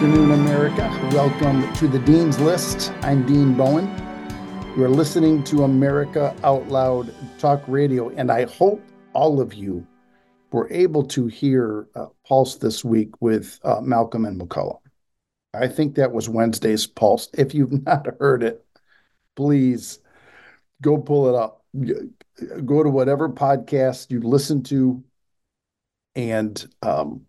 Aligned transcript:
afternoon, 0.00 0.30
America. 0.30 0.88
Welcome 1.12 1.70
to 1.74 1.86
the 1.86 1.98
Dean's 1.98 2.40
List. 2.40 2.90
I'm 3.02 3.26
Dean 3.26 3.52
Bowen. 3.52 3.86
You're 4.74 4.88
listening 4.88 5.44
to 5.44 5.64
America 5.64 6.34
Out 6.42 6.68
Loud 6.68 7.12
Talk 7.38 7.62
Radio, 7.68 8.08
and 8.08 8.32
I 8.32 8.46
hope 8.46 8.82
all 9.12 9.42
of 9.42 9.52
you 9.52 9.86
were 10.52 10.72
able 10.72 11.04
to 11.08 11.26
hear 11.26 11.86
uh, 11.94 12.06
Pulse 12.26 12.56
this 12.56 12.82
week 12.82 13.10
with 13.20 13.60
uh, 13.62 13.82
Malcolm 13.82 14.24
and 14.24 14.40
McCullough. 14.40 14.80
I 15.52 15.68
think 15.68 15.96
that 15.96 16.12
was 16.12 16.30
Wednesday's 16.30 16.86
Pulse. 16.86 17.28
If 17.34 17.52
you've 17.52 17.84
not 17.84 18.06
heard 18.18 18.42
it, 18.42 18.64
please 19.36 19.98
go 20.80 20.96
pull 20.96 21.28
it 21.28 21.34
up. 21.34 21.62
Go 22.64 22.82
to 22.82 22.88
whatever 22.88 23.28
podcast 23.28 24.10
you 24.10 24.20
listen 24.20 24.62
to 24.62 25.04
and 26.16 26.66
um, 26.80 27.26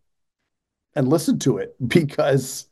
and 0.95 1.07
listen 1.07 1.39
to 1.39 1.57
it 1.57 1.75
because 1.87 2.67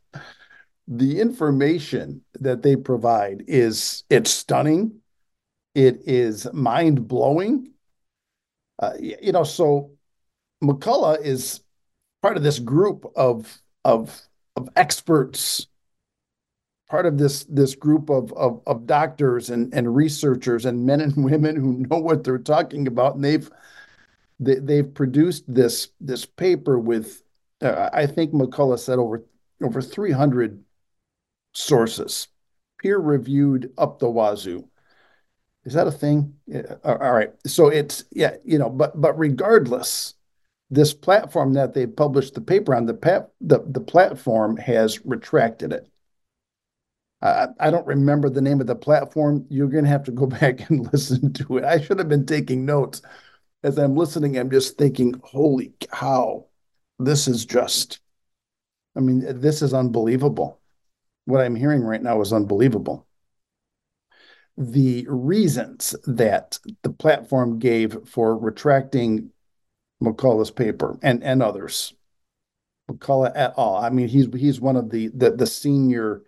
the 0.88 1.20
information 1.20 2.22
that 2.40 2.62
they 2.62 2.76
provide 2.76 3.44
is 3.46 4.04
it's 4.10 4.30
stunning. 4.30 5.00
It 5.74 6.02
is 6.06 6.52
mind-blowing. 6.52 7.70
Uh, 8.78 8.92
you 8.98 9.30
know 9.30 9.44
so 9.44 9.90
mccullough 10.64 11.22
is 11.22 11.60
part 12.22 12.36
of 12.36 12.42
this 12.42 12.58
group 12.58 13.04
of 13.14 13.60
of 13.84 14.20
of 14.56 14.68
experts 14.74 15.66
part 16.90 17.06
of 17.06 17.16
this 17.16 17.44
this 17.44 17.74
group 17.74 18.10
of 18.10 18.32
of, 18.32 18.60
of 18.66 18.86
doctors 18.86 19.48
and 19.48 19.72
and 19.72 19.94
researchers 19.94 20.66
and 20.66 20.84
men 20.84 21.00
and 21.00 21.16
women 21.24 21.56
who 21.56 21.78
know 21.88 21.98
what 21.98 22.24
they're 22.24 22.36
talking 22.36 22.86
about. 22.86 23.14
And 23.14 23.24
they've 23.24 23.50
they, 24.40 24.56
they've 24.56 24.92
produced 24.92 25.44
this 25.46 25.88
this 26.00 26.26
paper 26.26 26.78
with 26.78 27.22
Uh, 27.60 27.90
I 27.92 28.06
think 28.06 28.32
McCullough 28.32 28.78
said 28.78 28.98
over 28.98 29.24
over 29.62 29.82
300 29.82 30.64
sources, 31.54 32.28
peer 32.80 32.98
reviewed 32.98 33.72
up 33.78 33.98
the 33.98 34.10
wazoo. 34.10 34.68
Is 35.64 35.74
that 35.74 35.86
a 35.86 35.92
thing? 35.92 36.36
Yeah, 36.46 36.76
all 36.84 37.12
right. 37.12 37.32
So 37.46 37.68
it's 37.68 38.04
yeah, 38.12 38.36
you 38.44 38.58
know, 38.58 38.70
but 38.70 38.98
but 39.00 39.18
regardless, 39.18 40.14
this 40.70 40.94
platform 40.94 41.54
that 41.54 41.74
they 41.74 41.86
published 41.86 42.34
the 42.34 42.40
paper 42.42 42.74
on 42.74 42.86
the 42.86 42.94
pat, 42.94 43.30
the 43.40 43.60
the 43.66 43.80
platform 43.80 44.56
has 44.58 45.04
retracted 45.06 45.72
it. 45.72 45.88
I, 47.22 47.48
I 47.58 47.70
don't 47.70 47.86
remember 47.86 48.30
the 48.30 48.40
name 48.40 48.60
of 48.60 48.66
the 48.66 48.74
platform. 48.74 49.46
You're 49.50 49.68
going 49.68 49.84
to 49.84 49.90
have 49.90 50.04
to 50.04 50.12
go 50.12 50.26
back 50.26 50.68
and 50.70 50.90
listen 50.92 51.32
to 51.34 51.58
it. 51.58 51.64
I 51.64 51.80
should 51.80 51.98
have 51.98 52.08
been 52.08 52.26
taking 52.26 52.64
notes 52.64 53.02
as 53.64 53.78
I'm 53.78 53.96
listening. 53.96 54.38
I'm 54.38 54.50
just 54.50 54.78
thinking, 54.78 55.20
holy 55.24 55.74
cow! 55.80 56.46
This 57.00 57.28
is 57.28 57.44
just, 57.44 58.00
I 58.96 59.00
mean, 59.00 59.40
this 59.40 59.62
is 59.62 59.74
unbelievable. 59.74 60.60
What 61.24 61.40
I'm 61.40 61.56
hearing 61.56 61.82
right 61.82 62.02
now 62.02 62.20
is 62.20 62.32
unbelievable. 62.32 63.06
The 64.56 65.06
reasons 65.08 65.96
that 66.06 66.58
the 66.82 66.90
platform 66.90 67.58
gave 67.58 67.96
for 68.06 68.36
retracting 68.36 69.30
McCullough's 70.02 70.50
paper 70.50 70.98
and, 71.02 71.22
and 71.22 71.42
others, 71.42 71.94
McCullough 72.90 73.32
et 73.34 73.54
al. 73.56 73.76
I 73.76 73.90
mean, 73.90 74.08
he's 74.08 74.26
he's 74.34 74.60
one 74.60 74.76
of 74.76 74.90
the 74.90 75.08
the, 75.14 75.30
the 75.30 75.46
senior 75.46 76.24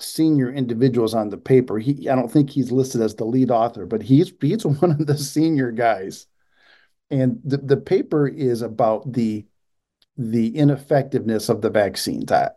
senior 0.00 0.52
individuals 0.52 1.14
on 1.14 1.28
the 1.28 1.36
paper. 1.36 1.78
He 1.78 2.08
I 2.08 2.16
don't 2.16 2.30
think 2.30 2.50
he's 2.50 2.72
listed 2.72 3.00
as 3.00 3.14
the 3.14 3.24
lead 3.24 3.50
author, 3.50 3.86
but 3.86 4.02
he's 4.02 4.32
he's 4.40 4.64
one 4.66 4.92
of 4.92 5.06
the 5.06 5.18
senior 5.18 5.70
guys. 5.70 6.26
And 7.10 7.40
the, 7.44 7.58
the 7.58 7.76
paper 7.76 8.26
is 8.26 8.62
about 8.62 9.12
the 9.12 9.44
the 10.16 10.56
ineffectiveness 10.56 11.48
of 11.48 11.60
the 11.60 11.70
vaccines. 11.70 12.30
I, 12.30 12.50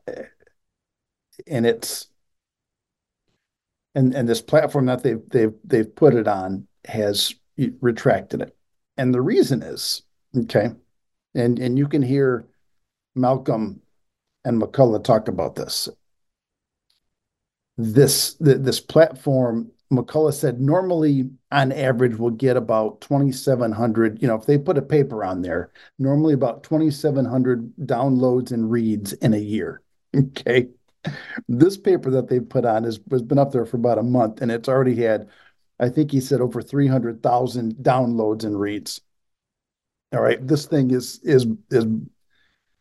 and 1.47 1.65
it's 1.65 2.07
and 3.95 4.13
and 4.13 4.29
this 4.29 4.41
platform 4.41 4.85
that 4.85 5.03
they've 5.03 5.21
they've 5.29 5.53
they've 5.63 5.95
put 5.95 6.13
it 6.13 6.27
on 6.27 6.67
has 6.85 7.33
retracted 7.81 8.41
it. 8.41 8.55
And 8.97 9.13
the 9.13 9.21
reason 9.21 9.63
is, 9.63 10.03
okay, 10.35 10.69
and 11.35 11.59
and 11.59 11.77
you 11.77 11.87
can 11.87 12.01
hear 12.01 12.47
Malcolm 13.15 13.81
and 14.45 14.61
McCullough 14.61 15.03
talk 15.03 15.27
about 15.27 15.55
this. 15.55 15.89
This 17.77 18.35
this 18.39 18.79
platform 18.79 19.71
McCullough 19.91 20.33
said 20.33 20.59
normally 20.59 21.29
on 21.51 21.71
average 21.71 22.17
we'll 22.17 22.31
get 22.31 22.57
about 22.57 23.01
2,700. 23.01 24.21
You 24.21 24.27
know, 24.27 24.35
if 24.35 24.45
they 24.45 24.57
put 24.57 24.77
a 24.77 24.81
paper 24.81 25.23
on 25.23 25.41
there, 25.41 25.71
normally 25.97 26.33
about 26.33 26.63
2,700 26.63 27.73
downloads 27.81 28.51
and 28.51 28.69
reads 28.69 29.13
in 29.13 29.33
a 29.33 29.37
year. 29.37 29.81
Okay. 30.15 30.69
This 31.47 31.77
paper 31.77 32.09
that 32.11 32.27
they've 32.27 32.47
put 32.47 32.65
on 32.65 32.83
has, 32.85 32.99
has 33.11 33.21
been 33.21 33.37
up 33.37 33.51
there 33.51 33.65
for 33.65 33.77
about 33.77 33.99
a 33.99 34.03
month 34.03 34.41
and 34.41 34.51
it's 34.51 34.67
already 34.67 34.95
had, 34.95 35.29
I 35.79 35.89
think 35.89 36.11
he 36.11 36.19
said 36.19 36.41
over 36.41 36.61
300,000 36.61 37.75
downloads 37.75 38.43
and 38.43 38.59
reads. 38.59 39.01
All 40.13 40.21
right. 40.21 40.45
This 40.45 40.65
thing 40.65 40.91
is, 40.91 41.19
is, 41.23 41.45
is, 41.69 41.85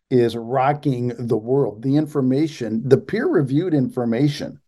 is 0.08 0.36
rocking 0.36 1.08
the 1.18 1.36
world. 1.36 1.82
The 1.82 1.96
information, 1.96 2.88
the 2.88 2.96
peer 2.96 3.26
reviewed 3.26 3.74
information 3.74 4.60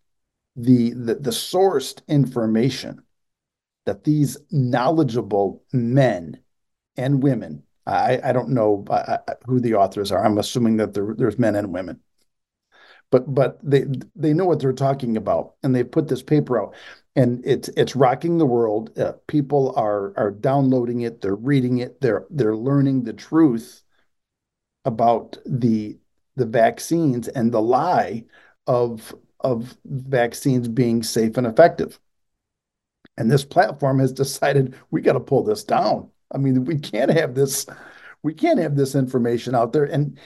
the, 0.59 0.91
the, 0.91 1.15
the 1.15 1.31
sourced 1.31 2.01
information 2.09 3.03
that 3.87 4.05
these 4.05 4.37
knowledgeable 4.51 5.63
men 5.73 6.39
and 6.97 7.23
women, 7.23 7.63
I, 7.87 8.21
I 8.23 8.33
don't 8.33 8.51
know 8.51 8.85
uh, 8.91 9.19
who 9.47 9.61
the 9.61 9.75
authors 9.77 10.13
are. 10.13 10.23
I'm 10.23 10.37
assuming 10.37 10.77
that 10.79 10.95
there, 10.95 11.15
there's 11.17 11.39
men 11.39 11.55
and 11.55 11.73
women, 11.73 12.01
but 13.11 13.33
but 13.33 13.59
they 13.63 13.87
they 14.15 14.35
know 14.35 14.45
what 14.45 14.61
they're 14.61 14.73
talking 14.73 15.17
about, 15.17 15.55
and 15.63 15.75
they 15.75 15.85
put 15.85 16.09
this 16.09 16.23
paper 16.23 16.61
out, 16.61 16.75
and 17.17 17.41
it's 17.47 17.69
it's 17.71 17.97
rocking 17.97 18.37
the 18.37 18.45
world. 18.45 18.99
Uh, 18.99 19.13
people 19.29 19.73
are 19.77 20.13
are 20.19 20.33
downloading 20.33 21.03
it, 21.03 21.21
they're 21.21 21.35
reading 21.35 21.79
it, 21.79 22.01
they're 22.01 22.27
they're 22.31 22.57
learning 22.57 23.05
the 23.05 23.15
truth 23.15 23.83
about 24.85 25.39
the 25.47 25.99
the 26.37 26.47
vaccines 26.47 27.29
and 27.29 27.53
the 27.53 27.63
lie 27.63 28.25
of 28.67 29.15
of 29.41 29.77
vaccines 29.85 30.69
being 30.69 31.03
safe 31.03 31.37
and 31.37 31.47
effective. 31.47 31.99
And 33.17 33.31
this 33.31 33.45
platform 33.45 33.99
has 33.99 34.13
decided 34.13 34.75
we 34.91 35.01
got 35.01 35.15
to 35.15 35.21
pull 35.21 35.43
this 35.43 35.65
down. 35.65 36.11
I 36.33 36.39
mean, 36.39 36.65
we 36.65 36.79
can't 36.79 37.11
have 37.11 37.35
this, 37.35 37.67
we 38.23 38.35
can't 38.35 38.59
have 38.59 38.77
this 38.77 38.95
information 38.95 39.55
out 39.55 39.73
there. 39.73 39.85
And 39.85 40.19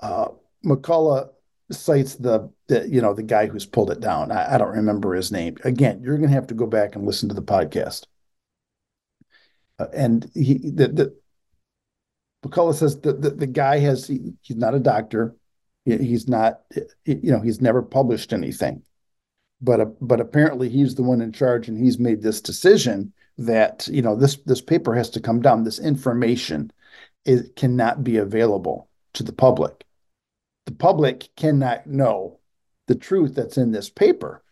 uh, 0.00 0.28
McCullough 0.64 1.30
cites 1.70 2.16
the, 2.16 2.50
the, 2.66 2.88
you 2.88 3.00
know, 3.00 3.14
the 3.14 3.22
guy 3.22 3.46
who's 3.46 3.66
pulled 3.66 3.90
it 3.90 4.00
down. 4.00 4.32
I, 4.32 4.54
I 4.54 4.58
don't 4.58 4.76
remember 4.76 5.14
his 5.14 5.30
name. 5.30 5.56
Again, 5.64 6.00
you're 6.02 6.18
going 6.18 6.28
to 6.28 6.34
have 6.34 6.48
to 6.48 6.54
go 6.54 6.66
back 6.66 6.96
and 6.96 7.06
listen 7.06 7.28
to 7.28 7.34
the 7.34 7.42
podcast. 7.42 8.06
Uh, 9.78 9.86
and 9.94 10.30
he, 10.34 10.58
the, 10.58 10.88
the 10.88 11.16
McCullough 12.44 12.74
says 12.74 13.00
the, 13.00 13.12
the, 13.12 13.30
the 13.30 13.46
guy 13.46 13.78
has, 13.78 14.06
he, 14.06 14.32
he's 14.42 14.56
not 14.56 14.74
a 14.74 14.80
doctor. 14.80 15.36
He's 15.84 16.28
not, 16.28 16.60
you 17.04 17.32
know, 17.32 17.40
he's 17.40 17.60
never 17.60 17.82
published 17.82 18.32
anything, 18.32 18.82
but 19.60 19.80
uh, 19.80 19.86
but 20.00 20.20
apparently 20.20 20.68
he's 20.68 20.94
the 20.94 21.02
one 21.02 21.20
in 21.20 21.32
charge, 21.32 21.68
and 21.68 21.76
he's 21.76 21.98
made 21.98 22.22
this 22.22 22.40
decision 22.40 23.12
that 23.38 23.88
you 23.88 24.02
know 24.02 24.14
this 24.14 24.36
this 24.46 24.60
paper 24.60 24.94
has 24.94 25.10
to 25.10 25.20
come 25.20 25.40
down. 25.40 25.64
This 25.64 25.80
information 25.80 26.70
it 27.24 27.56
cannot 27.56 28.04
be 28.04 28.16
available 28.16 28.88
to 29.14 29.22
the 29.22 29.32
public. 29.32 29.84
The 30.66 30.72
public 30.72 31.28
cannot 31.36 31.86
know 31.86 32.38
the 32.86 32.94
truth 32.94 33.34
that's 33.34 33.58
in 33.58 33.72
this 33.72 33.90
paper 33.90 34.42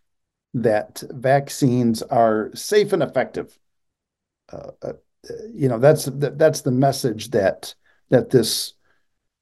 that 0.55 1.03
vaccines 1.11 2.03
are 2.03 2.51
safe 2.55 2.93
and 2.93 3.03
effective. 3.03 3.57
Uh, 4.53 4.71
uh, 4.83 4.93
you 5.53 5.69
know 5.69 5.79
that's 5.79 6.09
that's 6.13 6.63
the 6.63 6.71
message 6.71 7.31
that 7.31 7.75
that 8.09 8.31
this 8.31 8.75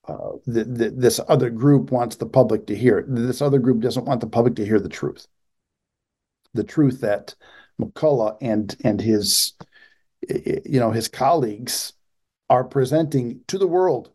uh, 0.08 0.32
the, 0.46 0.64
the, 0.64 0.90
this 0.90 1.20
other 1.28 1.50
group 1.50 1.90
wants 1.90 2.16
the 2.16 2.26
public 2.26 2.66
to 2.66 2.76
hear. 2.76 3.04
This 3.06 3.42
other 3.42 3.58
group 3.58 3.80
doesn't 3.80 4.06
want 4.06 4.20
the 4.20 4.26
public 4.26 4.56
to 4.56 4.64
hear 4.64 4.80
the 4.80 4.88
truth. 4.88 5.26
The 6.54 6.64
truth 6.64 7.02
that 7.02 7.34
McCullough 7.80 8.38
and 8.40 8.74
and 8.82 9.00
his 9.00 9.52
you 10.28 10.80
know 10.80 10.90
his 10.90 11.08
colleagues 11.08 11.92
are 12.50 12.64
presenting 12.64 13.40
to 13.48 13.58
the 13.58 13.66
world, 13.66 14.10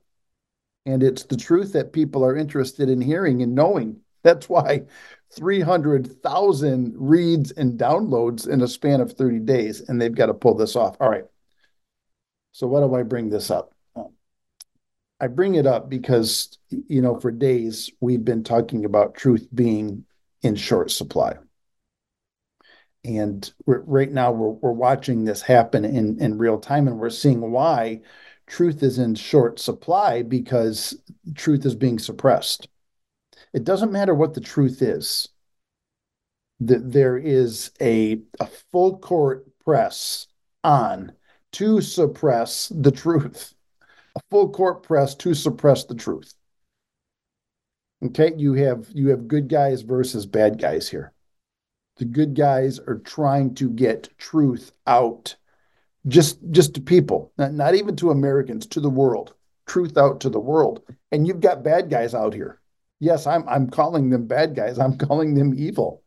and 0.86 1.04
it's 1.04 1.24
the 1.24 1.38
truth 1.38 1.74
that 1.74 1.94
people 1.94 2.25
are 2.25 2.36
interested 2.36 2.90
in 2.90 3.00
hearing 3.00 3.42
and 3.42 3.56
knowing. 3.56 4.01
That's 4.24 4.50
why 4.50 4.84
300,000 5.31 6.95
reads 6.98 7.51
and 7.51 7.80
downloads 7.80 8.48
in 8.48 8.62
a 8.62 8.68
span 8.68 9.01
of 9.01 9.13
30 9.13 9.40
days, 9.40 9.81
and 9.81 10.01
they've 10.01 10.16
got 10.16 10.28
to 10.28 10.34
pull 10.34 10.56
this 10.56 10.75
off. 10.75 10.95
All 11.00 11.10
right. 11.10 11.25
So, 12.51 12.68
why 12.68 12.80
do 12.81 12.95
I 12.95 13.04
bring 13.04 13.30
this 13.30 13.51
up? 13.51 13.74
I 15.24 15.28
bring 15.28 15.56
it 15.56 15.66
up 15.66 15.90
because, 15.90 16.58
you 16.70 17.02
know, 17.02 17.18
for 17.18 17.31
days 17.31 17.90
we've 18.02 18.25
been 18.25 18.44
talking 18.44 18.84
about 18.84 19.16
truth 19.16 19.48
being 19.56 20.04
in 20.42 20.58
short 20.58 20.92
supply. 20.92 21.36
And 23.06 23.50
right 23.66 24.12
now 24.12 24.34
we're, 24.34 24.50
we're 24.50 24.72
watching 24.74 25.24
this 25.24 25.42
happen 25.42 25.86
in, 25.86 26.22
in 26.22 26.38
real 26.38 26.60
time 26.60 26.90
and 26.90 27.00
we're 27.00 27.10
seeing 27.10 27.40
why 27.52 28.02
truth 28.48 28.84
is 28.84 29.00
in 29.00 29.16
short 29.16 29.62
supply 29.62 30.24
because 30.24 30.94
truth 31.36 31.66
is 31.66 31.76
being 31.76 32.00
suppressed. 32.00 32.68
it 33.54 33.64
doesn't 33.64 33.94
matter 33.94 34.14
what 34.14 34.34
the 34.34 34.42
truth 34.42 34.81
is. 34.81 35.30
That 36.60 36.92
there 36.92 37.18
is 37.18 37.72
a, 37.80 38.19
a 38.42 38.48
full 38.74 38.98
court 38.98 39.48
press 39.64 40.28
on 40.66 41.14
to 41.54 41.80
suppress 41.80 42.74
the 42.76 42.92
truth, 42.92 43.54
a 44.15 44.21
full 44.30 44.50
court 44.50 44.83
press 44.83 45.15
to 45.15 45.33
suppress 45.33 45.86
the 45.86 45.95
truth. 45.95 46.33
Okay, 48.04 48.33
you 48.36 48.54
have 48.54 48.88
you 48.94 49.10
have 49.10 49.27
good 49.27 49.48
guys 49.48 49.81
versus 49.81 50.25
bad 50.25 50.60
guys 50.60 50.89
here. 50.89 51.13
The 51.98 52.06
good 52.06 52.36
guys 52.36 52.80
are 52.80 53.00
trying 53.00 53.56
to 53.56 53.69
get 53.69 54.10
truth 54.18 54.71
out 54.88 55.36
just 56.07 56.39
just 56.51 56.74
to 56.74 56.81
people, 56.81 57.31
not, 57.38 57.54
not 57.54 57.75
even 57.75 57.95
to 57.98 58.12
Americans, 58.12 58.65
to 58.68 58.80
the 58.81 58.89
world. 58.89 59.33
Truth 59.65 59.98
out 59.98 60.19
to 60.21 60.30
the 60.30 60.39
world. 60.39 60.81
And 61.12 61.25
you've 61.25 61.39
got 61.39 61.63
bad 61.63 61.89
guys 61.89 62.13
out 62.13 62.33
here. 62.33 62.59
Yes, 63.00 63.25
I'm 63.25 63.48
I'm 63.48 63.69
calling 63.69 64.09
them 64.09 64.27
bad 64.27 64.56
guys. 64.56 64.80
I'm 64.80 64.98
calling 64.98 65.36
them 65.36 65.54
evil. 65.56 66.04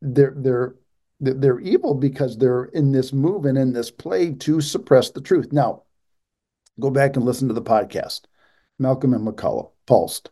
They're 0.00 0.34
they're 0.36 0.74
they're 1.20 1.60
evil 1.60 1.94
because 1.94 2.36
they're 2.36 2.64
in 2.66 2.92
this 2.92 3.12
move 3.12 3.46
and 3.46 3.56
in 3.56 3.72
this 3.72 3.90
play 3.90 4.32
to 4.34 4.60
suppress 4.60 5.10
the 5.10 5.20
truth. 5.20 5.52
Now, 5.52 5.84
go 6.80 6.90
back 6.90 7.16
and 7.16 7.24
listen 7.24 7.48
to 7.48 7.54
the 7.54 7.62
podcast, 7.62 8.22
Malcolm 8.78 9.14
and 9.14 9.26
McCullough, 9.26 9.70
Pulsed. 9.86 10.30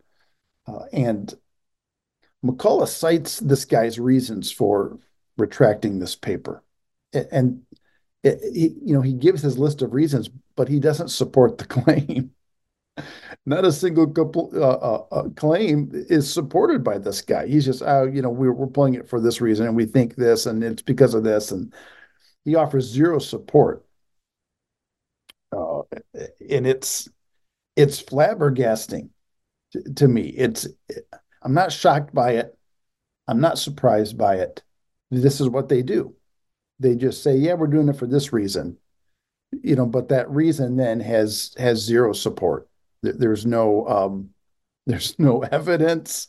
Uh, 0.67 0.85
and 0.93 1.35
McCullough 2.45 2.89
cites 2.89 3.39
this 3.41 3.65
guy's 3.65 3.99
reasons 3.99 4.51
for 4.51 4.99
retracting 5.37 5.99
this 5.99 6.17
paper. 6.17 6.63
And 7.13 7.63
it, 8.23 8.41
he, 8.55 8.75
you 8.85 8.95
know, 8.95 9.01
he 9.01 9.13
gives 9.13 9.43
his 9.43 9.59
list 9.59 9.83
of 9.83 9.93
reasons, 9.93 10.31
but 10.57 10.69
he 10.69 10.81
doesn't 10.81 11.09
support 11.09 11.59
the 11.59 11.65
claim. 11.67 12.33
Not 13.47 13.65
a 13.65 13.73
single 13.73 14.13
uh, 14.55 14.61
uh, 14.61 15.05
uh, 15.11 15.29
claim 15.31 15.91
is 15.93 16.33
supported 16.33 16.85
by 16.85 16.99
this 16.99 17.23
guy. 17.23 17.47
He's 17.47 17.65
just, 17.65 17.83
oh, 17.83 18.05
you 18.05 18.23
know, 18.23 18.29
we're, 18.29 18.53
we're 18.53 18.67
pulling 18.67 18.95
it 18.95 19.09
for 19.09 19.21
this 19.21 19.41
reason, 19.41 19.67
and 19.67 19.75
we 19.75 19.87
think 19.87 20.15
this, 20.15 20.47
and 20.47 20.63
it's 20.63 20.83
because 20.83 21.15
of 21.15 21.25
this, 21.25 21.51
and 21.53 21.73
he 22.45 22.55
offers 22.55 22.85
zero 22.85 23.19
support. 23.19 23.85
Uh, 25.53 25.83
and 26.51 26.67
it's 26.67 27.09
it's 27.77 28.03
flabbergasting 28.03 29.11
to, 29.73 29.83
to 29.95 30.09
me. 30.09 30.23
It's 30.29 30.67
I'm 31.43 31.55
not 31.55 31.73
shocked 31.73 32.15
by 32.15 32.33
it. 32.33 32.57
I'm 33.29 33.41
not 33.41 33.59
surprised 33.59 34.17
by 34.17 34.37
it. 34.37 34.63
This 35.11 35.41
is 35.41 35.49
what 35.49 35.69
they 35.69 35.83
do. 35.83 36.15
They 36.81 36.97
just 36.97 37.23
say, 37.23 37.37
"Yeah, 37.37 37.55
we're 37.55 37.67
doing 37.67 37.89
it 37.89 37.97
for 37.97 38.07
this 38.07 38.33
reason," 38.33 38.79
you 39.63 39.77
know. 39.77 39.87
But 39.87 40.09
that 40.09 40.31
reason 40.31 40.77
then 40.77 41.01
has 41.01 41.55
has 41.59 41.79
zero 41.81 42.13
support. 42.13 42.69
There's 43.03 43.47
no 43.47 43.87
um, 43.87 44.31
there's 44.87 45.19
no 45.19 45.43
evidence. 45.43 46.29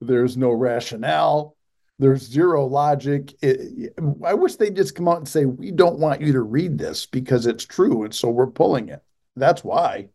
There's 0.00 0.36
no 0.36 0.50
rationale. 0.50 1.55
There's 1.98 2.22
zero 2.22 2.66
logic. 2.66 3.34
It, 3.42 3.94
I 4.24 4.34
wish 4.34 4.56
they'd 4.56 4.76
just 4.76 4.94
come 4.94 5.08
out 5.08 5.18
and 5.18 5.28
say, 5.28 5.46
"We 5.46 5.70
don't 5.70 5.98
want 5.98 6.20
you 6.20 6.32
to 6.32 6.42
read 6.42 6.78
this 6.78 7.06
because 7.06 7.46
it's 7.46 7.64
true, 7.64 8.04
and 8.04 8.14
so 8.14 8.28
we're 8.30 8.48
pulling 8.48 8.88
it." 8.90 9.02
That's 9.34 9.64
why. 9.64 10.10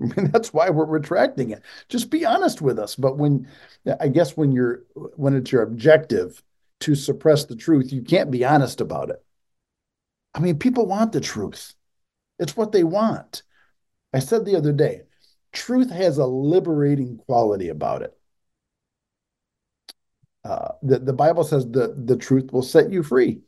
I 0.00 0.04
mean, 0.16 0.30
that's 0.32 0.52
why 0.54 0.70
we're 0.70 0.86
retracting 0.86 1.50
it. 1.50 1.62
Just 1.88 2.10
be 2.10 2.24
honest 2.24 2.62
with 2.62 2.78
us. 2.78 2.96
But 2.96 3.18
when, 3.18 3.48
I 4.00 4.08
guess, 4.08 4.36
when 4.36 4.52
you're 4.52 4.84
when 5.16 5.34
it's 5.36 5.52
your 5.52 5.62
objective 5.62 6.42
to 6.80 6.94
suppress 6.94 7.44
the 7.44 7.56
truth, 7.56 7.92
you 7.92 8.02
can't 8.02 8.30
be 8.30 8.44
honest 8.44 8.80
about 8.80 9.10
it. 9.10 9.22
I 10.34 10.40
mean, 10.40 10.58
people 10.58 10.86
want 10.86 11.12
the 11.12 11.20
truth. 11.20 11.74
It's 12.38 12.56
what 12.56 12.72
they 12.72 12.84
want. 12.84 13.42
I 14.14 14.20
said 14.20 14.44
the 14.44 14.56
other 14.56 14.72
day, 14.72 15.04
truth 15.52 15.90
has 15.90 16.18
a 16.18 16.26
liberating 16.26 17.18
quality 17.18 17.68
about 17.68 18.02
it. 18.02 18.17
Uh, 20.48 20.72
the, 20.82 20.98
the 20.98 21.12
Bible 21.12 21.44
says 21.44 21.66
the, 21.66 21.94
the 22.06 22.16
truth 22.16 22.52
will 22.52 22.62
set 22.62 22.90
you 22.90 23.02
free. 23.02 23.40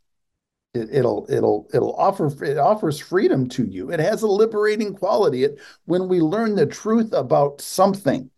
It, 0.75 1.03
will 1.03 1.27
it'll 1.29 1.67
it'll 1.73 1.97
offer 1.97 2.27
it 2.45 2.59
offers 2.59 3.01
freedom 3.01 3.49
to 3.51 3.65
you. 3.65 3.91
It 3.91 3.99
has 3.99 4.23
a 4.23 4.29
liberating 4.29 4.95
quality. 4.95 5.45
It 5.45 5.59
when 5.87 6.09
we 6.09 6.21
learn 6.21 6.55
the 6.55 6.67
truth 6.67 7.13
about 7.13 7.61
something, 7.61 8.31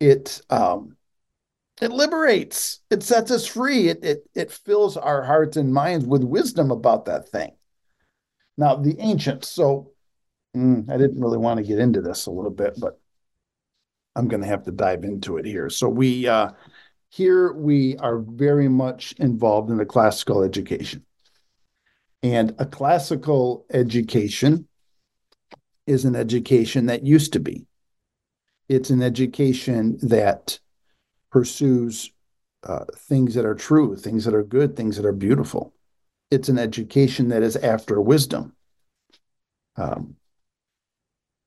it 0.00 0.42
um, 0.50 0.96
it 1.80 1.92
liberates. 1.92 2.80
It 2.90 3.02
sets 3.02 3.30
us 3.30 3.46
free. 3.46 3.88
It 3.88 4.04
it 4.04 4.28
it 4.34 4.50
fills 4.50 4.96
our 4.96 5.22
hearts 5.22 5.56
and 5.56 5.72
minds 5.72 6.04
with 6.04 6.24
wisdom 6.24 6.70
about 6.70 7.04
that 7.06 7.28
thing. 7.28 7.52
Now 8.58 8.76
the 8.76 8.96
ancients. 8.98 9.48
So 9.48 9.92
mm, 10.54 10.90
I 10.90 10.98
didn't 10.98 11.22
really 11.22 11.38
want 11.38 11.58
to 11.58 11.64
get 11.64 11.78
into 11.78 12.02
this 12.02 12.26
a 12.26 12.32
little 12.32 12.50
bit, 12.50 12.74
but 12.78 13.00
I'm 14.16 14.28
going 14.28 14.42
to 14.42 14.48
have 14.48 14.64
to 14.64 14.72
dive 14.72 15.04
into 15.04 15.38
it 15.38 15.46
here. 15.46 15.70
So 15.70 15.88
we 15.88 16.28
uh, 16.28 16.50
here 17.10 17.52
we 17.52 17.96
are 17.98 18.18
very 18.18 18.68
much 18.68 19.12
involved 19.18 19.68
in 19.68 19.76
the 19.76 19.84
classical 19.84 20.42
education. 20.42 21.04
And 22.22 22.54
a 22.58 22.66
classical 22.66 23.66
education 23.72 24.68
is 25.86 26.04
an 26.04 26.14
education 26.14 26.86
that 26.86 27.04
used 27.04 27.32
to 27.32 27.40
be. 27.40 27.66
It's 28.68 28.90
an 28.90 29.02
education 29.02 29.98
that 30.02 30.60
pursues 31.32 32.12
uh, 32.62 32.84
things 32.96 33.34
that 33.34 33.44
are 33.44 33.56
true, 33.56 33.96
things 33.96 34.24
that 34.24 34.34
are 34.34 34.44
good, 34.44 34.76
things 34.76 34.96
that 34.96 35.06
are 35.06 35.12
beautiful. 35.12 35.74
It's 36.30 36.48
an 36.48 36.58
education 36.58 37.28
that 37.30 37.42
is 37.42 37.56
after 37.56 38.00
wisdom. 38.00 38.54
Um, 39.76 40.14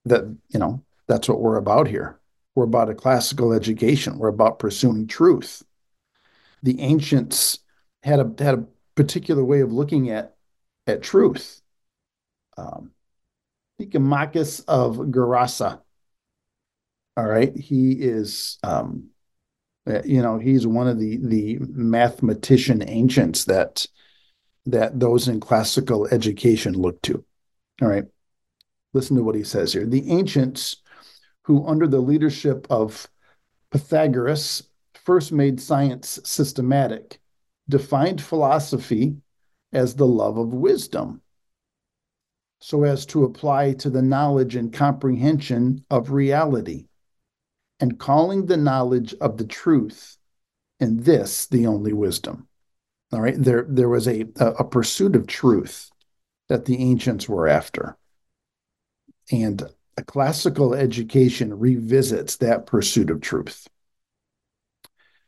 that, 0.05 0.23
you 0.49 0.59
know, 0.59 0.83
that's 1.07 1.29
what 1.29 1.39
we're 1.39 1.55
about 1.55 1.87
here. 1.87 2.19
We're 2.55 2.65
about 2.65 2.89
a 2.89 2.95
classical 2.95 3.53
education. 3.53 4.19
We're 4.19 4.27
about 4.27 4.59
pursuing 4.59 5.07
truth. 5.07 5.63
The 6.61 6.79
ancients 6.81 7.59
had 8.03 8.19
a 8.19 8.43
had 8.43 8.55
a 8.55 8.65
particular 8.95 9.43
way 9.43 9.61
of 9.61 9.71
looking 9.71 10.09
at 10.09 10.35
at 10.87 11.01
truth. 11.01 11.61
Um, 12.57 12.91
Nicomachus 13.79 14.63
of 14.67 14.97
Gerasa. 14.97 15.81
All 17.15 17.25
right, 17.25 17.55
he 17.55 17.91
is, 17.93 18.57
um, 18.63 19.09
uh, 19.87 20.01
you 20.03 20.21
know, 20.21 20.39
he's 20.39 20.65
one 20.65 20.87
of 20.87 20.99
the 20.99 21.17
the 21.17 21.57
mathematician 21.59 22.87
ancients 22.87 23.45
that 23.45 23.85
that 24.65 24.99
those 24.99 25.27
in 25.27 25.39
classical 25.39 26.07
education 26.07 26.73
look 26.73 27.01
to. 27.03 27.23
All 27.81 27.87
right, 27.87 28.05
listen 28.93 29.17
to 29.17 29.23
what 29.23 29.35
he 29.35 29.43
says 29.43 29.73
here. 29.73 29.85
The 29.85 30.09
ancients, 30.11 30.77
who 31.43 31.65
under 31.67 31.87
the 31.87 31.99
leadership 31.99 32.67
of 32.69 33.07
Pythagoras 33.71 34.63
first 34.93 35.31
made 35.31 35.59
science 35.59 36.19
systematic, 36.23 37.19
defined 37.67 38.21
philosophy 38.21 39.17
as 39.71 39.95
the 39.95 40.07
love 40.07 40.37
of 40.37 40.53
wisdom, 40.53 41.21
so 42.61 42.83
as 42.83 43.05
to 43.07 43.25
apply 43.25 43.73
to 43.73 43.89
the 43.89 44.01
knowledge 44.01 44.55
and 44.55 44.71
comprehension 44.71 45.83
of 45.89 46.11
reality, 46.11 46.85
and 47.79 47.99
calling 47.99 48.45
the 48.45 48.57
knowledge 48.57 49.13
of 49.19 49.37
the 49.37 49.45
truth, 49.45 50.17
and 50.79 51.01
this 51.01 51.47
the 51.47 51.67
only 51.67 51.91
wisdom. 51.91 52.47
All 53.11 53.21
right, 53.21 53.35
there 53.37 53.65
there 53.67 53.89
was 53.89 54.07
a 54.07 54.25
a 54.39 54.63
pursuit 54.63 55.15
of 55.15 55.27
truth 55.27 55.91
that 56.47 56.65
the 56.65 56.77
ancients 56.77 57.27
were 57.27 57.47
after, 57.47 57.97
and 59.31 59.63
a 59.97 60.03
classical 60.03 60.73
education 60.73 61.57
revisits 61.57 62.37
that 62.37 62.65
pursuit 62.65 63.09
of 63.09 63.21
truth 63.21 63.67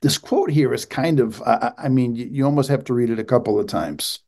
this 0.02 0.18
quote 0.18 0.52
here 0.52 0.74
is 0.74 0.86
kind 0.86 1.20
of 1.20 1.42
I, 1.44 1.72
I, 1.78 1.90
mean 1.90 2.16
you 2.16 2.46
almost 2.46 2.70
have 2.70 2.84
to 2.86 2.94
read 2.94 3.10
it 3.10 3.20
a 3.20 3.24
couple 3.24 3.60
of 3.60 3.68
times 3.68 4.20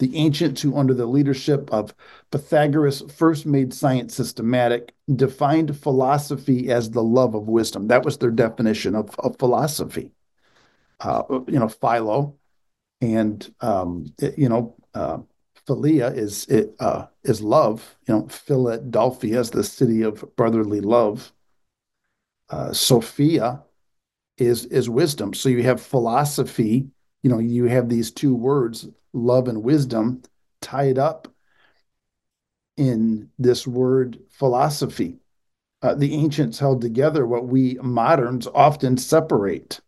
the 0.00 0.16
ancients 0.16 0.62
who, 0.62 0.76
under 0.76 0.94
the 0.94 1.06
leadership 1.06 1.70
of 1.70 1.94
Pythagoras, 2.30 3.02
first 3.14 3.44
made 3.44 3.72
science 3.72 4.14
systematic, 4.14 4.94
defined 5.14 5.78
philosophy 5.78 6.70
as 6.70 6.90
the 6.90 7.02
love 7.02 7.34
of 7.34 7.48
wisdom. 7.48 7.86
That 7.88 8.04
was 8.04 8.16
their 8.16 8.30
definition 8.30 8.94
of, 8.94 9.14
of 9.18 9.38
philosophy. 9.38 10.10
Uh, 11.00 11.22
you 11.46 11.58
know, 11.58 11.68
Philo, 11.68 12.36
and 13.02 13.54
um, 13.60 14.06
you 14.36 14.48
know, 14.48 14.74
uh, 14.94 15.18
Philia 15.70 16.16
is 16.16 16.46
it 16.46 16.74
uh, 16.80 17.06
is 17.22 17.40
love. 17.42 17.96
You 18.08 18.14
know, 18.14 18.28
Philadelphia 18.28 19.40
is 19.40 19.50
the 19.50 19.62
city 19.62 20.02
of 20.02 20.24
brotherly 20.34 20.80
love. 20.80 21.32
Uh, 22.48 22.72
Sophia 22.72 23.62
is 24.36 24.64
is 24.66 24.90
wisdom. 24.90 25.32
So 25.32 25.48
you 25.48 25.62
have 25.62 25.80
philosophy. 25.80 26.88
You 27.22 27.30
know, 27.30 27.38
you 27.38 27.66
have 27.66 27.88
these 27.88 28.10
two 28.10 28.34
words 28.34 28.88
love 29.12 29.46
and 29.46 29.62
wisdom 29.62 30.22
tied 30.60 30.98
up 30.98 31.28
in 32.76 33.28
this 33.38 33.66
word 33.66 34.18
philosophy. 34.30 35.18
Uh, 35.82 35.94
the 35.94 36.14
ancients 36.14 36.58
held 36.58 36.80
together 36.80 37.26
what 37.26 37.46
we 37.46 37.74
moderns 37.82 38.46
often 38.48 38.96
separate, 38.96 39.80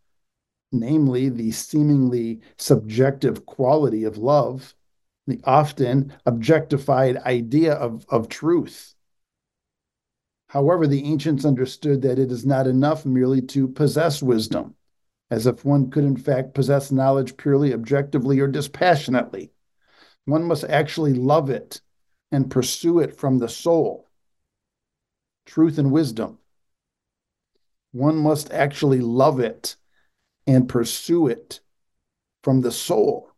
namely 0.71 1.29
the 1.29 1.51
seemingly 1.51 2.41
subjective 2.57 3.47
quality 3.47 4.05
of 4.05 4.17
love, 4.17 4.75
the 5.27 5.41
often 5.45 6.13
objectified 6.27 7.17
idea 7.19 7.75
of, 7.75 8.05
of 8.09 8.29
truth. 8.29 8.95
However, 10.49 10.87
the 10.87 11.05
ancients 11.05 11.45
understood 11.45 12.03
that 12.03 12.19
it 12.19 12.31
is 12.31 12.45
not 12.45 12.67
enough 12.67 13.07
merely 13.07 13.41
to 13.41 13.69
possess 13.69 14.23
wisdom, 14.23 14.75
as 15.31 15.47
if 15.47 15.65
one 15.65 15.91
could 15.91 16.05
in 16.05 16.17
fact 16.17 16.55
possess 16.55 16.93
knowledge 16.93 17.37
purely 17.37 17.73
objectively 17.73 18.39
or 18.41 18.49
dispassionately. 18.49 19.51
One 20.27 20.45
must 20.45 20.65
actually 20.65 21.15
love 21.15 21.49
it 21.49 21.81
and 22.31 22.51
pursue 22.51 22.99
it 23.01 23.17
from 23.17 23.39
the 23.39 23.49
soul. 23.49 24.09
Truth 25.47 25.79
and 25.79 25.91
wisdom. 25.91 26.39
One 27.93 28.17
must 28.17 28.51
actually 28.51 29.01
love 29.01 29.41
it 29.41 29.77
and 30.47 30.69
pursue 30.69 31.29
it 31.29 31.61
from 32.43 32.61
the 32.61 32.73
soul. 32.73 33.32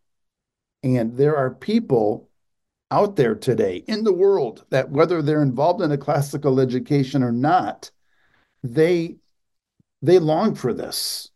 And 0.84 1.16
there 1.16 1.34
are 1.34 1.50
people 1.50 2.28
out 2.90 3.16
there 3.16 3.34
today 3.34 3.82
in 3.88 4.04
the 4.04 4.12
world 4.12 4.66
that 4.68 4.90
whether 4.90 5.22
they're 5.22 5.42
involved 5.42 5.80
in 5.80 5.90
a 5.90 5.96
classical 5.98 6.60
education 6.60 7.22
or 7.22 7.32
not, 7.32 7.90
they 8.62 9.16
they 10.02 10.18
long 10.18 10.54
for 10.54 10.74
this. 10.74 11.30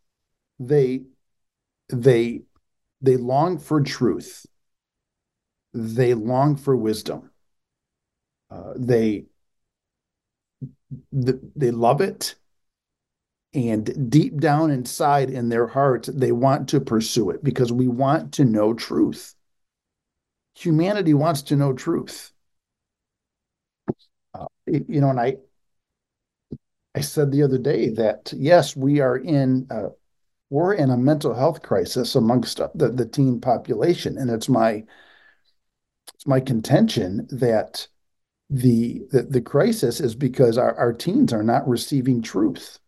They 0.61 1.05
they 1.89 2.43
they 3.01 3.17
long 3.17 3.59
for 3.59 3.81
truth. 3.81 4.45
They 5.73 6.13
long 6.13 6.57
for 6.57 6.77
wisdom. 6.77 7.31
Uh, 8.51 8.75
they 8.77 9.25
they 11.11 11.71
love 11.71 12.03
it 12.03 12.35
and 13.55 14.11
deep 14.11 14.39
down 14.41 14.71
inside 14.71 15.31
in 15.31 15.49
their 15.49 15.67
hearts 15.67 16.09
they 16.13 16.33
want 16.33 16.69
to 16.69 16.81
pursue 16.81 17.31
it 17.31 17.43
because 17.43 17.73
we 17.73 17.89
want 17.89 18.33
to 18.33 18.45
know 18.45 18.75
truth 18.75 19.35
humanity 20.59 21.15
wants 21.15 21.43
to 21.43 21.57
know 21.57 21.73
truth. 21.73 22.33
Uh, 24.35 24.47
you 24.67 25.01
know, 25.01 25.11
and 25.11 25.21
I, 25.21 25.37
I 26.95 27.01
said 27.01 27.31
the 27.31 27.43
other 27.43 27.59
day 27.59 27.91
that 27.91 28.33
yes, 28.37 28.75
we 28.77 29.01
are 29.01 29.17
in 29.17 29.67
uh, 29.71 29.91
we're 30.51 30.75
in 30.75 30.91
a 30.91 30.97
mental 30.97 31.35
health 31.35 31.63
crisis 31.63 32.15
amongst 32.15 32.61
the, 32.75 32.89
the 32.89 33.07
teen 33.07 33.41
population, 33.41 34.19
and 34.19 34.31
it's 34.31 34.49
my 34.49 34.85
it's 36.15 36.27
my 36.27 36.41
contention 36.41 37.29
that 37.31 37.87
the 38.51 39.03
the, 39.13 39.23
the 39.23 39.43
crisis 39.43 40.01
is 40.01 40.15
because 40.15 40.59
our, 40.59 40.75
our 40.75 40.93
teens 40.93 41.33
are 41.33 41.45
not 41.45 41.69
receiving 41.69 42.23
truth 42.23 42.79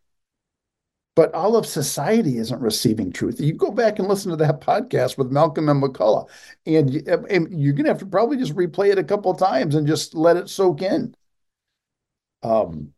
but 1.16 1.34
all 1.34 1.56
of 1.56 1.66
society 1.66 2.38
isn't 2.38 2.60
receiving 2.60 3.12
truth. 3.12 3.40
You 3.40 3.52
go 3.52 3.70
back 3.70 3.98
and 3.98 4.08
listen 4.08 4.30
to 4.30 4.36
that 4.36 4.60
podcast 4.60 5.18
with 5.18 5.32
Malcolm 5.32 5.68
and 5.68 5.82
McCullough, 5.82 6.28
and, 6.66 6.92
you, 6.92 7.02
and 7.28 7.48
you're 7.50 7.72
going 7.72 7.84
to 7.84 7.90
have 7.90 7.98
to 7.98 8.06
probably 8.06 8.36
just 8.36 8.54
replay 8.54 8.90
it 8.90 8.98
a 8.98 9.04
couple 9.04 9.30
of 9.30 9.38
times 9.38 9.74
and 9.74 9.86
just 9.86 10.14
let 10.14 10.36
it 10.36 10.48
soak 10.48 10.82
in. 10.82 11.14
Um, 12.42 12.92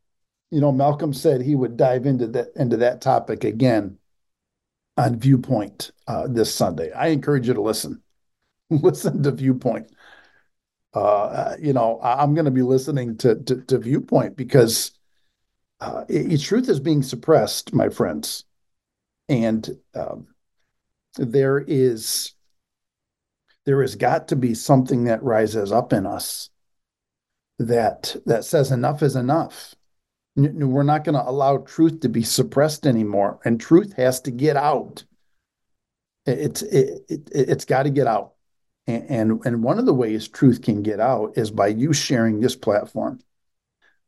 you 0.50 0.60
know, 0.60 0.72
Malcolm 0.72 1.14
said 1.14 1.40
he 1.40 1.54
would 1.54 1.76
dive 1.76 2.06
into 2.06 2.26
that 2.28 2.48
into 2.56 2.76
that 2.76 3.00
topic 3.00 3.42
again 3.44 3.98
on 4.96 5.18
Viewpoint 5.18 5.90
uh, 6.06 6.26
this 6.28 6.54
Sunday. 6.54 6.92
I 6.92 7.08
encourage 7.08 7.48
you 7.48 7.54
to 7.54 7.62
listen. 7.62 8.02
listen 8.70 9.22
to 9.22 9.32
Viewpoint. 9.32 9.90
Uh, 10.94 11.56
you 11.58 11.72
know, 11.72 11.98
I'm 12.02 12.34
going 12.34 12.44
to 12.44 12.50
be 12.50 12.62
listening 12.62 13.16
to, 13.18 13.36
to, 13.36 13.62
to 13.62 13.78
Viewpoint 13.78 14.36
because 14.36 14.92
uh, 15.82 16.04
it, 16.08 16.38
truth 16.38 16.68
is 16.68 16.78
being 16.78 17.02
suppressed, 17.02 17.74
my 17.74 17.88
friends, 17.88 18.44
and 19.28 19.68
um, 19.96 20.28
there 21.16 21.58
is 21.58 22.34
there 23.64 23.80
has 23.80 23.96
got 23.96 24.28
to 24.28 24.36
be 24.36 24.54
something 24.54 25.04
that 25.04 25.24
rises 25.24 25.72
up 25.72 25.92
in 25.92 26.06
us 26.06 26.50
that 27.58 28.14
that 28.26 28.44
says 28.44 28.70
enough 28.70 29.02
is 29.02 29.16
enough. 29.16 29.74
We're 30.36 30.84
not 30.84 31.02
going 31.02 31.16
to 31.16 31.28
allow 31.28 31.58
truth 31.58 31.98
to 32.00 32.08
be 32.08 32.22
suppressed 32.22 32.86
anymore, 32.86 33.40
and 33.44 33.60
truth 33.60 33.94
has 33.94 34.20
to 34.20 34.30
get 34.30 34.56
out. 34.56 35.02
It's 36.26 36.62
it, 36.62 37.02
it 37.08 37.28
it's 37.34 37.64
got 37.64 37.82
to 37.82 37.90
get 37.90 38.06
out, 38.06 38.34
and, 38.86 39.10
and 39.10 39.46
and 39.46 39.62
one 39.64 39.80
of 39.80 39.86
the 39.86 39.94
ways 39.94 40.28
truth 40.28 40.62
can 40.62 40.84
get 40.84 41.00
out 41.00 41.36
is 41.36 41.50
by 41.50 41.66
you 41.66 41.92
sharing 41.92 42.38
this 42.38 42.54
platform, 42.54 43.18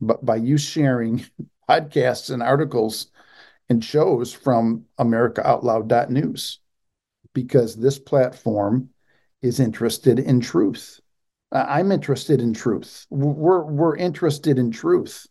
but 0.00 0.24
by 0.24 0.36
you 0.36 0.56
sharing 0.56 1.26
podcasts 1.68 2.30
and 2.30 2.42
articles 2.42 3.08
and 3.68 3.84
shows 3.84 4.32
from 4.32 4.84
AmericaOutloud.news 4.98 6.60
because 7.32 7.76
this 7.76 7.98
platform 7.98 8.90
is 9.42 9.60
interested 9.60 10.18
in 10.18 10.40
truth. 10.40 11.00
I'm 11.52 11.92
interested 11.92 12.40
in 12.40 12.52
truth. 12.52 13.06
We're 13.10 13.62
we're 13.64 13.96
interested 13.96 14.58
in 14.58 14.70
truth. 14.70 15.26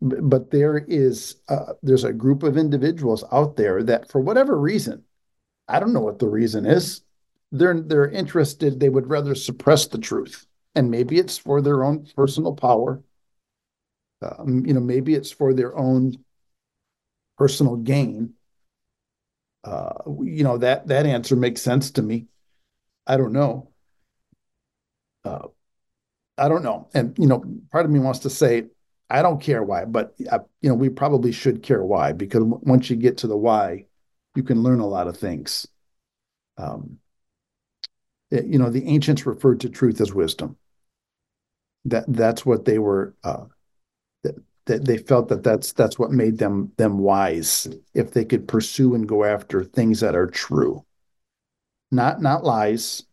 But 0.00 0.50
there 0.50 0.78
is 0.88 1.36
uh, 1.48 1.74
there's 1.82 2.04
a 2.04 2.12
group 2.12 2.42
of 2.42 2.56
individuals 2.56 3.24
out 3.32 3.56
there 3.56 3.82
that, 3.84 4.10
for 4.10 4.20
whatever 4.20 4.58
reason, 4.58 5.04
I 5.68 5.80
don't 5.80 5.92
know 5.92 6.00
what 6.00 6.18
the 6.18 6.28
reason 6.28 6.66
is. 6.66 7.02
They're 7.52 7.80
they're 7.80 8.10
interested. 8.10 8.80
They 8.80 8.88
would 8.88 9.08
rather 9.08 9.34
suppress 9.34 9.86
the 9.86 9.98
truth, 9.98 10.46
and 10.74 10.90
maybe 10.90 11.18
it's 11.18 11.38
for 11.38 11.60
their 11.60 11.84
own 11.84 12.06
personal 12.16 12.54
power 12.54 13.02
um, 14.38 14.64
you 14.66 14.74
know, 14.74 14.80
maybe 14.80 15.14
it's 15.14 15.30
for 15.30 15.54
their 15.54 15.76
own 15.76 16.14
personal 17.36 17.76
gain. 17.76 18.34
Uh, 19.62 19.94
you 20.22 20.44
know 20.44 20.58
that 20.58 20.86
that 20.88 21.06
answer 21.06 21.34
makes 21.36 21.62
sense 21.62 21.90
to 21.92 22.02
me. 22.02 22.26
I 23.06 23.16
don't 23.16 23.32
know. 23.32 23.70
Uh, 25.24 25.48
I 26.38 26.48
don't 26.48 26.62
know, 26.64 26.88
and 26.94 27.16
you 27.18 27.26
know, 27.26 27.44
part 27.72 27.84
of 27.86 27.92
me 27.92 28.00
wants 28.00 28.20
to 28.20 28.30
say 28.30 28.66
I 29.10 29.22
don't 29.22 29.40
care 29.42 29.62
why, 29.62 29.84
but 29.86 30.14
uh, 30.30 30.40
you 30.62 30.68
know, 30.70 30.74
we 30.74 30.88
probably 30.90 31.32
should 31.32 31.62
care 31.62 31.84
why 31.84 32.12
because 32.12 32.40
w- 32.40 32.60
once 32.64 32.90
you 32.90 32.96
get 32.96 33.18
to 33.18 33.28
the 33.28 33.36
why, 33.36 33.86
you 34.34 34.42
can 34.42 34.62
learn 34.62 34.80
a 34.80 34.86
lot 34.86 35.08
of 35.08 35.16
things. 35.18 35.68
Um, 36.58 36.98
it, 38.30 38.46
you 38.46 38.58
know, 38.58 38.70
the 38.70 38.86
ancients 38.86 39.26
referred 39.26 39.60
to 39.60 39.68
truth 39.68 40.00
as 40.00 40.12
wisdom. 40.12 40.56
That 41.86 42.04
that's 42.08 42.46
what 42.46 42.64
they 42.64 42.78
were 42.78 43.14
uh, 43.24 43.44
that 44.66 44.84
they 44.84 44.96
felt 44.96 45.28
that 45.28 45.42
that's 45.42 45.72
that's 45.72 45.98
what 45.98 46.10
made 46.10 46.38
them 46.38 46.72
them 46.76 46.98
wise 46.98 47.68
if 47.92 48.12
they 48.12 48.24
could 48.24 48.48
pursue 48.48 48.94
and 48.94 49.08
go 49.08 49.24
after 49.24 49.62
things 49.62 50.00
that 50.00 50.16
are 50.16 50.26
true. 50.26 50.84
Not 51.90 52.22
not 52.22 52.44
lies 52.44 53.04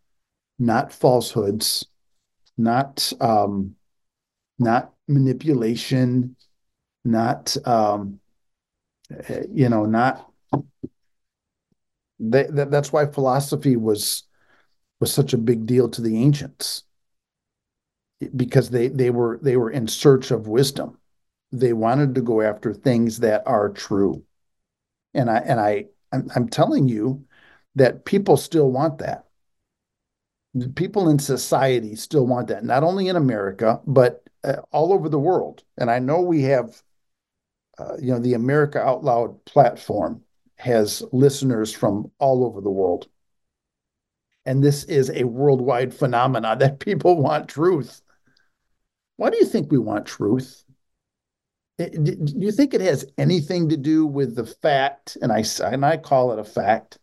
not 0.58 0.92
falsehoods 0.92 1.86
not 2.56 3.12
um 3.20 3.74
not 4.58 4.92
manipulation 5.08 6.36
not 7.04 7.56
um 7.66 8.20
you 9.50 9.68
know 9.68 9.84
not 9.84 10.30
they, 12.20 12.44
that, 12.44 12.70
that's 12.70 12.92
why 12.92 13.06
philosophy 13.06 13.76
was 13.76 14.24
was 15.00 15.12
such 15.12 15.32
a 15.32 15.38
big 15.38 15.66
deal 15.66 15.88
to 15.88 16.00
the 16.00 16.16
ancients. 16.16 16.84
Because 18.36 18.70
they 18.70 18.86
they 18.86 19.10
were 19.10 19.40
they 19.42 19.56
were 19.56 19.70
in 19.70 19.88
search 19.88 20.30
of 20.30 20.46
wisdom 20.46 20.98
they 21.52 21.72
wanted 21.72 22.14
to 22.14 22.22
go 22.22 22.40
after 22.40 22.72
things 22.72 23.18
that 23.20 23.42
are 23.46 23.68
true. 23.68 24.24
And 25.14 25.30
I 25.30 25.38
and 25.38 25.60
I 25.60 25.86
I'm, 26.10 26.30
I'm 26.34 26.48
telling 26.48 26.88
you 26.88 27.24
that 27.74 28.04
people 28.04 28.36
still 28.36 28.70
want 28.70 28.98
that. 28.98 29.26
People 30.74 31.08
in 31.08 31.18
society 31.18 31.94
still 31.96 32.26
want 32.26 32.48
that, 32.48 32.64
not 32.64 32.82
only 32.82 33.08
in 33.08 33.16
America, 33.16 33.80
but 33.86 34.22
uh, 34.44 34.56
all 34.70 34.92
over 34.92 35.08
the 35.08 35.18
world. 35.18 35.62
And 35.78 35.90
I 35.90 35.98
know 35.98 36.20
we 36.20 36.42
have, 36.42 36.82
uh, 37.78 37.96
you 37.98 38.12
know, 38.12 38.18
the 38.18 38.34
America 38.34 38.78
Out 38.78 39.02
Loud 39.02 39.42
platform 39.46 40.22
has 40.56 41.02
listeners 41.12 41.72
from 41.72 42.10
all 42.18 42.44
over 42.44 42.60
the 42.60 42.70
world. 42.70 43.08
And 44.44 44.62
this 44.62 44.84
is 44.84 45.10
a 45.10 45.24
worldwide 45.24 45.94
phenomenon 45.94 46.58
that 46.60 46.80
people 46.80 47.16
want 47.20 47.48
truth. 47.48 48.02
Why 49.16 49.30
do 49.30 49.38
you 49.38 49.46
think 49.46 49.70
we 49.70 49.78
want 49.78 50.06
truth? 50.06 50.64
Do 51.88 52.16
you 52.36 52.52
think 52.52 52.74
it 52.74 52.80
has 52.80 53.04
anything 53.18 53.68
to 53.68 53.76
do 53.76 54.06
with 54.06 54.34
the 54.34 54.46
fact, 54.46 55.16
and 55.22 55.32
I 55.32 55.44
and 55.64 55.84
I 55.84 55.96
call 55.96 56.32
it 56.32 56.38
a 56.38 56.44
fact, 56.44 56.98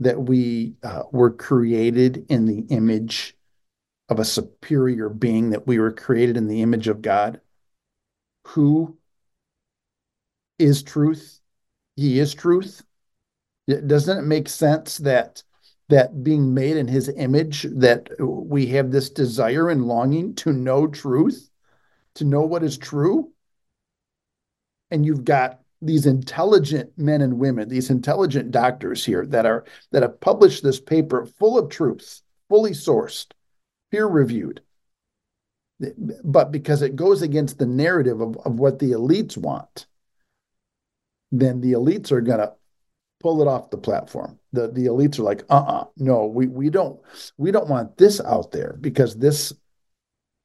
that 0.00 0.20
we 0.20 0.74
uh, 0.82 1.04
were 1.12 1.30
created 1.30 2.26
in 2.28 2.46
the 2.46 2.60
image 2.68 3.36
of 4.08 4.18
a 4.18 4.24
superior 4.24 5.08
being, 5.08 5.50
that 5.50 5.66
we 5.66 5.78
were 5.78 5.92
created 5.92 6.36
in 6.36 6.46
the 6.46 6.62
image 6.62 6.88
of 6.88 7.02
God, 7.02 7.40
who 8.48 8.98
is 10.58 10.82
truth? 10.82 11.40
He 11.96 12.18
is 12.18 12.34
truth. 12.34 12.82
Doesn't 13.66 14.18
it 14.18 14.22
make 14.22 14.48
sense 14.48 14.98
that 14.98 15.42
that 15.88 16.22
being 16.22 16.54
made 16.54 16.76
in 16.76 16.88
His 16.88 17.08
image, 17.08 17.66
that 17.74 18.08
we 18.18 18.66
have 18.66 18.90
this 18.90 19.10
desire 19.10 19.70
and 19.70 19.86
longing 19.86 20.34
to 20.36 20.52
know 20.52 20.86
truth, 20.86 21.50
to 22.14 22.24
know 22.24 22.42
what 22.42 22.62
is 22.62 22.78
true? 22.78 23.30
And 24.94 25.04
you've 25.04 25.24
got 25.24 25.58
these 25.82 26.06
intelligent 26.06 26.96
men 26.96 27.20
and 27.20 27.38
women, 27.38 27.68
these 27.68 27.90
intelligent 27.90 28.52
doctors 28.52 29.04
here 29.04 29.26
that 29.26 29.44
are 29.44 29.64
that 29.90 30.02
have 30.02 30.20
published 30.20 30.62
this 30.62 30.80
paper 30.80 31.26
full 31.26 31.58
of 31.58 31.68
truths, 31.68 32.22
fully 32.48 32.70
sourced, 32.70 33.26
peer 33.90 34.06
reviewed. 34.06 34.62
but 36.22 36.52
because 36.52 36.80
it 36.80 36.94
goes 36.94 37.22
against 37.22 37.58
the 37.58 37.66
narrative 37.66 38.20
of, 38.20 38.36
of 38.44 38.60
what 38.60 38.78
the 38.78 38.92
elites 38.92 39.36
want, 39.36 39.86
then 41.32 41.60
the 41.60 41.72
elites 41.72 42.12
are 42.12 42.22
to 42.22 42.52
pull 43.18 43.42
it 43.42 43.48
off 43.48 43.70
the 43.70 43.76
platform. 43.76 44.38
The 44.52 44.68
the 44.68 44.86
elites 44.86 45.18
are 45.18 45.24
like, 45.24 45.42
uh-uh, 45.50 45.86
no, 45.96 46.26
we 46.26 46.46
we 46.46 46.70
don't 46.70 47.00
we 47.36 47.50
don't 47.50 47.68
want 47.68 47.96
this 47.98 48.20
out 48.20 48.52
there 48.52 48.76
because 48.80 49.16
this 49.16 49.52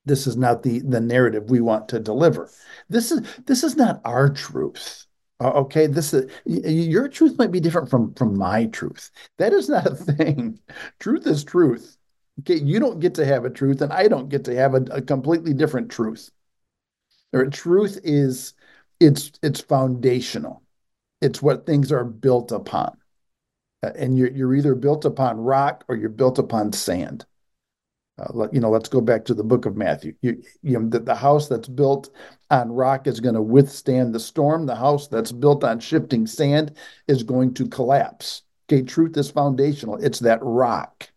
this 0.09 0.27
is 0.27 0.35
not 0.35 0.63
the 0.63 0.79
the 0.79 0.99
narrative 0.99 1.49
we 1.49 1.61
want 1.61 1.87
to 1.89 1.99
deliver. 1.99 2.49
This 2.89 3.11
is 3.11 3.21
this 3.45 3.63
is 3.63 3.75
not 3.77 4.01
our 4.03 4.29
truth. 4.29 5.05
Uh, 5.39 5.51
okay, 5.51 5.87
this 5.87 6.13
is 6.13 6.29
your 6.45 7.07
truth 7.07 7.37
might 7.37 7.51
be 7.51 7.59
different 7.59 7.89
from 7.89 8.13
from 8.15 8.37
my 8.37 8.65
truth. 8.65 9.11
That 9.37 9.53
is 9.53 9.69
not 9.69 9.85
a 9.85 9.95
thing. 9.95 10.59
truth 10.99 11.27
is 11.27 11.43
truth. 11.43 11.97
Okay, 12.41 12.55
you 12.57 12.79
don't 12.79 12.99
get 12.99 13.15
to 13.15 13.25
have 13.25 13.45
a 13.45 13.49
truth, 13.49 13.81
and 13.81 13.93
I 13.93 14.07
don't 14.07 14.29
get 14.29 14.45
to 14.45 14.55
have 14.55 14.73
a, 14.73 14.81
a 14.91 15.01
completely 15.01 15.53
different 15.53 15.91
truth. 15.91 16.31
Or 17.33 17.45
truth 17.45 17.99
is 18.03 18.53
it's 18.99 19.31
it's 19.43 19.61
foundational. 19.61 20.63
It's 21.21 21.41
what 21.41 21.65
things 21.65 21.91
are 21.91 22.05
built 22.05 22.51
upon, 22.51 22.97
and 23.83 24.17
you're 24.17 24.31
you're 24.31 24.55
either 24.55 24.75
built 24.75 25.05
upon 25.05 25.37
rock 25.39 25.85
or 25.87 25.95
you're 25.95 26.09
built 26.09 26.39
upon 26.39 26.73
sand. 26.73 27.25
Uh, 28.19 28.47
you 28.51 28.59
know, 28.59 28.69
let's 28.69 28.89
go 28.89 28.99
back 28.99 29.23
to 29.25 29.33
the 29.33 29.43
book 29.43 29.65
of 29.65 29.77
Matthew. 29.77 30.13
You, 30.21 30.41
you 30.61 30.77
know, 30.77 30.89
the, 30.89 30.99
the 30.99 31.15
house 31.15 31.47
that's 31.47 31.67
built 31.67 32.09
on 32.49 32.71
rock 32.71 33.07
is 33.07 33.19
going 33.19 33.35
to 33.35 33.41
withstand 33.41 34.13
the 34.13 34.19
storm. 34.19 34.65
The 34.65 34.75
house 34.75 35.07
that's 35.07 35.31
built 35.31 35.63
on 35.63 35.79
shifting 35.79 36.27
sand 36.27 36.75
is 37.07 37.23
going 37.23 37.53
to 37.55 37.67
collapse. 37.67 38.43
Okay, 38.67 38.81
truth 38.83 39.15
is 39.17 39.31
foundational. 39.31 39.95
It's 40.03 40.19
that 40.19 40.39
rock. 40.41 41.09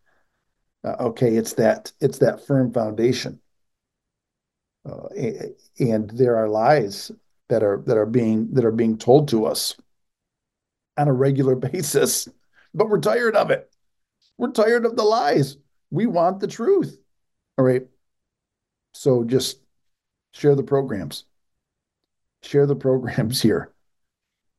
Uh, 0.85 0.97
okay, 1.01 1.37
it's 1.37 1.55
that 1.55 1.93
it's 2.01 2.19
that 2.19 2.47
firm 2.47 2.73
foundation. 2.73 3.41
Uh, 4.89 5.09
and 5.79 6.11
there 6.11 6.37
are 6.37 6.49
lies 6.49 7.13
that 7.49 7.63
are 7.63 7.83
that 7.87 7.97
are 7.97 8.07
being 8.07 8.53
that 8.53 8.65
are 8.65 8.73
being 8.73 8.97
told 8.97 9.29
to 9.29 9.45
us 9.47 9.77
on 10.97 11.09
a 11.09 11.13
regular 11.13 11.55
basis, 11.73 12.29
but 12.75 12.89
we're 12.89 13.01
tired 13.01 13.37
of 13.37 13.51
it. 13.51 13.71
We're 14.39 14.51
tired 14.53 14.87
of 14.87 14.97
the 14.97 15.05
lies. 15.05 15.57
We 15.93 16.07
want 16.07 16.41
the 16.41 16.49
truth. 16.49 16.99
All 17.59 17.65
right. 17.65 17.87
So 18.95 19.25
just 19.25 19.59
share 20.33 20.55
the 20.55 20.63
programs. 20.63 21.25
Share 22.43 22.67
the 22.67 22.75
programs 22.75 23.41
here. 23.43 23.73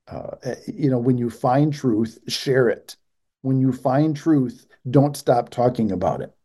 Uh, 0.07 0.35
you 0.67 0.89
know, 0.89 0.99
when 0.99 1.17
you 1.17 1.29
find 1.29 1.73
truth, 1.73 2.19
share 2.27 2.69
it. 2.69 2.95
When 3.41 3.59
you 3.59 3.73
find 3.73 4.15
truth, 4.15 4.67
don't 4.89 5.17
stop 5.17 5.49
talking 5.49 5.91
about 5.91 6.21
it. 6.21 6.35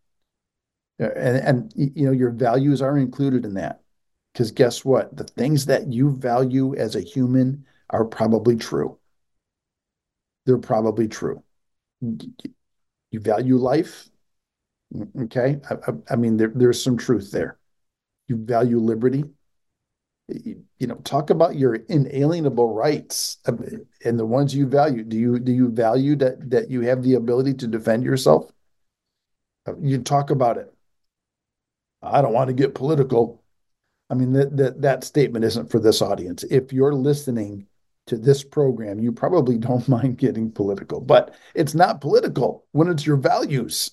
Uh, 1.00 1.10
and, 1.16 1.36
and 1.36 1.72
you 1.76 2.06
know, 2.06 2.12
your 2.12 2.30
values 2.30 2.80
are 2.80 2.96
included 2.96 3.44
in 3.44 3.54
that. 3.54 3.82
Because 4.32 4.50
guess 4.52 4.84
what? 4.84 5.14
The 5.16 5.24
things 5.24 5.66
that 5.66 5.92
you 5.92 6.10
value 6.10 6.74
as 6.76 6.96
a 6.96 7.00
human 7.00 7.66
are 7.90 8.04
probably 8.04 8.56
true. 8.56 8.98
They're 10.46 10.58
probably 10.58 11.08
true. 11.08 11.42
You 12.00 13.20
value 13.20 13.56
life, 13.56 14.08
Mm, 14.94 15.24
okay. 15.24 15.58
I, 15.70 15.74
I, 15.74 15.94
I 16.12 16.16
mean, 16.16 16.36
there, 16.36 16.52
there's 16.54 16.82
some 16.82 16.96
truth 16.96 17.30
there. 17.30 17.58
You 18.28 18.36
value 18.36 18.78
liberty. 18.78 19.24
You, 20.28 20.62
you, 20.78 20.86
know, 20.86 20.96
talk 20.96 21.30
about 21.30 21.56
your 21.56 21.74
inalienable 21.74 22.74
rights 22.74 23.38
uh, 23.46 23.52
and 24.04 24.18
the 24.18 24.26
ones 24.26 24.54
you 24.54 24.66
value. 24.66 25.02
Do 25.02 25.16
you 25.16 25.38
do 25.38 25.52
you 25.52 25.70
value 25.70 26.16
that 26.16 26.50
that 26.50 26.70
you 26.70 26.82
have 26.82 27.02
the 27.02 27.14
ability 27.14 27.54
to 27.54 27.66
defend 27.66 28.04
yourself? 28.04 28.50
Uh, 29.66 29.72
you 29.80 29.98
talk 29.98 30.30
about 30.30 30.58
it. 30.58 30.72
I 32.02 32.20
don't 32.20 32.34
want 32.34 32.48
to 32.48 32.54
get 32.54 32.74
political. 32.74 33.42
I 34.10 34.14
mean, 34.14 34.34
that 34.34 34.54
that 34.58 34.82
that 34.82 35.04
statement 35.04 35.46
isn't 35.46 35.70
for 35.70 35.80
this 35.80 36.02
audience. 36.02 36.44
If 36.44 36.74
you're 36.74 36.94
listening 36.94 37.66
to 38.06 38.18
this 38.18 38.44
program, 38.44 39.00
you 39.00 39.12
probably 39.12 39.56
don't 39.58 39.88
mind 39.88 40.18
getting 40.18 40.50
political, 40.50 41.00
but 41.00 41.34
it's 41.54 41.74
not 41.74 42.02
political 42.02 42.66
when 42.72 42.88
it's 42.88 43.06
your 43.06 43.16
values 43.16 43.92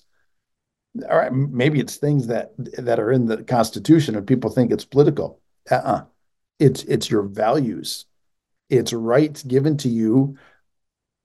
all 1.10 1.18
right, 1.18 1.34
maybe 1.34 1.80
it's 1.80 1.98
things 1.98 2.28
that 2.28 2.54
that 2.58 3.00
are 3.00 3.12
in 3.12 3.26
the 3.26 3.44
Constitution 3.44 4.16
and 4.16 4.26
people 4.26 4.50
think 4.50 4.72
it's 4.72 4.86
political. 4.86 5.42
Uh-uh. 5.70 6.06
It's 6.60 6.84
it's 6.84 7.10
your 7.10 7.24
values. 7.24 8.06
It's 8.70 8.94
rights 8.94 9.44
given 9.44 9.78
to 9.78 9.90
you 9.90 10.38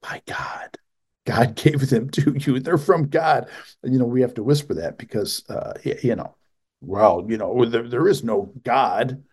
by 0.01 0.21
God. 0.25 0.77
God 1.25 1.55
gave 1.55 1.89
them 1.89 2.09
to 2.11 2.35
you. 2.37 2.59
They're 2.59 2.77
from 2.77 3.07
God. 3.07 3.49
You 3.83 3.99
know, 3.99 4.05
we 4.05 4.21
have 4.21 4.33
to 4.35 4.43
whisper 4.43 4.73
that 4.75 4.97
because 4.97 5.47
uh, 5.49 5.73
you 5.83 6.15
know, 6.15 6.35
well, 6.81 7.25
you 7.27 7.37
know, 7.37 7.65
there, 7.65 7.87
there 7.87 8.07
is 8.07 8.23
no 8.23 8.53
God. 8.63 9.23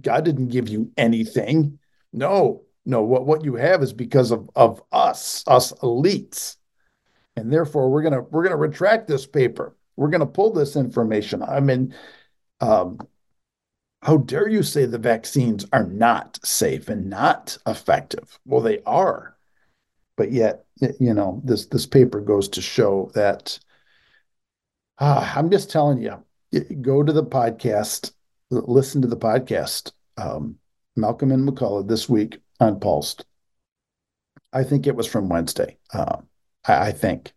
God 0.00 0.24
didn't 0.24 0.48
give 0.48 0.68
you 0.68 0.90
anything. 0.96 1.78
No, 2.12 2.62
no, 2.86 3.02
what, 3.02 3.26
what 3.26 3.44
you 3.44 3.56
have 3.56 3.82
is 3.82 3.92
because 3.92 4.30
of, 4.30 4.48
of 4.56 4.82
us, 4.90 5.44
us 5.46 5.72
elites. 5.82 6.56
And 7.36 7.52
therefore 7.52 7.90
we're 7.90 8.02
gonna 8.02 8.22
we're 8.22 8.42
gonna 8.42 8.56
retract 8.56 9.08
this 9.08 9.26
paper 9.26 9.74
we're 9.96 10.10
going 10.10 10.20
to 10.20 10.26
pull 10.26 10.52
this 10.52 10.76
information. 10.76 11.42
I 11.42 11.60
mean, 11.60 11.94
um, 12.60 12.98
how 14.02 14.16
dare 14.16 14.48
you 14.48 14.62
say 14.62 14.84
the 14.84 14.98
vaccines 14.98 15.66
are 15.72 15.86
not 15.86 16.38
safe 16.44 16.88
and 16.88 17.08
not 17.08 17.56
effective? 17.66 18.38
Well, 18.44 18.60
they 18.60 18.80
are, 18.84 19.36
but 20.16 20.32
yet, 20.32 20.64
you 20.98 21.14
know, 21.14 21.40
this 21.44 21.66
this 21.66 21.86
paper 21.86 22.20
goes 22.20 22.48
to 22.50 22.60
show 22.60 23.10
that. 23.14 23.58
Uh, 24.98 25.32
I'm 25.36 25.50
just 25.50 25.70
telling 25.70 26.00
you, 26.00 26.22
go 26.80 27.02
to 27.02 27.12
the 27.12 27.24
podcast, 27.24 28.12
listen 28.50 29.02
to 29.02 29.08
the 29.08 29.16
podcast. 29.16 29.92
Um, 30.16 30.58
Malcolm 30.96 31.32
and 31.32 31.48
McCullough 31.48 31.88
this 31.88 32.08
week 32.08 32.38
on 32.60 32.78
Pulsed. 32.78 33.24
I 34.52 34.62
think 34.64 34.86
it 34.86 34.94
was 34.94 35.06
from 35.06 35.28
Wednesday. 35.28 35.78
Uh, 35.92 36.18
I, 36.66 36.88
I 36.88 36.92
think 36.92 37.32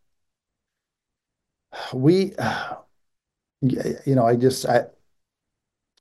we 1.93 2.33
you 3.61 4.15
know 4.15 4.25
i 4.25 4.35
just 4.35 4.65
i 4.65 4.83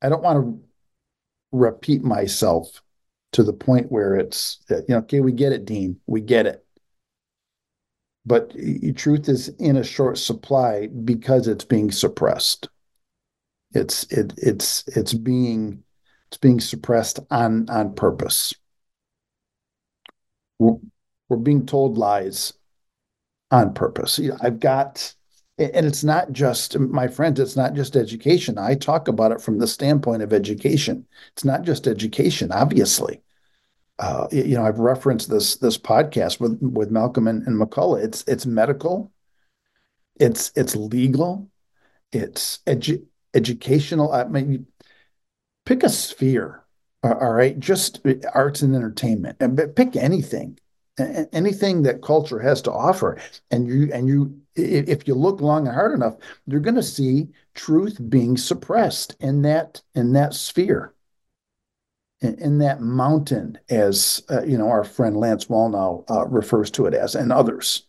i 0.03 0.09
don't 0.09 0.23
want 0.23 0.39
to 0.39 0.69
repeat 1.53 2.03
myself 2.03 2.83
to 3.33 3.43
the 3.43 3.53
point 3.53 3.91
where 3.91 4.15
it's 4.17 4.59
you 4.71 4.85
know 4.89 4.99
okay 4.99 5.21
we 5.21 5.33
get 5.33 5.53
it 5.53 5.65
dean 5.65 5.99
we 6.07 6.21
get 6.21 6.47
it. 6.47 6.65
But 8.27 8.55
truth 8.97 9.29
is 9.29 9.49
in 9.59 9.77
a 9.77 9.85
short 9.85 10.17
supply 10.17 10.87
because 10.87 11.47
it's 11.47 11.65
being 11.65 11.91
suppressed. 11.91 12.69
It's 13.73 14.05
it 14.05 14.33
it's 14.39 14.87
it's 14.89 15.13
being 15.13 15.83
it's 16.29 16.39
being 16.39 16.61
suppressed 16.61 17.21
on 17.31 17.69
on 17.69 17.95
purpose. 17.95 18.55
We're, 20.59 20.79
we're 21.29 21.37
being 21.37 21.67
told 21.67 21.99
lies 21.99 22.55
on 23.51 23.75
purpose. 23.75 24.19
I've 24.41 24.61
got 24.61 25.15
and 25.59 25.87
it's 25.87 26.03
not 26.03 26.33
just 26.33 26.79
my 26.79 27.07
friends 27.07 27.39
it's 27.39 27.57
not 27.57 27.75
just 27.75 27.97
education. 27.97 28.59
I 28.59 28.75
talk 28.75 29.09
about 29.09 29.33
it 29.33 29.41
from 29.41 29.59
the 29.59 29.67
standpoint 29.67 30.23
of 30.23 30.33
education. 30.33 31.07
It's 31.33 31.45
not 31.45 31.63
just 31.63 31.87
education 31.87 32.53
obviously. 32.53 33.21
Uh, 34.01 34.27
you 34.33 34.57
know 34.57 34.65
i've 34.65 34.81
referenced 34.81 35.31
this 35.31 35.55
this 35.57 35.79
podcast 35.79 36.41
with 36.41 36.59
with 36.61 36.91
malcolm 36.91 37.29
and, 37.29 37.47
and 37.47 37.61
mccullough. 37.61 38.03
It's 38.03 38.25
it's 38.27 38.47
medical. 38.47 39.13
It's 40.17 40.53
it's 40.57 40.75
legal. 40.75 41.49
It's 42.13 42.59
edu- 42.67 43.07
educational. 43.35 44.13
I 44.13 44.25
mean 44.25 44.67
pick 45.65 45.83
a 45.83 45.89
sphere 45.89 46.65
all 47.05 47.33
right? 47.33 47.59
Just 47.59 48.01
arts 48.33 48.63
and 48.63 48.75
entertainment. 48.75 49.37
And 49.41 49.59
pick 49.77 49.97
anything 49.97 50.59
anything 50.99 51.83
that 51.83 52.03
culture 52.03 52.39
has 52.39 52.63
to 52.63 52.73
offer. 52.73 53.19
And 53.51 53.67
you 53.67 53.91
and 53.93 54.09
you 54.09 54.41
if 54.57 55.07
you 55.09 55.15
look 55.15 55.41
long 55.41 55.67
and 55.67 55.75
hard 55.75 55.93
enough 55.93 56.17
you're 56.47 56.61
going 56.61 56.75
to 56.75 56.83
see 56.83 57.29
truth 57.55 57.99
being 58.09 58.37
suppressed 58.37 59.17
in 59.21 59.43
that 59.43 59.83
in 59.95 60.13
that 60.13 60.35
sphere 60.35 60.95
in, 62.25 62.39
in 62.39 62.59
that 62.59 62.81
mountain 62.81 63.59
as 63.69 64.23
uh, 64.31 64.43
you 64.43 64.57
know 64.57 64.69
our 64.69 64.85
friend 64.85 65.17
lance 65.17 65.47
wallnau 65.47 66.05
uh, 66.11 66.27
refers 66.27 66.71
to 66.71 66.87
it 66.87 66.95
as 66.95 67.15
and 67.15 67.33
others. 67.33 67.87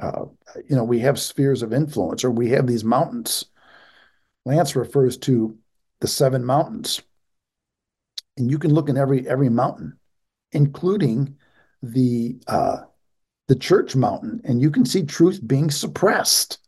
Uh, 0.00 0.26
you 0.68 0.74
know 0.74 0.84
we 0.84 1.00
have 1.00 1.18
spheres 1.18 1.62
of 1.62 1.72
influence 1.72 2.24
or 2.24 2.30
we 2.30 2.50
have 2.50 2.66
these 2.66 2.84
mountains. 2.84 3.46
Lance 4.44 4.76
refers 4.76 5.16
to 5.18 5.56
the 6.00 6.08
seven 6.08 6.44
mountains. 6.44 7.02
And 8.36 8.50
you 8.50 8.58
can 8.58 8.72
look 8.72 8.88
in 8.88 8.96
every 8.96 9.28
every 9.28 9.48
mountain 9.48 9.98
including 10.52 11.36
the 11.82 12.38
uh, 12.46 12.78
the 13.48 13.56
church 13.56 13.94
mountain, 13.94 14.40
and 14.44 14.60
you 14.60 14.70
can 14.70 14.84
see 14.84 15.02
truth 15.02 15.40
being 15.46 15.70
suppressed. 15.70 16.58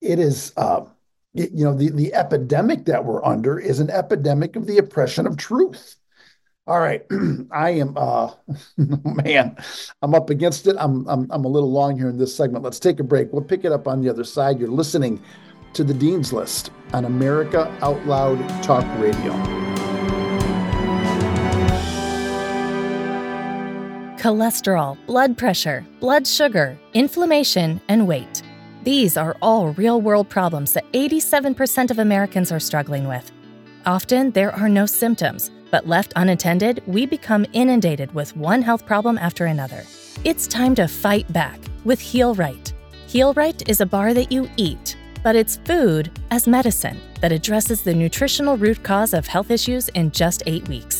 It 0.00 0.18
is, 0.18 0.52
uh, 0.56 0.84
it, 1.34 1.50
you 1.52 1.64
know, 1.64 1.74
the 1.74 1.90
the 1.90 2.14
epidemic 2.14 2.84
that 2.86 3.04
we're 3.04 3.24
under 3.24 3.58
is 3.58 3.80
an 3.80 3.90
epidemic 3.90 4.56
of 4.56 4.66
the 4.66 4.78
oppression 4.78 5.26
of 5.26 5.36
truth. 5.36 5.96
All 6.66 6.80
right, 6.80 7.04
I 7.50 7.70
am, 7.70 7.96
uh, 7.96 8.30
man, 8.76 9.56
I'm 10.00 10.14
up 10.14 10.30
against 10.30 10.66
it. 10.66 10.76
I'm, 10.78 11.06
I'm 11.08 11.26
I'm 11.30 11.44
a 11.44 11.48
little 11.48 11.70
long 11.70 11.98
here 11.98 12.08
in 12.08 12.18
this 12.18 12.34
segment. 12.34 12.64
Let's 12.64 12.80
take 12.80 13.00
a 13.00 13.04
break. 13.04 13.32
We'll 13.32 13.42
pick 13.42 13.64
it 13.64 13.72
up 13.72 13.88
on 13.88 14.02
the 14.02 14.08
other 14.08 14.24
side. 14.24 14.58
You're 14.60 14.68
listening 14.68 15.22
to 15.74 15.84
the 15.84 15.94
Dean's 15.94 16.32
List 16.32 16.70
on 16.92 17.04
America 17.04 17.76
Out 17.82 18.04
Loud 18.06 18.38
Talk 18.62 18.84
Radio. 19.00 19.63
Cholesterol, 24.24 24.96
blood 25.04 25.36
pressure, 25.36 25.84
blood 26.00 26.26
sugar, 26.26 26.78
inflammation, 26.94 27.78
and 27.90 28.08
weight. 28.08 28.40
These 28.82 29.18
are 29.18 29.36
all 29.42 29.74
real 29.74 30.00
world 30.00 30.30
problems 30.30 30.72
that 30.72 30.90
87% 30.92 31.90
of 31.90 31.98
Americans 31.98 32.50
are 32.50 32.58
struggling 32.58 33.06
with. 33.06 33.30
Often, 33.84 34.30
there 34.30 34.50
are 34.54 34.70
no 34.70 34.86
symptoms, 34.86 35.50
but 35.70 35.86
left 35.86 36.14
unattended, 36.16 36.82
we 36.86 37.04
become 37.04 37.44
inundated 37.52 38.14
with 38.14 38.34
one 38.34 38.62
health 38.62 38.86
problem 38.86 39.18
after 39.18 39.44
another. 39.44 39.84
It's 40.24 40.46
time 40.46 40.74
to 40.76 40.88
fight 40.88 41.30
back 41.30 41.60
with 41.84 42.00
Heal 42.00 42.34
Right. 42.34 42.72
Heal 43.06 43.34
Right 43.34 43.62
is 43.68 43.82
a 43.82 43.92
bar 43.94 44.14
that 44.14 44.32
you 44.32 44.48
eat, 44.56 44.96
but 45.22 45.36
it's 45.36 45.58
food 45.66 46.10
as 46.30 46.48
medicine 46.48 46.98
that 47.20 47.30
addresses 47.30 47.82
the 47.82 47.94
nutritional 47.94 48.56
root 48.56 48.82
cause 48.82 49.12
of 49.12 49.26
health 49.26 49.50
issues 49.50 49.90
in 49.90 50.10
just 50.12 50.42
eight 50.46 50.66
weeks. 50.66 50.93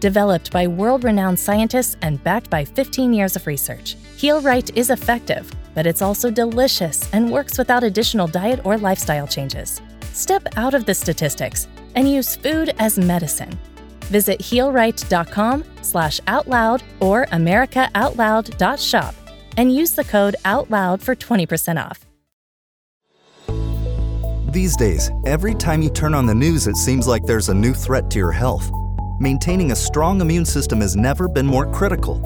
Developed 0.00 0.50
by 0.50 0.66
world 0.66 1.04
renowned 1.04 1.38
scientists 1.38 1.98
and 2.00 2.24
backed 2.24 2.48
by 2.48 2.64
15 2.64 3.12
years 3.12 3.36
of 3.36 3.46
research, 3.46 3.96
Heal 4.16 4.40
Right 4.40 4.74
is 4.74 4.88
effective, 4.88 5.52
but 5.74 5.86
it's 5.86 6.00
also 6.00 6.30
delicious 6.30 7.06
and 7.12 7.30
works 7.30 7.58
without 7.58 7.84
additional 7.84 8.26
diet 8.26 8.64
or 8.64 8.78
lifestyle 8.78 9.26
changes. 9.26 9.82
Step 10.14 10.46
out 10.56 10.72
of 10.72 10.86
the 10.86 10.94
statistics 10.94 11.68
and 11.94 12.10
use 12.10 12.34
food 12.34 12.74
as 12.78 12.98
medicine. 12.98 13.58
Visit 14.04 14.40
healright.com 14.40 15.64
slash 15.82 16.18
outloud 16.20 16.80
or 17.00 17.26
americaoutloud.shop 17.26 19.14
and 19.58 19.74
use 19.74 19.92
the 19.92 20.04
code 20.04 20.36
OUTLOUD 20.46 21.02
for 21.02 21.14
20% 21.14 21.84
off. 21.84 22.06
These 24.50 24.76
days, 24.76 25.10
every 25.26 25.54
time 25.54 25.82
you 25.82 25.90
turn 25.90 26.14
on 26.14 26.24
the 26.24 26.34
news, 26.34 26.66
it 26.66 26.76
seems 26.76 27.06
like 27.06 27.24
there's 27.24 27.50
a 27.50 27.54
new 27.54 27.74
threat 27.74 28.10
to 28.12 28.18
your 28.18 28.32
health. 28.32 28.70
Maintaining 29.22 29.70
a 29.72 29.76
strong 29.76 30.22
immune 30.22 30.46
system 30.46 30.80
has 30.80 30.96
never 30.96 31.28
been 31.28 31.44
more 31.44 31.70
critical. 31.70 32.16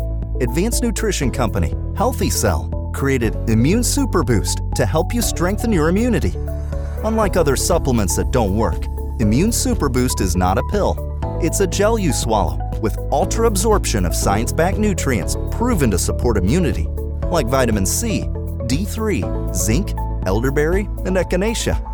Advanced 0.41 0.85
nutrition 0.85 1.29
company, 1.29 1.75
Healthy 1.97 2.31
Cell, 2.31 2.71
created 2.95 3.35
Immune 3.51 3.83
Super 3.83 4.23
Boost 4.23 4.61
to 4.77 4.87
help 4.87 5.13
you 5.13 5.21
strengthen 5.21 5.73
your 5.73 5.89
immunity. 5.89 6.35
Unlike 7.03 7.37
other 7.37 7.57
supplements 7.57 8.15
that 8.15 8.31
don't 8.31 8.57
work, 8.57 8.87
Immune 9.19 9.51
Super 9.51 9.89
Boost 9.89 10.21
is 10.21 10.37
not 10.37 10.57
a 10.57 10.63
pill. 10.71 11.19
It's 11.43 11.59
a 11.59 11.67
gel 11.67 11.99
you 11.99 12.13
swallow 12.13 12.61
with 12.81 12.97
ultra 13.11 13.49
absorption 13.49 14.07
of 14.07 14.15
science 14.15 14.53
backed 14.53 14.79
nutrients 14.79 15.37
proven 15.51 15.91
to 15.91 15.99
support 15.99 16.37
immunity, 16.37 16.85
like 17.27 17.49
vitamin 17.49 17.87
C, 17.87 18.21
D3, 18.69 19.53
zinc, 19.53 19.95
elderberry, 20.29 20.83
and 21.07 21.17
echinacea. 21.17 21.94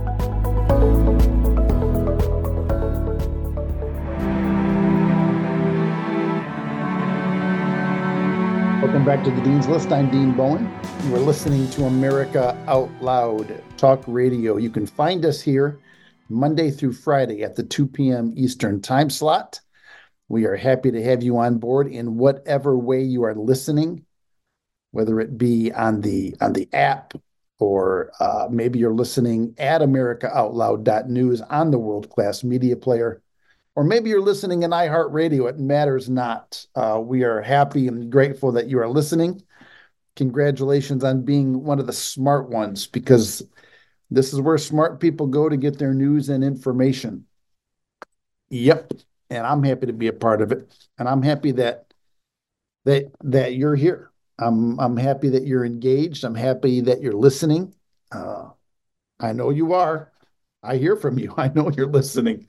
Welcome 9.01 9.23
back 9.23 9.33
to 9.33 9.41
the 9.41 9.49
Dean's 9.49 9.67
List. 9.67 9.91
I'm 9.91 10.11
Dean 10.11 10.33
Bowen. 10.33 10.71
You 11.05 11.15
are 11.15 11.19
listening 11.19 11.67
to 11.71 11.85
America 11.85 12.55
Out 12.67 12.91
Loud 13.01 13.63
Talk 13.75 14.03
Radio. 14.05 14.57
You 14.57 14.69
can 14.69 14.85
find 14.85 15.25
us 15.25 15.41
here 15.41 15.79
Monday 16.29 16.69
through 16.69 16.93
Friday 16.93 17.41
at 17.41 17.55
the 17.55 17.63
2 17.63 17.87
p.m. 17.87 18.31
Eastern 18.37 18.79
time 18.79 19.09
slot. 19.09 19.59
We 20.29 20.45
are 20.45 20.55
happy 20.55 20.91
to 20.91 21.03
have 21.03 21.23
you 21.23 21.39
on 21.39 21.57
board 21.57 21.87
in 21.87 22.17
whatever 22.17 22.77
way 22.77 23.01
you 23.01 23.23
are 23.23 23.33
listening, 23.33 24.05
whether 24.91 25.19
it 25.19 25.35
be 25.35 25.71
on 25.71 26.01
the 26.01 26.35
on 26.39 26.53
the 26.53 26.69
app 26.71 27.15
or 27.57 28.11
uh, 28.19 28.49
maybe 28.51 28.77
you're 28.77 28.93
listening 28.93 29.55
at 29.57 29.81
AmericaOutloud.news 29.81 31.41
on 31.41 31.71
the 31.71 31.79
world 31.79 32.07
class 32.11 32.43
media 32.43 32.75
player 32.75 33.23
or 33.75 33.83
maybe 33.83 34.09
you're 34.09 34.21
listening 34.21 34.63
in 34.63 34.71
iHeartRadio. 34.71 35.49
It 35.49 35.59
matters 35.59 36.09
not. 36.09 36.65
Uh, 36.75 37.01
we 37.03 37.23
are 37.23 37.41
happy 37.41 37.87
and 37.87 38.11
grateful 38.11 38.51
that 38.53 38.67
you 38.67 38.79
are 38.79 38.89
listening. 38.89 39.41
Congratulations 40.15 41.03
on 41.03 41.23
being 41.23 41.63
one 41.63 41.79
of 41.79 41.87
the 41.87 41.93
smart 41.93 42.49
ones 42.49 42.85
because 42.87 43.43
this 44.09 44.33
is 44.33 44.41
where 44.41 44.57
smart 44.57 44.99
people 44.99 45.27
go 45.27 45.47
to 45.47 45.55
get 45.55 45.79
their 45.79 45.93
news 45.93 46.27
and 46.27 46.43
information. 46.43 47.25
Yep. 48.49 48.91
And 49.29 49.47
I'm 49.47 49.63
happy 49.63 49.85
to 49.85 49.93
be 49.93 50.07
a 50.07 50.13
part 50.13 50.41
of 50.41 50.51
it. 50.51 50.69
And 50.99 51.07
I'm 51.07 51.23
happy 51.23 51.51
that 51.53 51.85
that 52.83 53.11
that 53.23 53.55
you're 53.55 53.75
here. 53.75 54.11
I'm 54.37 54.77
I'm 54.79 54.97
happy 54.97 55.29
that 55.29 55.47
you're 55.47 55.65
engaged. 55.65 56.25
I'm 56.25 56.35
happy 56.35 56.81
that 56.81 57.01
you're 57.01 57.13
listening. 57.13 57.73
Uh, 58.11 58.49
I 59.19 59.31
know 59.31 59.49
you 59.49 59.73
are. 59.73 60.11
I 60.61 60.75
hear 60.75 60.97
from 60.97 61.17
you. 61.17 61.33
I 61.37 61.47
know 61.49 61.71
you're 61.71 61.87
listening. 61.87 62.47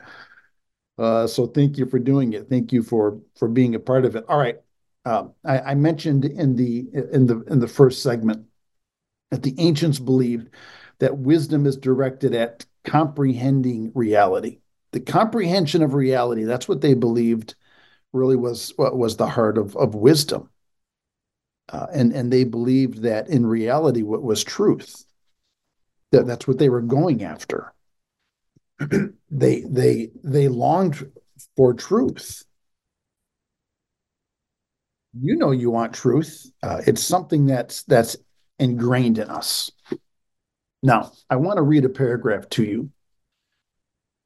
Uh, 0.98 1.26
so 1.26 1.46
thank 1.46 1.78
you 1.78 1.86
for 1.86 1.98
doing 1.98 2.32
it. 2.32 2.48
Thank 2.48 2.72
you 2.72 2.82
for 2.82 3.20
for 3.36 3.48
being 3.48 3.74
a 3.74 3.80
part 3.80 4.04
of 4.04 4.16
it. 4.16 4.24
All 4.28 4.38
right. 4.38 4.58
Uh, 5.04 5.28
I, 5.44 5.58
I, 5.58 5.74
mentioned 5.74 6.24
in 6.24 6.54
the 6.54 6.86
in 7.12 7.26
the 7.26 7.42
in 7.44 7.58
the 7.58 7.66
first 7.66 8.02
segment 8.02 8.46
that 9.30 9.42
the 9.42 9.54
ancients 9.58 9.98
believed 9.98 10.50
that 11.00 11.18
wisdom 11.18 11.66
is 11.66 11.76
directed 11.76 12.34
at 12.34 12.66
comprehending 12.84 13.90
reality. 13.94 14.60
The 14.92 15.00
comprehension 15.00 15.82
of 15.82 15.94
reality, 15.94 16.44
that's 16.44 16.68
what 16.68 16.82
they 16.82 16.94
believed 16.94 17.56
really 18.12 18.36
was 18.36 18.72
what 18.76 18.96
was 18.96 19.16
the 19.16 19.26
heart 19.26 19.58
of, 19.58 19.74
of 19.76 19.94
wisdom. 19.94 20.50
Uh, 21.68 21.86
and, 21.92 22.12
and 22.12 22.32
they 22.32 22.44
believed 22.44 23.02
that 23.02 23.28
in 23.28 23.46
reality, 23.46 24.02
what 24.02 24.22
was 24.22 24.44
truth, 24.44 25.04
that 26.10 26.26
that's 26.26 26.46
what 26.46 26.58
they 26.58 26.68
were 26.68 26.82
going 26.82 27.24
after. 27.24 27.72
they 29.30 29.60
they 29.62 30.10
they 30.22 30.48
longed 30.48 31.10
for 31.56 31.74
truth. 31.74 32.44
You 35.14 35.36
know 35.36 35.50
you 35.50 35.70
want 35.70 35.92
truth. 35.94 36.50
Uh, 36.62 36.80
it's 36.86 37.02
something 37.02 37.46
that's 37.46 37.82
that's 37.84 38.16
ingrained 38.58 39.18
in 39.18 39.28
us. 39.28 39.70
Now 40.82 41.12
i 41.30 41.36
want 41.36 41.58
to 41.58 41.62
read 41.62 41.84
a 41.84 41.88
paragraph 41.88 42.48
to 42.50 42.64
you 42.64 42.90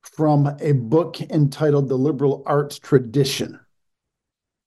from 0.02 0.56
a 0.60 0.72
book 0.72 1.20
entitled 1.20 1.88
the 1.88 1.96
liberal 1.96 2.42
arts 2.46 2.78
tradition 2.78 3.60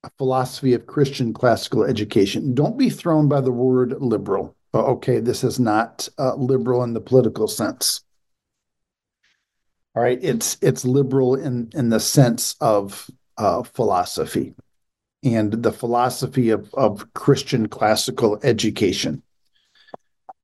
a 0.03 0.09
philosophy 0.17 0.73
of 0.73 0.85
christian 0.85 1.33
classical 1.33 1.83
education. 1.83 2.53
Don't 2.53 2.77
be 2.77 2.89
thrown 2.89 3.27
by 3.27 3.41
the 3.41 3.51
word 3.51 3.95
liberal. 3.99 4.55
Okay 4.73 5.19
this 5.19 5.43
is 5.43 5.59
not 5.59 6.07
uh, 6.19 6.35
liberal 6.35 6.83
in 6.83 6.93
the 6.93 7.01
political 7.01 7.47
sense 7.47 8.01
all 9.95 10.03
right, 10.03 10.19
it's 10.21 10.57
it's 10.61 10.85
liberal 10.85 11.35
in 11.35 11.71
in 11.73 11.89
the 11.89 11.99
sense 11.99 12.55
of 12.61 13.09
uh, 13.37 13.63
philosophy 13.63 14.53
and 15.23 15.51
the 15.51 15.71
philosophy 15.71 16.49
of 16.51 16.73
of 16.75 17.11
Christian 17.13 17.67
classical 17.67 18.39
education. 18.43 19.23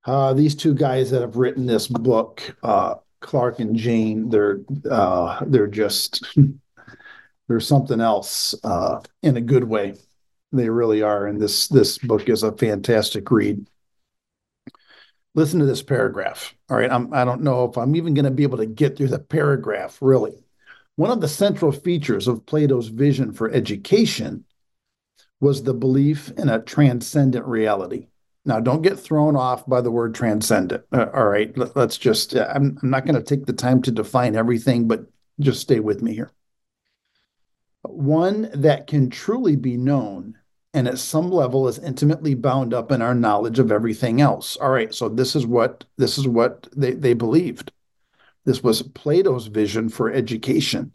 Uh, 0.05 0.33
these 0.33 0.55
two 0.55 0.73
guys 0.73 1.11
that 1.11 1.21
have 1.21 1.35
written 1.35 1.65
this 1.65 1.87
book, 1.87 2.55
uh, 2.63 2.95
Clark 3.21 3.59
and 3.59 3.75
Jain, 3.75 4.29
they're 4.29 4.61
uh, 4.89 5.43
they're 5.45 5.67
just 5.67 6.25
they're 7.47 7.59
something 7.59 8.01
else 8.01 8.55
uh, 8.63 8.99
in 9.21 9.37
a 9.37 9.41
good 9.41 9.63
way. 9.63 9.95
They 10.51 10.69
really 10.69 11.01
are, 11.01 11.27
and 11.27 11.39
this 11.39 11.67
this 11.67 11.97
book 11.99 12.29
is 12.29 12.43
a 12.43 12.51
fantastic 12.51 13.29
read 13.29 13.67
listen 15.35 15.59
to 15.59 15.65
this 15.65 15.83
paragraph. 15.83 16.55
All 16.69 16.77
right, 16.77 16.91
I'm, 16.91 17.13
I 17.13 17.25
don't 17.25 17.41
know 17.41 17.65
if 17.65 17.77
I'm 17.77 17.95
even 17.95 18.13
going 18.13 18.25
to 18.25 18.31
be 18.31 18.43
able 18.43 18.57
to 18.57 18.65
get 18.65 18.97
through 18.97 19.09
the 19.09 19.19
paragraph, 19.19 19.97
really. 20.01 20.43
One 20.95 21.11
of 21.11 21.21
the 21.21 21.27
central 21.27 21.71
features 21.71 22.27
of 22.27 22.45
Plato's 22.45 22.87
vision 22.87 23.33
for 23.33 23.51
education 23.51 24.45
was 25.41 25.61
the 25.61 25.73
belief 25.73 26.31
in 26.37 26.49
a 26.49 26.61
transcendent 26.61 27.45
reality. 27.45 28.07
Now, 28.45 28.59
don't 28.59 28.81
get 28.81 28.99
thrown 28.99 29.35
off 29.35 29.67
by 29.67 29.81
the 29.81 29.91
word 29.91 30.15
transcendent. 30.15 30.85
Uh, 30.91 31.07
all 31.13 31.25
right, 31.25 31.55
let, 31.57 31.75
us 31.75 31.97
just, 31.97 32.35
uh, 32.35 32.47
I'm, 32.53 32.79
I'm 32.81 32.89
not 32.89 33.05
going 33.05 33.15
to 33.15 33.23
take 33.23 33.45
the 33.45 33.53
time 33.53 33.81
to 33.83 33.91
define 33.91 34.35
everything, 34.35 34.87
but 34.87 35.05
just 35.39 35.59
stay 35.59 35.79
with 35.79 36.01
me 36.01 36.13
here. 36.13 36.31
One 37.81 38.49
that 38.53 38.87
can 38.87 39.09
truly 39.09 39.55
be 39.55 39.77
known 39.77 40.37
and 40.75 40.89
at 40.89 40.99
some 40.99 41.31
level 41.31 41.69
is 41.69 41.79
intimately 41.79 42.35
bound 42.35 42.73
up 42.73 42.91
in 42.91 43.01
our 43.01 43.15
knowledge 43.15 43.59
of 43.59 43.71
everything 43.71 44.19
else. 44.19 44.57
All 44.57 44.69
right, 44.69 44.93
so 44.93 45.07
this 45.07 45.33
is 45.33 45.47
what 45.47 45.85
this 45.97 46.17
is 46.17 46.27
what 46.27 46.67
they, 46.75 46.91
they 46.91 47.13
believed. 47.13 47.71
This 48.43 48.61
was 48.61 48.81
Plato's 48.81 49.47
vision 49.47 49.87
for 49.87 50.11
education. 50.11 50.91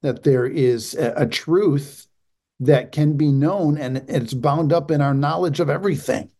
That 0.00 0.22
there 0.22 0.46
is 0.46 0.94
a, 0.94 1.12
a 1.14 1.26
truth 1.26 2.06
that 2.60 2.90
can 2.90 3.18
be 3.18 3.30
known 3.30 3.76
and 3.76 3.98
it's 4.08 4.32
bound 4.32 4.72
up 4.72 4.90
in 4.90 5.02
our 5.02 5.14
knowledge 5.14 5.60
of 5.60 5.68
everything. 5.68 6.30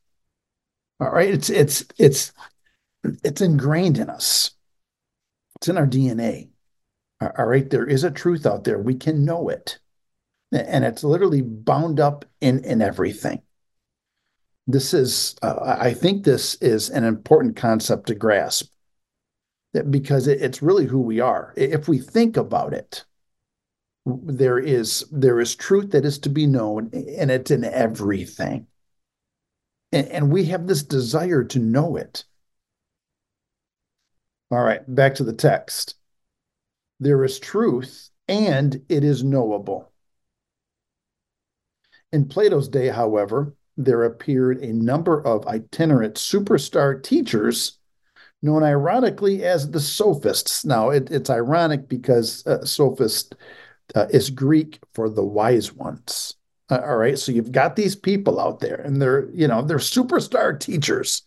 All 0.98 1.10
right. 1.10 1.28
It's 1.28 1.50
it's 1.50 1.84
it's 1.98 2.32
it's 3.22 3.42
ingrained 3.42 3.98
in 3.98 4.08
us. 4.08 4.52
It's 5.56 5.68
in 5.68 5.76
our 5.76 5.86
DNA. 5.86 6.48
All 7.20 7.44
right. 7.44 7.68
There 7.68 7.86
is 7.86 8.02
a 8.02 8.10
truth 8.10 8.46
out 8.46 8.64
there. 8.64 8.78
We 8.78 8.94
can 8.94 9.26
know 9.26 9.50
it. 9.50 9.78
And 10.52 10.84
it's 10.84 11.04
literally 11.04 11.42
bound 11.42 12.00
up 12.00 12.24
in, 12.40 12.64
in 12.64 12.82
everything. 12.82 13.42
This 14.66 14.94
is, 14.94 15.36
uh, 15.42 15.76
I 15.80 15.94
think 15.94 16.24
this 16.24 16.56
is 16.56 16.90
an 16.90 17.04
important 17.04 17.56
concept 17.56 18.08
to 18.08 18.14
grasp 18.14 18.72
because 19.90 20.26
it's 20.26 20.62
really 20.62 20.86
who 20.86 21.00
we 21.00 21.20
are. 21.20 21.54
If 21.56 21.88
we 21.88 21.98
think 21.98 22.36
about 22.36 22.72
it, 22.72 23.04
there 24.06 24.58
is 24.58 25.04
there 25.10 25.40
is 25.40 25.54
truth 25.54 25.90
that 25.90 26.04
is 26.04 26.18
to 26.18 26.28
be 26.28 26.46
known 26.46 26.90
and 26.92 27.30
it's 27.30 27.50
in 27.50 27.64
everything 27.64 28.66
and, 29.92 30.08
and 30.08 30.32
we 30.32 30.46
have 30.46 30.66
this 30.66 30.82
desire 30.82 31.44
to 31.44 31.58
know 31.58 31.96
it 31.96 32.24
all 34.50 34.62
right 34.62 34.82
back 34.94 35.14
to 35.14 35.24
the 35.24 35.32
text 35.32 35.96
there 36.98 37.22
is 37.24 37.38
truth 37.38 38.10
and 38.26 38.82
it 38.88 39.04
is 39.04 39.22
knowable 39.22 39.89
in 42.12 42.26
plato's 42.26 42.68
day 42.68 42.88
however 42.88 43.54
there 43.76 44.04
appeared 44.04 44.62
a 44.62 44.72
number 44.72 45.24
of 45.26 45.46
itinerant 45.46 46.14
superstar 46.14 47.02
teachers 47.02 47.78
known 48.42 48.62
ironically 48.62 49.44
as 49.44 49.70
the 49.70 49.80
sophists 49.80 50.64
now 50.64 50.90
it, 50.90 51.10
it's 51.10 51.30
ironic 51.30 51.88
because 51.88 52.46
uh, 52.46 52.64
sophist 52.64 53.34
uh, 53.94 54.06
is 54.10 54.30
Greek 54.30 54.78
for 54.94 55.08
the 55.08 55.24
wise 55.24 55.72
ones. 55.72 56.34
Uh, 56.68 56.80
all 56.84 56.96
right. 56.96 57.18
So 57.18 57.32
you've 57.32 57.52
got 57.52 57.76
these 57.76 57.96
people 57.96 58.40
out 58.40 58.60
there 58.60 58.76
and 58.76 59.00
they're, 59.00 59.28
you 59.30 59.48
know, 59.48 59.62
they're 59.62 59.78
superstar 59.78 60.58
teachers. 60.58 61.22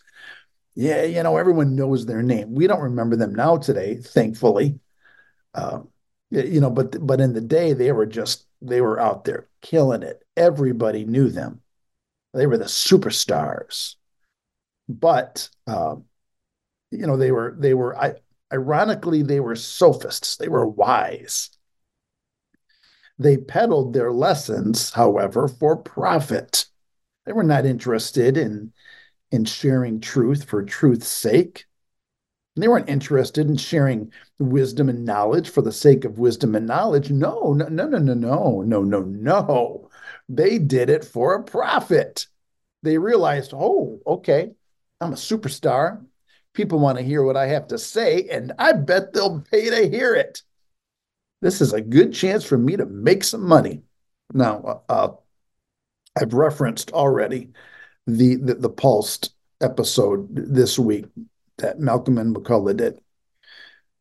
Yeah. 0.75 1.03
You 1.03 1.21
know, 1.23 1.37
everyone 1.37 1.75
knows 1.75 2.05
their 2.05 2.23
name. 2.23 2.53
We 2.53 2.67
don't 2.67 2.81
remember 2.81 3.15
them 3.15 3.35
now 3.35 3.57
today, 3.57 3.97
thankfully. 3.97 4.79
Uh, 5.53 5.81
you 6.33 6.59
know, 6.59 6.69
but, 6.69 7.05
but 7.05 7.21
in 7.21 7.33
the 7.33 7.41
day, 7.41 7.73
they 7.73 7.91
were 7.91 8.05
just, 8.05 8.45
they 8.61 8.81
were 8.81 8.99
out 8.99 9.25
there 9.25 9.47
killing 9.61 10.03
it. 10.03 10.23
Everybody 10.35 11.05
knew 11.05 11.29
them. 11.29 11.61
They 12.33 12.47
were 12.47 12.57
the 12.57 12.65
superstars. 12.65 13.95
But, 14.89 15.49
um, 15.67 16.05
you 16.91 17.05
know, 17.05 17.17
they 17.17 17.31
were, 17.31 17.55
they 17.57 17.73
were, 17.73 17.97
I, 17.97 18.15
ironically, 18.51 19.21
they 19.21 19.39
were 19.39 19.55
sophists. 19.55 20.37
They 20.37 20.47
were 20.47 20.67
wise 20.67 21.51
they 23.19 23.37
peddled 23.37 23.93
their 23.93 24.11
lessons, 24.11 24.91
however, 24.91 25.47
for 25.47 25.77
profit. 25.77 26.65
They 27.25 27.33
were 27.33 27.43
not 27.43 27.65
interested 27.65 28.37
in, 28.37 28.73
in 29.31 29.45
sharing 29.45 29.99
truth 30.01 30.43
for 30.45 30.63
truth's 30.63 31.07
sake. 31.07 31.65
They 32.55 32.67
weren't 32.67 32.89
interested 32.89 33.47
in 33.47 33.57
sharing 33.57 34.11
wisdom 34.37 34.89
and 34.89 35.05
knowledge 35.05 35.49
for 35.49 35.61
the 35.61 35.71
sake 35.71 36.05
of 36.05 36.19
wisdom 36.19 36.55
and 36.55 36.67
knowledge. 36.67 37.09
No, 37.09 37.53
no, 37.53 37.67
no, 37.67 37.87
no, 37.87 37.97
no, 37.97 38.13
no, 38.13 38.61
no, 38.61 38.81
no, 38.81 39.01
no. 39.01 39.89
They 40.29 40.59
did 40.59 40.89
it 40.89 41.03
for 41.03 41.33
a 41.33 41.43
profit. 41.43 42.27
They 42.83 42.97
realized, 42.97 43.53
oh, 43.55 43.99
okay, 44.05 44.51
I'm 45.01 45.13
a 45.13 45.15
superstar. 45.15 46.05
People 46.53 46.79
want 46.79 46.99
to 46.99 47.03
hear 47.03 47.23
what 47.23 47.37
I 47.37 47.47
have 47.47 47.67
to 47.69 47.79
say, 47.79 48.27
and 48.29 48.53
I 48.59 48.73
bet 48.73 49.13
they'll 49.13 49.41
pay 49.41 49.69
to 49.69 49.89
hear 49.89 50.13
it 50.13 50.43
this 51.43 51.59
is 51.59 51.73
a 51.73 51.81
good 51.81 52.13
chance 52.13 52.45
for 52.45 52.57
me 52.57 52.77
to 52.77 52.85
make 52.85 53.23
some 53.23 53.45
money. 53.45 53.81
Now, 54.33 54.83
uh, 54.87 54.91
uh, 54.91 55.11
I've 56.19 56.33
referenced 56.33 56.91
already 56.91 57.49
the, 58.07 58.35
the, 58.37 58.55
the 58.55 58.69
pulsed 58.69 59.33
episode 59.61 60.29
this 60.31 60.79
week 60.79 61.05
that 61.57 61.79
Malcolm 61.79 62.17
and 62.17 62.35
McCullough 62.35 62.77
did, 62.77 62.99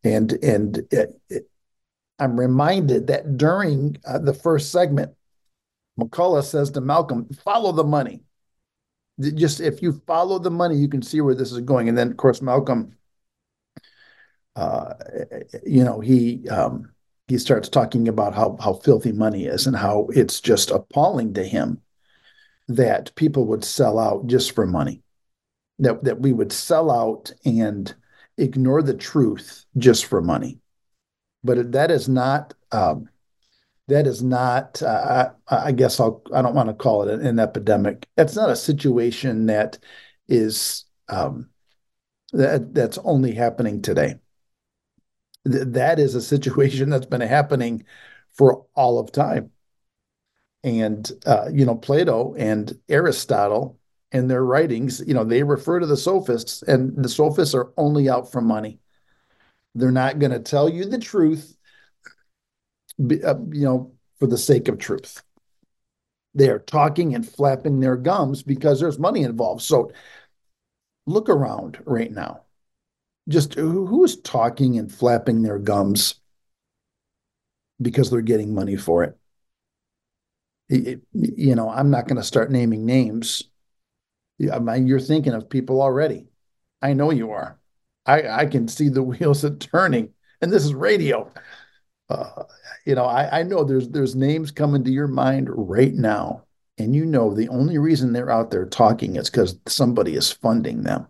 and 0.04 0.32
and 0.32 0.78
it, 0.90 1.20
it, 1.28 1.50
I'm 2.18 2.38
reminded 2.38 3.08
that 3.08 3.36
during 3.36 3.96
uh, 4.06 4.18
the 4.18 4.34
first 4.34 4.70
segment, 4.70 5.12
McCullough 5.98 6.44
says 6.44 6.70
to 6.72 6.80
Malcolm, 6.80 7.28
"Follow 7.44 7.72
the 7.72 7.84
money." 7.84 8.22
Just 9.20 9.60
if 9.60 9.82
you 9.82 10.00
follow 10.06 10.38
the 10.38 10.50
money, 10.50 10.76
you 10.76 10.88
can 10.88 11.02
see 11.02 11.20
where 11.20 11.34
this 11.34 11.52
is 11.52 11.60
going. 11.60 11.88
And 11.88 11.96
then, 11.96 12.10
of 12.10 12.16
course, 12.16 12.40
Malcolm, 12.40 12.96
uh, 14.56 14.94
you 15.64 15.84
know, 15.84 16.00
he 16.00 16.48
um, 16.48 16.92
he 17.28 17.38
starts 17.38 17.68
talking 17.68 18.08
about 18.08 18.34
how 18.34 18.56
how 18.60 18.74
filthy 18.74 19.12
money 19.12 19.44
is 19.44 19.66
and 19.66 19.76
how 19.76 20.08
it's 20.12 20.40
just 20.40 20.70
appalling 20.70 21.34
to 21.34 21.44
him 21.44 21.80
that 22.68 23.14
people 23.14 23.46
would 23.46 23.64
sell 23.64 23.98
out 23.98 24.26
just 24.26 24.54
for 24.54 24.66
money 24.66 25.02
that 25.78 26.04
that 26.04 26.20
we 26.20 26.32
would 26.32 26.52
sell 26.52 26.90
out 26.90 27.32
and 27.44 27.94
ignore 28.38 28.82
the 28.82 28.94
truth 28.94 29.64
just 29.76 30.06
for 30.06 30.20
money. 30.20 30.58
But 31.44 31.72
that 31.72 31.90
is 31.90 32.08
not 32.08 32.54
um, 32.70 33.08
that 33.88 34.06
is 34.06 34.22
not 34.22 34.82
uh, 34.82 35.30
I, 35.48 35.68
I, 35.68 35.72
guess 35.72 35.98
I'll 36.00 36.22
I 36.32 36.42
don't 36.42 36.54
want 36.54 36.68
to 36.68 36.74
call 36.74 37.08
it 37.08 37.20
an, 37.20 37.38
epidemic. 37.38 38.06
That's 38.16 38.36
not 38.36 38.50
a 38.50 38.56
situation 38.56 39.46
that 39.46 39.78
is 40.28 40.84
um, 41.08 41.50
that 42.32 42.74
that's 42.74 42.98
only 42.98 43.32
happening 43.32 43.82
today. 43.82 44.16
Th- 45.50 45.64
that 45.68 45.98
is 45.98 46.14
a 46.14 46.22
situation 46.22 46.90
that's 46.90 47.06
been 47.06 47.20
happening 47.20 47.84
for 48.32 48.66
all 48.74 48.98
of 48.98 49.12
time. 49.12 49.50
And 50.64 51.10
uh, 51.26 51.48
you 51.52 51.66
know, 51.66 51.74
Plato 51.74 52.34
and 52.34 52.72
Aristotle 52.88 53.78
in 54.12 54.28
their 54.28 54.44
writings, 54.44 55.02
you 55.06 55.14
know, 55.14 55.24
they 55.24 55.42
refer 55.42 55.80
to 55.80 55.86
the 55.86 55.96
sophists, 55.96 56.62
and 56.62 56.94
the 57.02 57.08
sophists 57.08 57.54
are 57.54 57.72
only 57.76 58.08
out 58.08 58.30
for 58.30 58.40
money. 58.40 58.78
They're 59.74 59.90
not 59.90 60.18
going 60.18 60.32
to 60.32 60.38
tell 60.40 60.68
you 60.68 60.84
the 60.84 60.98
truth, 60.98 61.56
uh, 63.00 63.38
you 63.50 63.64
know, 63.64 63.92
for 64.18 64.26
the 64.26 64.38
sake 64.38 64.68
of 64.68 64.78
truth. 64.78 65.22
They 66.34 66.48
are 66.48 66.58
talking 66.58 67.14
and 67.14 67.28
flapping 67.28 67.80
their 67.80 67.96
gums 67.96 68.42
because 68.42 68.80
there's 68.80 68.98
money 68.98 69.22
involved. 69.22 69.62
So 69.62 69.92
look 71.06 71.28
around 71.28 71.78
right 71.84 72.10
now 72.10 72.42
just 73.28 73.54
who's 73.54 74.20
talking 74.20 74.78
and 74.78 74.92
flapping 74.92 75.42
their 75.42 75.58
gums 75.58 76.16
because 77.80 78.10
they're 78.10 78.20
getting 78.20 78.54
money 78.54 78.76
for 78.76 79.04
it? 79.04 79.18
it 80.68 81.00
you 81.12 81.54
know, 81.54 81.68
I'm 81.68 81.90
not 81.90 82.08
going 82.08 82.16
to 82.16 82.22
start 82.22 82.50
naming 82.50 82.84
names. 82.84 83.44
I 84.50 84.58
mean, 84.58 84.86
you're 84.86 85.00
thinking 85.00 85.34
of 85.34 85.48
people 85.48 85.80
already. 85.80 86.26
I 86.80 86.94
know 86.94 87.10
you 87.10 87.30
are. 87.30 87.58
I, 88.06 88.28
I 88.28 88.46
can 88.46 88.68
see 88.68 88.88
the 88.88 89.02
wheels 89.02 89.44
are 89.44 89.56
turning, 89.56 90.10
and 90.40 90.52
this 90.52 90.64
is 90.64 90.74
radio. 90.74 91.30
Uh, 92.08 92.44
you 92.84 92.94
know, 92.94 93.04
I, 93.04 93.40
I 93.40 93.42
know 93.42 93.64
there's 93.64 93.88
there's 93.88 94.16
names 94.16 94.50
coming 94.50 94.84
to 94.84 94.90
your 94.90 95.08
mind 95.08 95.48
right 95.50 95.94
now, 95.94 96.44
and 96.78 96.94
you 96.94 97.06
know 97.06 97.34
the 97.34 97.48
only 97.48 97.78
reason 97.78 98.12
they're 98.12 98.30
out 98.30 98.50
there 98.50 98.66
talking 98.66 99.16
is 99.16 99.30
because 99.30 99.58
somebody 99.66 100.14
is 100.14 100.30
funding 100.30 100.82
them. 100.82 101.06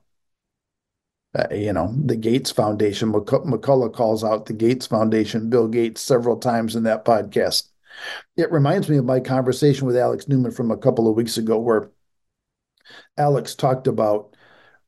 Uh, 1.34 1.46
you 1.54 1.72
know, 1.72 1.94
the 2.04 2.16
Gates 2.16 2.50
Foundation. 2.50 3.10
McCullough 3.10 3.94
calls 3.94 4.22
out 4.22 4.44
the 4.44 4.52
Gates 4.52 4.86
Foundation, 4.86 5.48
Bill 5.48 5.66
Gates, 5.66 6.02
several 6.02 6.36
times 6.36 6.76
in 6.76 6.82
that 6.82 7.06
podcast. 7.06 7.68
It 8.36 8.52
reminds 8.52 8.88
me 8.88 8.98
of 8.98 9.06
my 9.06 9.20
conversation 9.20 9.86
with 9.86 9.96
Alex 9.96 10.28
Newman 10.28 10.50
from 10.50 10.70
a 10.70 10.76
couple 10.76 11.08
of 11.08 11.16
weeks 11.16 11.38
ago, 11.38 11.58
where 11.58 11.90
Alex 13.16 13.54
talked 13.54 13.86
about, 13.86 14.36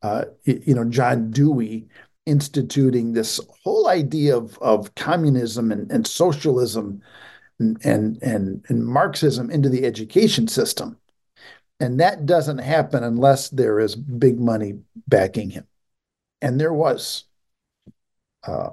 uh, 0.03 0.25
you 0.45 0.75
know, 0.75 0.85
John 0.85 1.31
Dewey 1.31 1.89
instituting 2.27 3.13
this 3.13 3.41
whole 3.63 3.89
idea 3.89 4.37
of, 4.37 4.59
of 4.59 4.95
communism 4.95 5.71
and, 5.71 5.91
and 5.91 6.07
socialism 6.07 7.03
and, 7.59 7.79
and, 7.85 8.23
and, 8.23 8.65
and 8.69 8.87
Marxism 8.87 9.51
into 9.51 9.69
the 9.69 9.85
education 9.85 10.49
system. 10.49 10.99
And 11.81 12.01
that 12.01 12.25
doesn't 12.25 12.59
happen 12.59 13.03
unless 13.05 13.51
there 13.51 13.79
is 13.81 13.97
big 13.97 14.41
money 14.41 14.79
backing 15.07 15.51
him. 15.51 15.67
And 16.41 16.61
there 16.61 16.73
was. 16.73 17.25
Uh, 18.47 18.71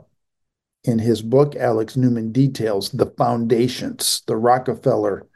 in 0.83 0.99
his 0.99 1.21
book, 1.21 1.55
Alex 1.55 1.95
Newman 1.95 2.31
details 2.31 2.89
the 2.89 3.05
foundations, 3.17 4.23
the 4.25 4.35
Rockefeller. 4.35 5.27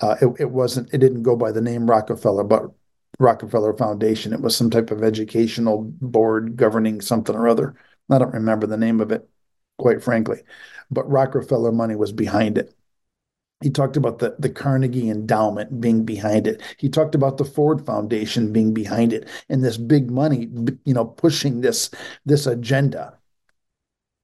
Uh, 0.00 0.16
it, 0.20 0.40
it, 0.40 0.50
wasn't, 0.50 0.92
it 0.92 0.98
didn't 0.98 1.22
go 1.22 1.36
by 1.36 1.52
the 1.52 1.60
name 1.60 1.88
Rockefeller, 1.88 2.44
but 2.44 2.70
Rockefeller 3.18 3.76
Foundation. 3.76 4.32
It 4.32 4.40
was 4.40 4.56
some 4.56 4.70
type 4.70 4.90
of 4.90 5.02
educational 5.02 5.82
board 6.00 6.56
governing 6.56 7.00
something 7.00 7.34
or 7.34 7.48
other. 7.48 7.74
I 8.10 8.18
don't 8.18 8.34
remember 8.34 8.66
the 8.66 8.76
name 8.76 9.00
of 9.00 9.12
it, 9.12 9.28
quite 9.78 10.02
frankly, 10.02 10.42
but 10.90 11.08
Rockefeller 11.10 11.72
money 11.72 11.96
was 11.96 12.12
behind 12.12 12.58
it. 12.58 12.74
He 13.62 13.70
talked 13.70 13.96
about 13.96 14.18
the, 14.18 14.36
the 14.38 14.50
Carnegie 14.50 15.08
Endowment 15.08 15.80
being 15.80 16.04
behind 16.04 16.46
it. 16.46 16.60
He 16.76 16.90
talked 16.90 17.14
about 17.14 17.38
the 17.38 17.46
Ford 17.46 17.86
Foundation 17.86 18.52
being 18.52 18.74
behind 18.74 19.12
it 19.12 19.28
and 19.48 19.64
this 19.64 19.78
big 19.78 20.10
money, 20.10 20.50
you 20.84 20.92
know, 20.92 21.06
pushing 21.06 21.62
this, 21.62 21.90
this 22.26 22.46
agenda, 22.46 23.16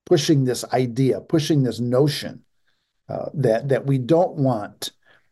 pushing 0.04 0.44
this 0.44 0.64
idea, 0.74 1.20
pushing 1.22 1.62
this 1.62 1.80
notion 1.80 2.44
uh, 3.08 3.30
that, 3.32 3.68
that 3.70 3.86
we 3.86 3.96
don't 3.96 4.36
want 4.36 4.90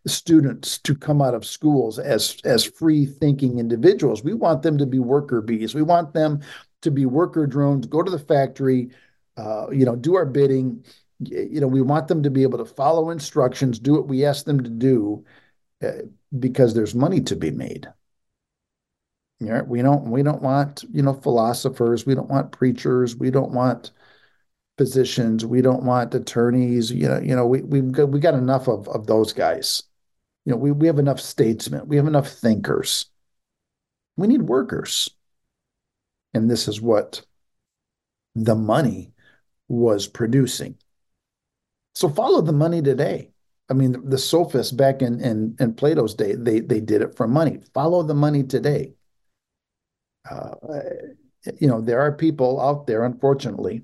students 0.08 0.78
to 0.78 0.94
come 0.94 1.22
out 1.22 1.34
of 1.34 1.44
schools 1.44 1.98
as 1.98 2.38
as 2.44 2.64
free 2.64 3.06
thinking 3.06 3.58
individuals. 3.58 4.24
We 4.24 4.34
want 4.34 4.62
them 4.62 4.78
to 4.78 4.86
be 4.86 4.98
worker 4.98 5.40
bees. 5.40 5.74
We 5.74 5.82
want 5.82 6.14
them 6.14 6.40
to 6.82 6.90
be 6.90 7.06
worker 7.06 7.46
drones, 7.46 7.86
go 7.86 8.02
to 8.02 8.10
the 8.10 8.18
factory, 8.18 8.90
uh, 9.36 9.70
you 9.70 9.84
know, 9.84 9.96
do 9.96 10.16
our 10.16 10.26
bidding. 10.26 10.84
You 11.20 11.60
know, 11.60 11.66
we 11.66 11.82
want 11.82 12.08
them 12.08 12.22
to 12.22 12.30
be 12.30 12.42
able 12.44 12.58
to 12.58 12.64
follow 12.64 13.10
instructions, 13.10 13.78
do 13.78 13.92
what 13.94 14.06
we 14.08 14.24
ask 14.24 14.44
them 14.44 14.62
to 14.62 14.70
do, 14.70 15.24
uh, 15.82 16.02
because 16.38 16.74
there's 16.74 16.94
money 16.94 17.20
to 17.22 17.36
be 17.36 17.50
made. 17.50 17.88
Yeah, 19.40 19.62
we 19.62 19.82
don't 19.82 20.10
we 20.10 20.22
don't 20.22 20.42
want 20.42 20.84
you 20.92 21.02
know 21.02 21.14
philosophers. 21.14 22.04
We 22.06 22.14
don't 22.14 22.28
want 22.30 22.52
preachers. 22.52 23.16
We 23.16 23.30
don't 23.30 23.52
want 23.52 23.92
physicians. 24.78 25.44
We 25.46 25.62
don't 25.62 25.84
want 25.84 26.14
attorneys. 26.14 26.90
You 26.92 27.08
know, 27.08 27.20
you 27.20 27.36
know, 27.36 27.46
we 27.46 27.62
we 27.62 27.80
got, 27.82 28.08
we 28.10 28.20
got 28.20 28.34
enough 28.34 28.68
of 28.68 28.88
of 28.88 29.06
those 29.06 29.32
guys. 29.32 29.82
You 30.48 30.54
know, 30.54 30.60
we 30.60 30.72
we 30.72 30.86
have 30.86 30.98
enough 30.98 31.20
statesmen. 31.20 31.88
We 31.88 31.96
have 31.96 32.06
enough 32.06 32.26
thinkers. 32.26 33.10
We 34.16 34.28
need 34.28 34.40
workers, 34.40 35.10
and 36.32 36.50
this 36.50 36.68
is 36.68 36.80
what 36.80 37.20
the 38.34 38.54
money 38.54 39.12
was 39.68 40.06
producing. 40.06 40.76
So 41.94 42.08
follow 42.08 42.40
the 42.40 42.54
money 42.54 42.80
today. 42.80 43.30
I 43.68 43.74
mean, 43.74 44.08
the 44.08 44.16
sophists 44.16 44.72
back 44.72 45.02
in 45.02 45.20
in, 45.20 45.54
in 45.60 45.74
Plato's 45.74 46.14
day, 46.14 46.34
they 46.34 46.60
they 46.60 46.80
did 46.80 47.02
it 47.02 47.14
for 47.14 47.28
money. 47.28 47.60
Follow 47.74 48.02
the 48.02 48.14
money 48.14 48.42
today. 48.42 48.94
Uh, 50.30 50.54
you 51.60 51.68
know, 51.68 51.82
there 51.82 52.00
are 52.00 52.12
people 52.12 52.58
out 52.58 52.86
there, 52.86 53.04
unfortunately, 53.04 53.82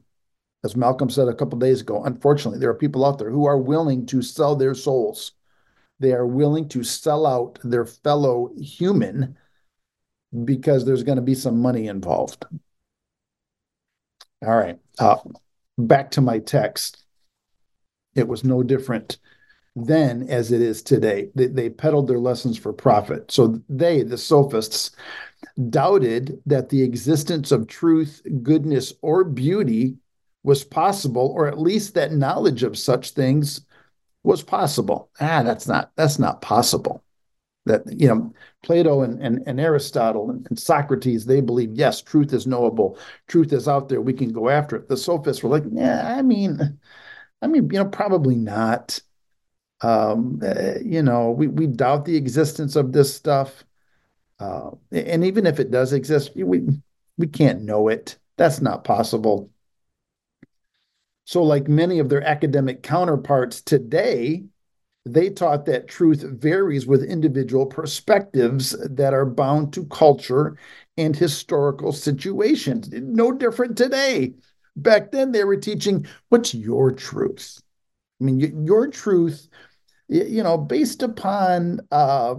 as 0.65 0.77
Malcolm 0.77 1.11
said 1.11 1.29
a 1.29 1.35
couple 1.35 1.59
days 1.59 1.83
ago, 1.83 2.03
unfortunately, 2.05 2.59
there 2.59 2.71
are 2.71 2.75
people 2.75 3.05
out 3.05 3.19
there 3.19 3.31
who 3.31 3.45
are 3.45 3.59
willing 3.59 4.07
to 4.07 4.23
sell 4.23 4.57
their 4.57 4.75
souls. 4.75 5.33
They 6.05 6.13
are 6.13 6.27
willing 6.27 6.69
to 6.69 6.85
sell 6.85 7.27
out 7.27 7.59
their 7.65 7.87
fellow 7.87 8.51
human 8.59 9.39
because 10.45 10.85
there's 10.85 11.03
going 11.03 11.17
to 11.17 11.23
be 11.23 11.35
some 11.35 11.63
money 11.63 11.87
involved. 11.87 12.45
All 14.47 14.55
right. 14.55 14.79
Uh, 14.99 15.17
back 15.79 16.11
to 16.11 16.21
my 16.21 16.41
text. 16.41 17.07
It 18.15 18.29
was 18.29 18.45
no 18.45 18.63
different 18.63 19.17
then 19.75 20.29
as 20.29 20.53
it 20.53 20.61
is 20.61 20.83
today. 20.83 21.31
They, 21.35 21.47
they 21.47 21.71
peddled 21.71 22.07
their 22.07 22.19
lessons 22.19 22.59
for 22.59 22.75
profit. 22.75 23.33
So 23.33 23.63
they, 23.71 24.03
the 24.03 24.19
sophists, 24.19 24.91
doubted 25.71 26.39
that 26.45 26.69
the 26.69 26.83
existence 26.83 27.51
of 27.51 27.67
truth, 27.67 28.21
goodness, 28.43 28.93
or 29.01 29.25
beauty 29.25 29.97
was 30.43 30.65
possible, 30.65 31.33
or 31.35 31.49
at 31.49 31.59
least 31.59 31.95
that 31.95 32.13
knowledge 32.13 32.63
of 32.63 32.77
such 32.77 33.13
things 33.13 33.63
was 34.25 34.43
possible. 34.43 35.11
Ah, 35.21 35.43
that's 35.45 35.69
not 35.69 35.93
that's 35.97 36.19
not 36.19 36.43
possible. 36.43 37.05
That 37.67 37.83
you 37.89 38.09
know, 38.09 38.35
Plato 38.63 39.03
and, 39.03 39.23
and, 39.23 39.43
and 39.47 39.61
Aristotle 39.61 40.31
and, 40.31 40.47
and 40.49 40.59
Socrates, 40.59 41.25
they 41.27 41.41
believe, 41.41 41.73
yes, 41.75 42.03
truth 42.03 42.33
is 42.35 42.47
knowable, 42.47 42.99
truth 43.29 43.53
is 43.55 43.69
out 43.69 43.89
there, 43.89 44.03
we 44.03 44.13
can 44.13 44.33
go 44.33 44.51
after 44.51 44.77
it. 44.77 44.89
The 44.89 44.97
sophists 44.99 45.43
were 45.43 45.51
like, 45.51 45.65
yeah, 45.73 46.15
I 46.17 46.23
mean, 46.23 46.79
I 47.43 47.47
mean, 47.47 47.71
you 47.71 47.79
know, 47.79 47.87
probably 47.87 48.37
not. 48.37 49.01
Um, 49.83 50.41
uh, 50.43 50.79
you 50.83 51.03
know, 51.03 51.31
we, 51.31 51.49
we 51.49 51.67
doubt 51.67 52.05
the 52.07 52.17
existence 52.17 52.77
of 52.77 52.93
this 52.93 53.15
stuff. 53.15 53.65
Uh, 54.41 54.71
and 54.93 55.25
even 55.25 55.47
if 55.47 55.61
it 55.61 55.71
does 55.71 55.93
exist, 55.93 56.33
we 56.37 56.63
we 57.19 57.27
can't 57.27 57.63
know 57.63 57.89
it. 57.89 58.19
That's 58.37 58.61
not 58.61 58.85
possible. 58.85 59.51
So, 61.25 61.43
like 61.43 61.69
many 61.69 61.99
of 61.99 62.09
their 62.09 62.23
academic 62.23 62.83
counterparts 62.83 63.63
today, 63.63 64.45
they 65.07 65.31
taught 65.31 65.67
that 65.67 65.89
truth 65.89 66.23
varies 66.23 66.87
with 66.87 67.03
individual 67.03 67.67
perspectives 67.67 68.71
that 68.89 69.15
are 69.15 69.27
bound 69.27 69.73
to 69.75 69.85
culture 69.87 70.57
and 70.97 71.15
historical 71.17 71.93
situations. 71.93 72.89
No 72.93 73.33
different 73.33 73.77
today. 73.77 74.35
Back 74.77 75.13
then, 75.13 75.33
they 75.33 75.45
were 75.45 75.57
teaching 75.57 76.07
what's 76.29 76.55
your 76.55 76.93
truth? 76.93 77.61
I 78.21 78.25
mean, 78.25 78.65
your 78.67 78.89
truth 78.89 79.49
you 80.09 80.43
know, 80.43 80.59
based 80.59 81.03
upon, 81.03 81.81
uh, 81.91 82.37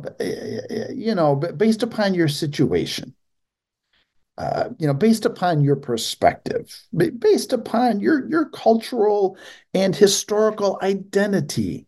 you 0.94 1.16
know, 1.16 1.36
based 1.36 1.84
upon 1.84 2.14
your 2.14 2.28
situation, 2.28 3.15
uh, 4.38 4.70
you 4.80 4.88
know, 4.88 4.94
based 4.94 5.26
upon 5.26 5.62
your 5.62 5.78
perspective, 5.78 6.84
based 7.20 7.54
upon 7.54 8.02
your 8.02 8.30
your 8.30 8.50
cultural 8.50 9.38
and 9.74 9.96
historical 9.96 10.78
identity, 10.82 11.88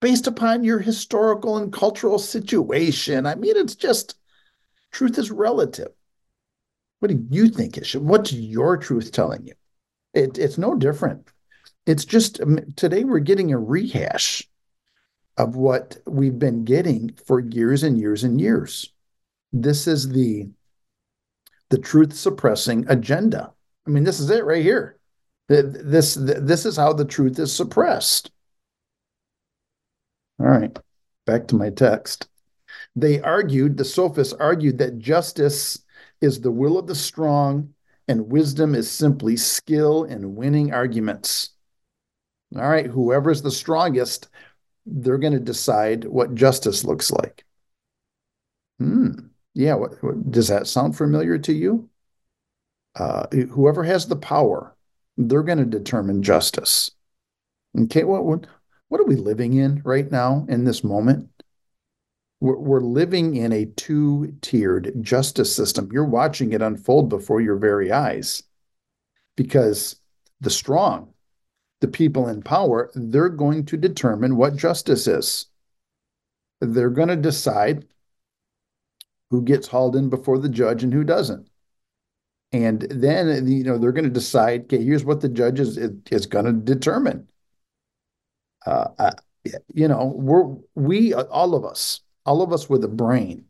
based 0.00 0.26
upon 0.26 0.62
your 0.62 0.78
historical 0.78 1.56
and 1.56 1.72
cultural 1.72 2.18
situation. 2.18 3.26
I 3.26 3.34
mean, 3.34 3.56
it's 3.56 3.74
just 3.74 4.14
truth 4.92 5.18
is 5.18 5.30
relative. 5.30 5.88
What 7.00 7.08
do 7.08 7.26
you 7.30 7.48
think 7.48 7.76
it 7.76 7.86
should? 7.86 8.02
What's 8.02 8.32
your 8.32 8.76
truth 8.76 9.10
telling 9.10 9.46
you? 9.46 9.54
It, 10.14 10.38
it's 10.38 10.58
no 10.58 10.74
different. 10.74 11.28
It's 11.86 12.04
just 12.04 12.40
um, 12.40 12.58
today 12.76 13.04
we're 13.04 13.18
getting 13.18 13.52
a 13.52 13.58
rehash 13.58 14.48
of 15.36 15.56
what 15.56 15.96
we've 16.06 16.38
been 16.38 16.64
getting 16.64 17.16
for 17.24 17.40
years 17.40 17.82
and 17.82 17.98
years 17.98 18.24
and 18.24 18.40
years. 18.40 18.92
This 19.52 19.86
is 19.86 20.08
the 20.08 20.50
the 21.70 21.78
truth 21.78 22.14
suppressing 22.14 22.84
agenda. 22.88 23.52
I 23.86 23.90
mean, 23.90 24.04
this 24.04 24.20
is 24.20 24.30
it 24.30 24.44
right 24.44 24.62
here. 24.62 24.98
This 25.48 26.14
this 26.14 26.66
is 26.66 26.76
how 26.76 26.92
the 26.92 27.06
truth 27.06 27.38
is 27.38 27.52
suppressed. 27.52 28.30
All 30.38 30.46
right, 30.46 30.78
back 31.26 31.48
to 31.48 31.56
my 31.56 31.70
text. 31.70 32.28
They 32.94 33.20
argued, 33.20 33.76
the 33.76 33.84
sophists 33.84 34.34
argued 34.34 34.78
that 34.78 34.98
justice 34.98 35.82
is 36.20 36.40
the 36.40 36.50
will 36.50 36.78
of 36.78 36.86
the 36.86 36.94
strong 36.94 37.74
and 38.08 38.30
wisdom 38.30 38.74
is 38.74 38.90
simply 38.90 39.36
skill 39.36 40.04
in 40.04 40.34
winning 40.34 40.72
arguments. 40.72 41.50
All 42.56 42.68
right, 42.68 42.86
whoever's 42.86 43.42
the 43.42 43.50
strongest 43.50 44.28
they're 44.86 45.18
going 45.18 45.34
to 45.34 45.40
decide 45.40 46.04
what 46.04 46.34
justice 46.34 46.84
looks 46.84 47.10
like. 47.10 47.44
Hmm. 48.78 49.12
Yeah. 49.54 49.74
What, 49.74 50.02
what, 50.02 50.30
does 50.30 50.48
that 50.48 50.66
sound 50.66 50.96
familiar 50.96 51.38
to 51.38 51.52
you? 51.52 51.88
Uh, 52.94 53.26
whoever 53.28 53.84
has 53.84 54.06
the 54.06 54.16
power, 54.16 54.76
they're 55.16 55.42
going 55.42 55.58
to 55.58 55.64
determine 55.64 56.22
justice. 56.22 56.90
Okay. 57.78 58.04
What, 58.04 58.24
what, 58.24 58.46
what 58.88 59.00
are 59.00 59.06
we 59.06 59.16
living 59.16 59.54
in 59.54 59.82
right 59.84 60.10
now 60.10 60.46
in 60.48 60.64
this 60.64 60.82
moment? 60.82 61.28
We're, 62.40 62.58
we're 62.58 62.80
living 62.80 63.36
in 63.36 63.52
a 63.52 63.66
two 63.66 64.36
tiered 64.40 64.92
justice 65.00 65.54
system. 65.54 65.90
You're 65.92 66.04
watching 66.04 66.52
it 66.52 66.62
unfold 66.62 67.08
before 67.08 67.40
your 67.40 67.56
very 67.56 67.92
eyes 67.92 68.42
because 69.36 69.96
the 70.40 70.50
strong, 70.50 71.12
the 71.80 71.88
people 71.88 72.28
in 72.28 72.42
power, 72.42 72.90
they're 72.94 73.28
going 73.28 73.64
to 73.66 73.76
determine 73.76 74.36
what 74.36 74.56
justice 74.56 75.06
is. 75.06 75.46
They're 76.60 76.90
going 76.90 77.08
to 77.08 77.16
decide 77.16 77.86
who 79.30 79.42
gets 79.42 79.68
hauled 79.68 79.96
in 79.96 80.08
before 80.08 80.38
the 80.38 80.48
judge 80.48 80.82
and 80.82 80.92
who 80.92 81.04
doesn't. 81.04 81.48
And 82.52 82.82
then, 82.90 83.46
you 83.46 83.62
know, 83.62 83.76
they're 83.76 83.92
going 83.92 84.04
to 84.04 84.10
decide, 84.10 84.64
okay, 84.64 84.82
here's 84.82 85.04
what 85.04 85.20
the 85.20 85.28
judge 85.28 85.60
is, 85.60 85.76
is 85.76 86.26
going 86.26 86.46
to 86.46 86.52
determine. 86.52 87.28
Uh, 88.66 88.88
uh, 88.98 89.10
you 89.74 89.86
know, 89.86 90.12
we're, 90.16 90.56
we, 90.74 91.14
all 91.14 91.54
of 91.54 91.64
us, 91.64 92.00
all 92.24 92.42
of 92.42 92.52
us 92.52 92.68
with 92.68 92.84
a 92.84 92.88
brain 92.88 93.44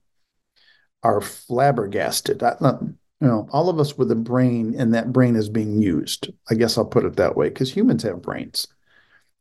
are 1.02 1.20
flabbergasted. 1.20 2.42
I, 2.42 2.56
you 2.60 3.26
know, 3.26 3.48
all 3.52 3.68
of 3.68 3.78
us 3.78 3.96
with 3.96 4.10
a 4.10 4.16
brain 4.16 4.74
and 4.78 4.94
that 4.94 5.12
brain 5.12 5.36
is 5.36 5.48
being 5.48 5.80
used. 5.80 6.30
I 6.50 6.54
guess 6.54 6.76
I'll 6.76 6.84
put 6.84 7.04
it 7.04 7.16
that 7.16 7.36
way 7.36 7.48
because 7.48 7.72
humans 7.72 8.02
have 8.02 8.22
brains, 8.22 8.66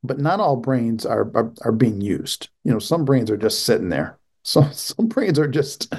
but 0.04 0.20
not 0.20 0.40
all 0.40 0.56
brains 0.56 1.06
are, 1.06 1.32
are, 1.36 1.52
are 1.62 1.72
being 1.72 2.02
used. 2.02 2.50
You 2.64 2.72
know, 2.72 2.80
some 2.80 3.06
brains 3.06 3.30
are 3.30 3.38
just 3.38 3.66
sitting 3.66 3.90
there. 3.90 4.17
Some 4.48 4.72
some 4.72 5.08
brains 5.08 5.38
are 5.40 5.48
just, 5.48 5.94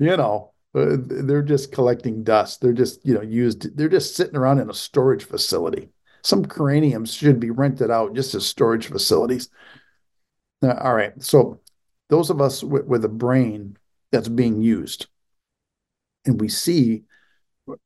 you 0.00 0.16
know, 0.16 0.52
uh, 0.74 0.96
they're 0.98 1.44
just 1.44 1.70
collecting 1.70 2.24
dust. 2.24 2.60
They're 2.60 2.72
just 2.72 3.06
you 3.06 3.14
know 3.14 3.22
used. 3.22 3.76
They're 3.76 3.88
just 3.88 4.16
sitting 4.16 4.34
around 4.34 4.58
in 4.58 4.68
a 4.68 4.74
storage 4.74 5.22
facility. 5.22 5.90
Some 6.24 6.44
craniums 6.44 7.14
should 7.14 7.38
be 7.38 7.50
rented 7.50 7.88
out 7.88 8.16
just 8.16 8.34
as 8.34 8.44
storage 8.44 8.88
facilities. 8.88 9.48
All 10.60 10.92
right, 10.92 11.12
so 11.22 11.60
those 12.08 12.30
of 12.30 12.40
us 12.40 12.64
with, 12.64 12.84
with 12.86 13.04
a 13.04 13.08
brain 13.08 13.76
that's 14.10 14.28
being 14.28 14.60
used 14.60 15.06
and 16.26 16.40
we 16.40 16.48
see, 16.48 17.04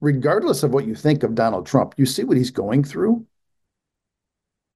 regardless 0.00 0.62
of 0.62 0.72
what 0.72 0.86
you 0.86 0.94
think 0.94 1.22
of 1.22 1.34
Donald 1.34 1.66
Trump, 1.66 1.94
you 1.98 2.06
see 2.06 2.24
what 2.24 2.38
he's 2.38 2.50
going 2.50 2.82
through. 2.82 3.26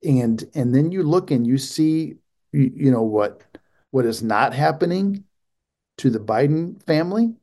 And 0.04 0.44
and 0.54 0.74
then 0.74 0.92
you 0.92 1.02
look 1.02 1.30
and 1.30 1.46
you 1.46 1.56
see, 1.56 2.16
you, 2.52 2.70
you 2.74 2.90
know, 2.90 3.02
what 3.02 3.42
what 3.90 4.04
is 4.04 4.22
not 4.22 4.52
happening 4.52 5.24
to 5.98 6.10
the 6.10 6.18
Biden 6.18 6.82
family. 6.84 7.34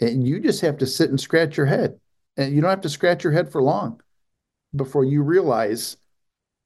And 0.00 0.26
you 0.26 0.40
just 0.40 0.60
have 0.60 0.78
to 0.78 0.86
sit 0.86 1.10
and 1.10 1.20
scratch 1.20 1.56
your 1.56 1.66
head. 1.66 1.98
And 2.36 2.54
you 2.54 2.60
don't 2.60 2.70
have 2.70 2.82
to 2.82 2.88
scratch 2.88 3.24
your 3.24 3.32
head 3.32 3.50
for 3.50 3.62
long 3.62 4.00
before 4.74 5.04
you 5.04 5.22
realize, 5.22 5.96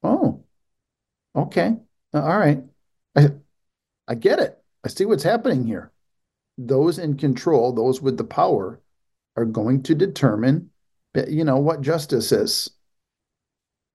oh, 0.02 0.42
okay, 1.36 1.76
all 2.12 2.38
right. 2.38 2.62
I, 3.16 3.30
I 4.08 4.14
get 4.14 4.40
it. 4.40 4.58
I 4.84 4.88
see 4.88 5.04
what's 5.04 5.22
happening 5.22 5.64
here. 5.64 5.92
Those 6.58 6.98
in 6.98 7.16
control, 7.16 7.72
those 7.72 8.02
with 8.02 8.16
the 8.16 8.24
power, 8.24 8.80
are 9.36 9.44
going 9.44 9.82
to 9.84 9.94
determine, 9.94 10.70
you 11.28 11.44
know, 11.44 11.58
what 11.58 11.80
justice 11.80 12.32
is. 12.32 12.70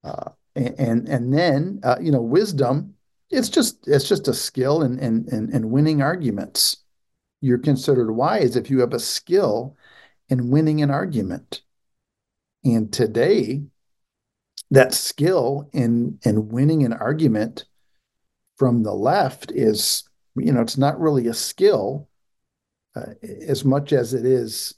Uh, 0.03 0.31
and, 0.55 0.79
and 0.79 1.09
and 1.09 1.33
then 1.33 1.79
uh, 1.83 1.97
you 1.99 2.11
know 2.11 2.21
wisdom 2.21 2.94
it's 3.29 3.49
just 3.49 3.87
it's 3.87 4.07
just 4.07 4.27
a 4.27 4.33
skill 4.33 4.81
in, 4.81 4.99
in 4.99 5.27
in 5.31 5.53
in 5.53 5.71
winning 5.71 6.01
arguments. 6.01 6.77
You're 7.41 7.57
considered 7.57 8.11
wise 8.11 8.55
if 8.55 8.69
you 8.69 8.79
have 8.79 8.93
a 8.93 8.99
skill 8.99 9.75
in 10.29 10.49
winning 10.49 10.81
an 10.81 10.91
argument. 10.91 11.61
And 12.63 12.91
today 12.91 13.63
that 14.71 14.93
skill 14.93 15.69
in 15.73 16.19
in 16.23 16.49
winning 16.49 16.83
an 16.83 16.93
argument 16.93 17.65
from 18.57 18.83
the 18.83 18.93
left 18.93 19.51
is 19.51 20.03
you 20.35 20.51
know 20.51 20.61
it's 20.61 20.77
not 20.77 20.99
really 20.99 21.27
a 21.27 21.33
skill 21.33 22.07
uh, 22.95 23.13
as 23.47 23.65
much 23.65 23.93
as 23.93 24.13
it 24.13 24.25
is 24.25 24.75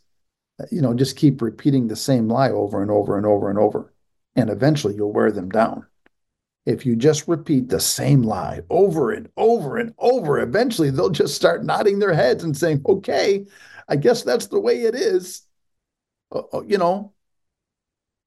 you 0.71 0.81
know 0.81 0.93
just 0.93 1.15
keep 1.15 1.41
repeating 1.41 1.87
the 1.87 1.95
same 1.95 2.27
lie 2.27 2.49
over 2.49 2.81
and 2.81 2.91
over 2.91 3.17
and 3.17 3.25
over 3.25 3.49
and 3.49 3.59
over. 3.59 3.93
And 4.35 4.49
eventually 4.51 4.95
you'll 4.95 5.13
wear 5.13 5.31
them 5.31 5.49
down 5.49 5.87
if 6.67 6.85
you 6.85 6.95
just 6.95 7.27
repeat 7.27 7.69
the 7.69 7.79
same 7.79 8.21
lie 8.21 8.61
over 8.69 9.11
and 9.11 9.29
over 9.37 9.77
and 9.77 9.93
over 9.97 10.39
eventually 10.39 10.89
they'll 10.89 11.09
just 11.09 11.33
start 11.33 11.63
nodding 11.63 11.97
their 11.97 12.13
heads 12.13 12.43
and 12.43 12.55
saying 12.55 12.81
okay 12.85 13.45
i 13.87 13.95
guess 13.95 14.21
that's 14.21 14.47
the 14.47 14.59
way 14.59 14.83
it 14.83 14.93
is 14.93 15.47
uh, 16.35 16.41
uh 16.53 16.61
you 16.67 16.77
know 16.77 17.13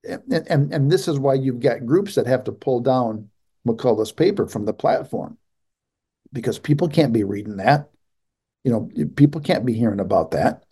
and, 0.08 0.46
and, 0.48 0.72
and 0.72 0.90
this 0.90 1.08
is 1.08 1.18
why 1.18 1.34
you've 1.34 1.60
got 1.60 1.84
groups 1.84 2.14
that 2.14 2.26
have 2.26 2.44
to 2.44 2.52
pull 2.52 2.80
down 2.80 3.28
McCullough's 3.66 4.12
paper 4.12 4.46
from 4.46 4.64
the 4.64 4.72
platform 4.72 5.36
because 6.32 6.58
people 6.58 6.88
can't 6.88 7.12
be 7.12 7.24
reading 7.24 7.58
that. 7.58 7.90
You 8.64 8.72
know, 8.72 9.06
people 9.16 9.40
can't 9.40 9.66
be 9.66 9.74
hearing 9.74 10.00
about 10.00 10.30
that. 10.30 10.64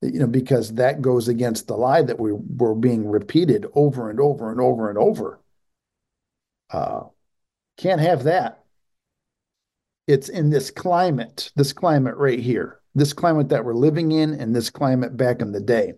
You 0.00 0.20
know, 0.20 0.26
because 0.26 0.74
that 0.74 1.02
goes 1.02 1.28
against 1.28 1.66
the 1.66 1.76
lie 1.76 2.02
that 2.02 2.20
we 2.20 2.32
were 2.32 2.74
being 2.74 3.08
repeated 3.08 3.66
over 3.74 4.10
and 4.10 4.20
over 4.20 4.50
and 4.50 4.60
over 4.60 4.88
and 4.88 4.98
over. 4.98 5.40
Uh, 6.74 7.06
can't 7.78 8.00
have 8.00 8.24
that. 8.24 8.64
It's 10.08 10.28
in 10.28 10.50
this 10.50 10.72
climate, 10.72 11.52
this 11.54 11.72
climate 11.72 12.16
right 12.16 12.40
here, 12.40 12.80
this 12.96 13.12
climate 13.12 13.48
that 13.50 13.64
we're 13.64 13.74
living 13.74 14.10
in, 14.10 14.34
and 14.34 14.54
this 14.54 14.70
climate 14.70 15.16
back 15.16 15.40
in 15.40 15.52
the 15.52 15.60
day. 15.60 15.94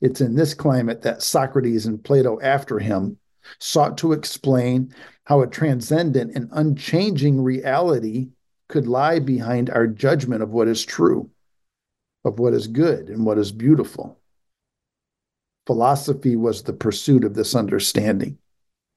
It's 0.00 0.20
in 0.20 0.36
this 0.36 0.54
climate 0.54 1.02
that 1.02 1.22
Socrates 1.22 1.86
and 1.86 2.02
Plato 2.02 2.40
after 2.42 2.78
him 2.78 3.18
sought 3.58 3.98
to 3.98 4.12
explain 4.12 4.94
how 5.24 5.40
a 5.42 5.48
transcendent 5.48 6.36
and 6.36 6.48
unchanging 6.52 7.42
reality 7.42 8.28
could 8.68 8.86
lie 8.86 9.18
behind 9.18 9.68
our 9.68 9.88
judgment 9.88 10.44
of 10.44 10.50
what 10.50 10.68
is 10.68 10.84
true, 10.84 11.28
of 12.24 12.38
what 12.38 12.54
is 12.54 12.68
good 12.68 13.08
and 13.08 13.26
what 13.26 13.36
is 13.36 13.50
beautiful. 13.50 14.20
Philosophy 15.66 16.36
was 16.36 16.62
the 16.62 16.72
pursuit 16.72 17.24
of 17.24 17.34
this 17.34 17.56
understanding 17.56 18.38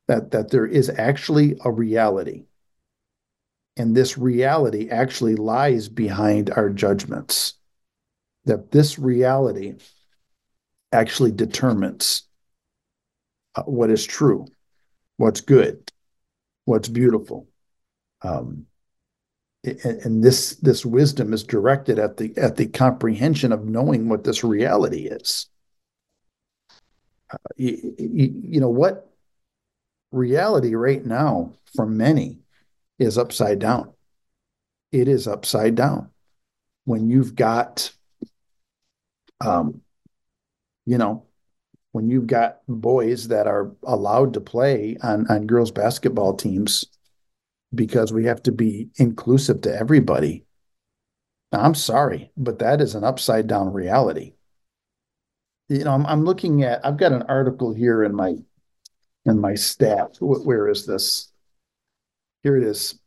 that, 0.08 0.32
that 0.32 0.52
there 0.52 0.66
is 0.66 0.90
actually 0.90 1.58
a 1.64 1.72
reality. 1.72 2.46
And 3.78 3.96
this 3.96 4.18
reality 4.18 4.90
actually 4.90 5.36
lies 5.36 5.90
behind 5.90 6.52
our 6.52 6.70
judgments. 6.70 7.56
That 8.46 8.72
this 8.72 9.00
reality 9.00 9.76
actually 10.92 11.32
determines 11.32 12.24
uh, 13.56 13.64
what 13.64 13.90
is 13.90 14.06
true, 14.06 14.48
what's 15.18 15.42
good, 15.42 15.90
what's 16.66 16.90
beautiful. 16.90 17.48
Um, 18.22 18.68
and, 19.64 20.22
this 20.22 20.56
this 20.56 20.86
wisdom 20.86 21.32
is 21.32 21.44
directed 21.44 21.98
at 21.98 22.18
the 22.18 22.34
at 22.36 22.58
the 22.58 22.68
comprehension 22.68 23.54
of 23.54 23.66
knowing 23.66 24.10
what 24.10 24.26
this 24.26 24.44
reality 24.44 25.08
is. 25.08 25.48
Uh, 27.32 27.38
you, 27.56 27.96
you, 27.98 28.42
you 28.44 28.60
know 28.60 28.70
what 28.70 29.13
reality 30.14 30.76
right 30.76 31.06
now 31.06 31.54
for 31.76 31.86
many 31.86 32.40
is 33.00 33.18
upside 33.18 33.60
down. 33.60 33.92
It 34.92 35.08
is 35.08 35.28
upside 35.28 35.76
down 35.76 36.10
when 36.86 37.10
you've 37.10 37.36
got 37.36 37.92
um, 39.42 39.82
you 40.86 40.98
know, 40.98 41.26
when 41.92 42.10
you've 42.10 42.28
got 42.28 42.60
boys 42.68 43.28
that 43.28 43.48
are 43.48 43.72
allowed 43.84 44.34
to 44.34 44.42
play 44.42 44.98
on, 45.04 45.28
on 45.30 45.48
girls 45.48 45.72
basketball 45.72 46.36
teams 46.36 46.86
because 47.74 48.12
we 48.12 48.26
have 48.26 48.42
to 48.44 48.52
be 48.52 48.90
inclusive 48.98 49.62
to 49.62 49.76
everybody. 49.76 50.46
I'm 51.52 51.76
sorry, 51.76 52.32
but 52.36 52.60
that 52.60 52.82
is 52.82 52.96
an 52.96 53.04
upside 53.04 53.48
down 53.48 53.72
reality. 53.72 54.34
You 55.70 55.84
know, 55.84 55.92
I'm, 55.92 56.06
I'm 56.08 56.26
looking 56.26 56.64
at, 56.64 56.86
I've 56.86 56.98
got 56.98 57.12
an 57.12 57.24
article 57.24 57.74
here 57.74 58.04
in 58.04 58.16
my, 58.16 58.36
in 59.26 59.40
my 59.40 59.56
staff. 59.56 60.10
Where 60.20 60.68
is 60.68 60.86
this? 60.86 61.32
Here 62.44 62.58
it 62.58 62.64
is. 62.64 63.00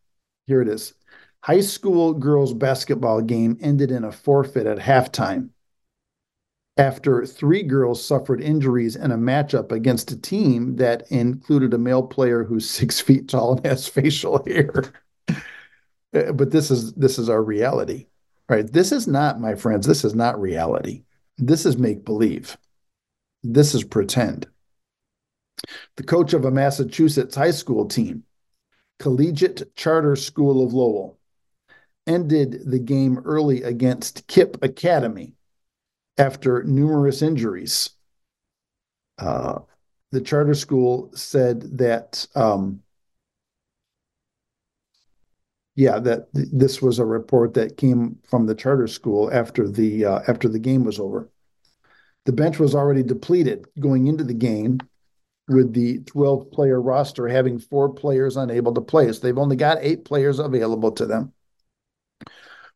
Here 0.46 0.62
it 0.62 0.68
is. 0.68 0.94
High 1.42 1.60
school 1.60 2.12
girls 2.14 2.54
basketball 2.54 3.20
game 3.20 3.58
ended 3.60 3.90
in 3.90 4.04
a 4.04 4.12
forfeit 4.12 4.66
at 4.66 4.78
halftime 4.78 5.50
after 6.76 7.24
three 7.24 7.62
girls 7.62 8.04
suffered 8.04 8.40
injuries 8.40 8.96
in 8.96 9.10
a 9.10 9.16
matchup 9.16 9.72
against 9.72 10.10
a 10.10 10.20
team 10.20 10.76
that 10.76 11.10
included 11.10 11.72
a 11.72 11.78
male 11.78 12.02
player 12.02 12.44
who's 12.44 12.68
six 12.68 13.00
feet 13.06 13.28
tall 13.28 13.56
and 13.56 13.66
has 13.66 13.88
facial 13.88 14.42
hair. 14.46 14.84
Uh, 16.14 16.30
but 16.30 16.52
this 16.52 16.70
is 16.70 16.92
this 16.94 17.18
is 17.18 17.28
our 17.28 17.42
reality, 17.42 18.06
right? 18.48 18.72
This 18.72 18.92
is 18.92 19.08
not, 19.08 19.40
my 19.40 19.56
friends. 19.56 19.88
This 19.88 20.04
is 20.04 20.14
not 20.14 20.40
reality. 20.40 21.02
This 21.36 21.66
is 21.66 21.76
make 21.76 22.04
believe. 22.04 22.56
This 23.42 23.74
is 23.74 23.82
pretend. 23.82 24.46
The 25.96 26.02
coach 26.02 26.32
of 26.32 26.44
a 26.44 26.50
Massachusetts 26.50 27.34
high 27.34 27.50
school 27.50 27.86
team, 27.86 28.24
Collegiate 28.98 29.74
Charter 29.74 30.16
School 30.16 30.64
of 30.64 30.72
Lowell, 30.72 31.18
ended 32.07 32.62
the 32.66 32.78
game 32.78 33.18
early 33.24 33.62
against 33.62 34.26
KIPP 34.28 34.62
Academy 34.62 35.34
after 36.18 36.62
numerous 36.62 37.22
injuries. 37.22 37.90
Uh, 39.18 39.61
the 40.12 40.20
charter 40.20 40.54
school 40.54 41.11
said 41.14 41.78
that, 41.78 42.26
um, 42.34 42.82
yeah, 45.74 45.98
that 45.98 46.32
th- 46.34 46.48
this 46.52 46.80
was 46.80 46.98
a 46.98 47.04
report 47.04 47.54
that 47.54 47.76
came 47.76 48.18
from 48.22 48.46
the 48.46 48.54
charter 48.54 48.86
school 48.86 49.30
after 49.32 49.68
the 49.68 50.04
uh, 50.04 50.20
after 50.28 50.48
the 50.48 50.59
game 50.59 50.84
was 50.84 50.98
over. 50.98 51.28
The 52.24 52.32
bench 52.32 52.59
was 52.59 52.74
already 52.74 53.02
depleted 53.02 53.66
going 53.78 54.07
into 54.07 54.24
the 54.24 54.34
game, 54.34 54.78
with 55.49 55.72
the 55.72 56.01
12 56.01 56.51
player 56.51 56.80
roster 56.80 57.28
having 57.28 57.59
four 57.59 57.92
players 57.92 58.36
unable 58.36 58.74
to 58.74 58.80
play. 58.80 59.12
So 59.12 59.20
they've 59.20 59.38
only 59.38 59.57
got 59.57 59.78
eight 59.80 60.05
players 60.05 60.38
available 60.38 60.92
to 60.92 61.07
them 61.07 61.32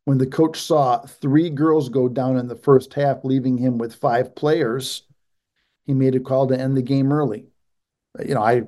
when 0.05 0.19
the 0.19 0.27
coach 0.27 0.61
saw 0.61 0.99
three 1.07 1.51
girls 1.51 1.89
go 1.89 2.09
down 2.09 2.37
in 2.37 2.49
the 2.49 2.57
first 2.57 2.95
half, 2.95 3.25
leaving 3.25 3.57
him 3.57 3.79
with 3.79 3.95
five 3.95 4.35
players, 4.35 5.03
he 5.87 5.95
made 5.95 6.15
a 6.15 6.21
call 6.21 6.47
to 6.49 6.59
end 6.59 6.77
the 6.77 6.83
game 6.83 7.13
early. 7.13 7.47
You 8.25 8.35
know, 8.35 8.43
I 8.43 8.63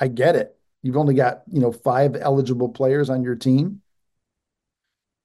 I 0.00 0.08
get 0.08 0.36
it. 0.36 0.56
You've 0.82 0.96
only 0.96 1.14
got, 1.14 1.42
you 1.46 1.60
know, 1.60 1.72
five 1.72 2.16
eligible 2.16 2.68
players 2.68 3.10
on 3.10 3.22
your 3.22 3.36
team. 3.36 3.80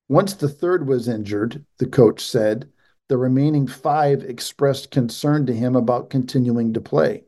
Once 0.09 0.33
the 0.33 0.49
third 0.49 0.87
was 0.87 1.07
injured, 1.07 1.65
the 1.77 1.87
coach 1.87 2.23
said, 2.23 2.69
the 3.07 3.17
remaining 3.17 3.67
five 3.67 4.23
expressed 4.23 4.91
concern 4.91 5.45
to 5.45 5.53
him 5.53 5.75
about 5.75 6.09
continuing 6.09 6.73
to 6.73 6.81
play. 6.81 7.23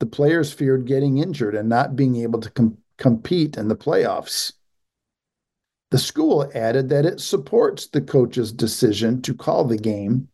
The 0.00 0.06
players 0.06 0.52
feared 0.52 0.86
getting 0.86 1.18
injured 1.18 1.54
and 1.54 1.68
not 1.68 1.96
being 1.96 2.16
able 2.16 2.40
to 2.40 2.50
com- 2.50 2.78
compete 2.98 3.56
in 3.56 3.68
the 3.68 3.76
playoffs. 3.76 4.52
The 5.90 5.98
school 5.98 6.50
added 6.54 6.88
that 6.88 7.06
it 7.06 7.20
supports 7.20 7.86
the 7.86 8.00
coach's 8.00 8.52
decision 8.52 9.22
to 9.22 9.34
call 9.34 9.64
the 9.64 9.76
game, 9.76 10.28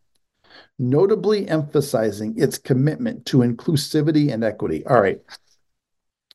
notably 0.78 1.46
emphasizing 1.48 2.34
its 2.38 2.56
commitment 2.56 3.26
to 3.26 3.38
inclusivity 3.38 4.32
and 4.32 4.42
equity. 4.42 4.86
All 4.86 5.00
right. 5.00 5.20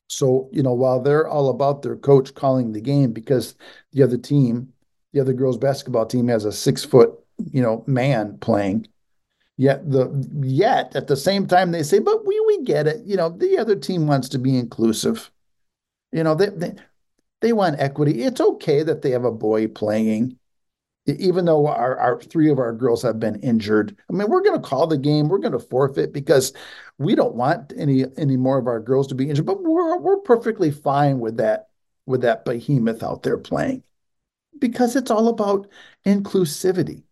So, 0.08 0.48
you 0.52 0.62
know, 0.62 0.74
while 0.74 1.00
they're 1.00 1.26
all 1.26 1.48
about 1.50 1.82
their 1.82 1.96
coach 1.96 2.34
calling 2.34 2.72
the 2.72 2.80
game 2.80 3.12
because 3.12 3.56
the 3.92 4.04
other 4.04 4.16
team, 4.16 4.72
the 5.12 5.20
other 5.20 5.32
girls 5.32 5.58
basketball 5.58 6.06
team 6.06 6.28
has 6.28 6.44
a 6.44 6.52
six 6.52 6.84
foot, 6.84 7.12
you 7.50 7.60
know, 7.60 7.82
man 7.88 8.38
playing. 8.38 8.86
Yet 9.58 9.90
the 9.90 10.10
yet 10.42 10.94
at 10.96 11.06
the 11.06 11.16
same 11.16 11.46
time 11.46 11.72
they 11.72 11.82
say, 11.82 11.98
but 11.98 12.26
we 12.26 12.38
we 12.46 12.62
get 12.64 12.86
it. 12.86 13.04
You 13.06 13.16
know, 13.16 13.30
the 13.30 13.58
other 13.58 13.76
team 13.76 14.06
wants 14.06 14.28
to 14.30 14.38
be 14.38 14.56
inclusive. 14.58 15.30
You 16.12 16.24
know, 16.24 16.34
they, 16.34 16.48
they 16.50 16.74
they 17.42 17.52
want 17.54 17.80
equity. 17.80 18.22
It's 18.22 18.40
okay 18.40 18.82
that 18.84 19.02
they 19.02 19.10
have 19.12 19.24
a 19.24 19.32
boy 19.32 19.68
playing, 19.68 20.38
even 21.06 21.44
though 21.46 21.66
our, 21.68 21.98
our 21.98 22.20
three 22.22 22.50
of 22.50 22.58
our 22.58 22.72
girls 22.74 23.02
have 23.02 23.20
been 23.20 23.36
injured. 23.42 23.96
I 24.10 24.14
mean, 24.14 24.28
we're 24.30 24.42
going 24.42 24.60
to 24.60 24.68
call 24.68 24.86
the 24.88 24.98
game. 24.98 25.28
We're 25.28 25.38
going 25.38 25.52
to 25.52 25.58
forfeit 25.60 26.12
because 26.12 26.52
we 26.98 27.14
don't 27.14 27.34
want 27.36 27.72
any 27.78 28.06
any 28.18 28.36
more 28.36 28.58
of 28.58 28.66
our 28.68 28.80
girls 28.80 29.08
to 29.08 29.14
be 29.16 29.28
injured. 29.30 29.46
But 29.46 29.62
we're 29.62 29.98
we're 29.98 30.18
perfectly 30.20 30.70
fine 30.72 31.20
with 31.20 31.38
that 31.38 31.68
with 32.06 32.22
that 32.22 32.44
behemoth 32.44 33.02
out 33.02 33.22
there 33.24 33.38
playing. 33.38 33.84
because 34.58 34.96
it's 34.96 35.10
all 35.10 35.28
about 35.28 35.68
inclusivity. 36.04 37.02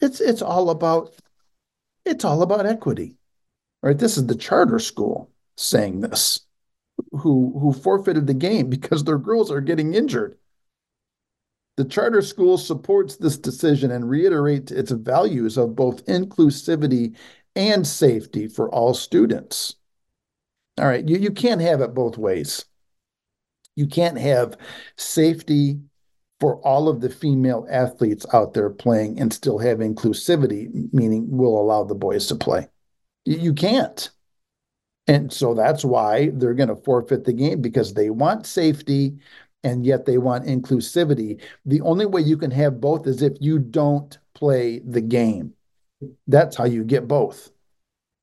It's 0.00 0.20
it's 0.20 0.42
all 0.42 0.70
about 0.70 1.14
it's 2.06 2.24
all 2.24 2.42
about 2.42 2.66
equity. 2.66 3.16
Right? 3.82 3.98
This 3.98 4.16
is 4.16 4.26
the 4.26 4.34
charter 4.34 4.78
school 4.78 5.30
saying 5.56 6.00
this, 6.00 6.40
who 7.12 7.58
who 7.58 7.72
forfeited 7.72 8.26
the 8.26 8.34
game 8.34 8.68
because 8.70 9.04
their 9.04 9.18
girls 9.18 9.50
are 9.50 9.60
getting 9.60 9.94
injured. 9.94 10.38
The 11.76 11.84
charter 11.84 12.22
school 12.22 12.56
supports 12.56 13.16
this 13.16 13.36
decision 13.36 13.90
and 13.90 14.08
reiterates 14.08 14.72
its 14.72 14.90
values 14.90 15.58
of 15.58 15.76
both 15.76 16.04
inclusivity 16.06 17.14
and 17.54 17.86
safety 17.86 18.48
for 18.48 18.70
all 18.70 18.94
students. 18.94 19.74
All 20.78 20.86
right, 20.86 21.06
you, 21.06 21.18
you 21.18 21.30
can't 21.30 21.60
have 21.60 21.80
it 21.80 21.94
both 21.94 22.16
ways. 22.18 22.64
You 23.74 23.86
can't 23.86 24.18
have 24.18 24.56
safety 24.96 25.80
for 26.40 26.56
all 26.60 26.88
of 26.88 27.00
the 27.00 27.08
female 27.08 27.66
athletes 27.70 28.26
out 28.32 28.54
there 28.54 28.70
playing 28.70 29.18
and 29.18 29.32
still 29.32 29.58
have 29.58 29.78
inclusivity, 29.78 30.92
meaning 30.92 31.26
we'll 31.28 31.58
allow 31.58 31.84
the 31.84 31.94
boys 31.94 32.26
to 32.26 32.34
play. 32.34 32.68
You 33.24 33.54
can't. 33.54 34.10
And 35.08 35.32
so 35.32 35.54
that's 35.54 35.84
why 35.84 36.30
they're 36.34 36.54
going 36.54 36.68
to 36.68 36.76
forfeit 36.76 37.24
the 37.24 37.32
game 37.32 37.62
because 37.62 37.94
they 37.94 38.10
want 38.10 38.46
safety 38.46 39.16
and 39.62 39.86
yet 39.86 40.04
they 40.04 40.18
want 40.18 40.46
inclusivity. 40.46 41.40
The 41.64 41.80
only 41.80 42.06
way 42.06 42.20
you 42.20 42.36
can 42.36 42.50
have 42.50 42.80
both 42.80 43.06
is 43.06 43.22
if 43.22 43.34
you 43.40 43.58
don't 43.58 44.16
play 44.34 44.80
the 44.80 45.00
game. 45.00 45.54
That's 46.26 46.56
how 46.56 46.64
you 46.64 46.84
get 46.84 47.08
both. 47.08 47.50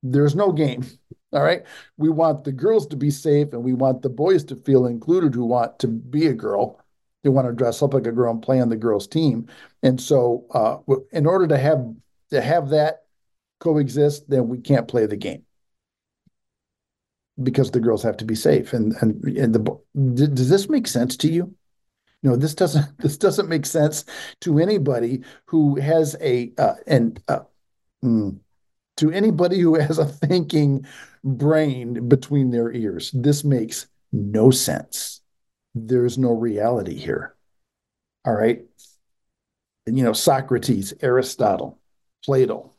There's 0.03 0.35
no 0.35 0.51
game. 0.51 0.85
All 1.33 1.41
right. 1.41 1.63
We 1.97 2.09
want 2.09 2.43
the 2.43 2.51
girls 2.51 2.85
to 2.87 2.95
be 2.95 3.09
safe 3.09 3.53
and 3.53 3.63
we 3.63 3.73
want 3.73 4.03
the 4.03 4.09
boys 4.09 4.43
to 4.45 4.55
feel 4.55 4.85
included 4.85 5.33
who 5.33 5.45
want 5.45 5.79
to 5.79 5.87
be 5.87 6.27
a 6.27 6.33
girl. 6.33 6.82
They 7.23 7.29
want 7.29 7.47
to 7.47 7.53
dress 7.53 7.81
up 7.81 7.93
like 7.93 8.05
a 8.05 8.11
girl 8.11 8.31
and 8.31 8.41
play 8.41 8.59
on 8.59 8.69
the 8.69 8.75
girls' 8.75 9.07
team. 9.07 9.47
And 9.81 9.99
so, 9.99 10.45
uh, 10.51 10.77
in 11.11 11.25
order 11.25 11.47
to 11.47 11.57
have 11.57 11.85
to 12.31 12.41
have 12.41 12.69
that 12.69 13.05
coexist, 13.59 14.29
then 14.29 14.49
we 14.49 14.59
can't 14.59 14.87
play 14.87 15.05
the 15.05 15.15
game 15.15 15.43
because 17.41 17.71
the 17.71 17.79
girls 17.79 18.03
have 18.03 18.17
to 18.17 18.25
be 18.25 18.35
safe. 18.35 18.73
And 18.73 18.93
and 19.01 19.23
and 19.37 19.55
the 19.55 20.27
does 20.27 20.49
this 20.49 20.69
make 20.69 20.87
sense 20.87 21.17
to 21.17 21.31
you? 21.31 21.55
No, 22.21 22.35
this 22.35 22.55
doesn't. 22.55 22.85
This 22.99 23.17
doesn't 23.17 23.49
make 23.49 23.65
sense 23.65 24.05
to 24.41 24.59
anybody 24.59 25.23
who 25.45 25.79
has 25.79 26.15
a 26.21 26.53
uh, 26.57 26.75
and 26.87 27.21
uh, 27.27 27.41
mm, 28.03 28.37
to 28.97 29.11
anybody 29.11 29.59
who 29.59 29.75
has 29.75 29.97
a 29.97 30.05
thinking 30.05 30.85
brain 31.23 32.07
between 32.07 32.51
their 32.51 32.71
ears. 32.71 33.11
This 33.13 33.43
makes 33.43 33.87
no 34.11 34.51
sense. 34.51 35.22
There's 35.75 36.17
no 36.17 36.33
reality 36.33 36.95
here. 36.95 37.35
All 38.25 38.33
right. 38.33 38.63
And, 39.85 39.97
you 39.97 40.03
know, 40.03 40.13
Socrates, 40.13 40.93
Aristotle, 41.01 41.79
Plato, 42.23 42.71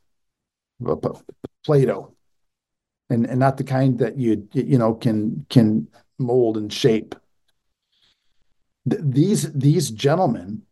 Plato, 1.65 2.15
and, 3.11 3.27
and 3.27 3.39
not 3.39 3.57
the 3.57 3.65
kind 3.65 3.99
that 3.99 4.19
you 4.19 4.49
you 4.53 4.79
know 4.79 4.95
can 4.95 5.47
can 5.51 5.89
mold 6.19 6.57
and 6.57 6.73
shape. 6.73 7.15
These 8.87 9.53
these 9.53 9.91
gentlemen 9.91 10.63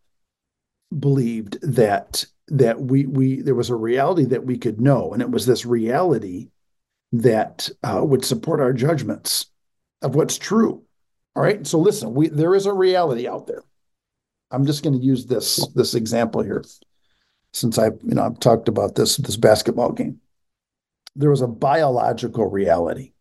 believed 0.98 1.58
that 1.62 2.24
that 2.48 2.80
we 2.80 3.06
we 3.06 3.42
there 3.42 3.54
was 3.54 3.70
a 3.70 3.74
reality 3.74 4.24
that 4.26 4.44
we 4.44 4.58
could 4.58 4.80
know, 4.80 5.12
and 5.12 5.22
it 5.22 5.30
was 5.30 5.46
this 5.46 5.66
reality 5.66 6.48
that 7.12 7.68
uh, 7.82 8.00
would 8.02 8.24
support 8.24 8.60
our 8.60 8.72
judgments 8.72 9.46
of 10.00 10.14
what's 10.14 10.38
true. 10.38 10.82
All 11.34 11.42
right. 11.42 11.66
So 11.66 11.78
listen, 11.78 12.14
we 12.14 12.28
there 12.28 12.54
is 12.54 12.66
a 12.66 12.72
reality 12.72 13.26
out 13.28 13.46
there. 13.46 13.62
I'm 14.50 14.66
just 14.66 14.82
going 14.82 14.98
to 14.98 15.04
use 15.04 15.26
this 15.26 15.66
this 15.74 15.94
example 15.94 16.42
here, 16.42 16.64
since 17.52 17.78
I 17.78 17.86
you 17.86 18.14
know 18.14 18.24
I've 18.24 18.40
talked 18.40 18.68
about 18.68 18.94
this 18.94 19.16
this 19.16 19.36
basketball 19.36 19.92
game. 19.92 20.20
There 21.16 21.30
was 21.30 21.42
a 21.42 21.48
biological 21.48 22.46
reality, 22.46 23.12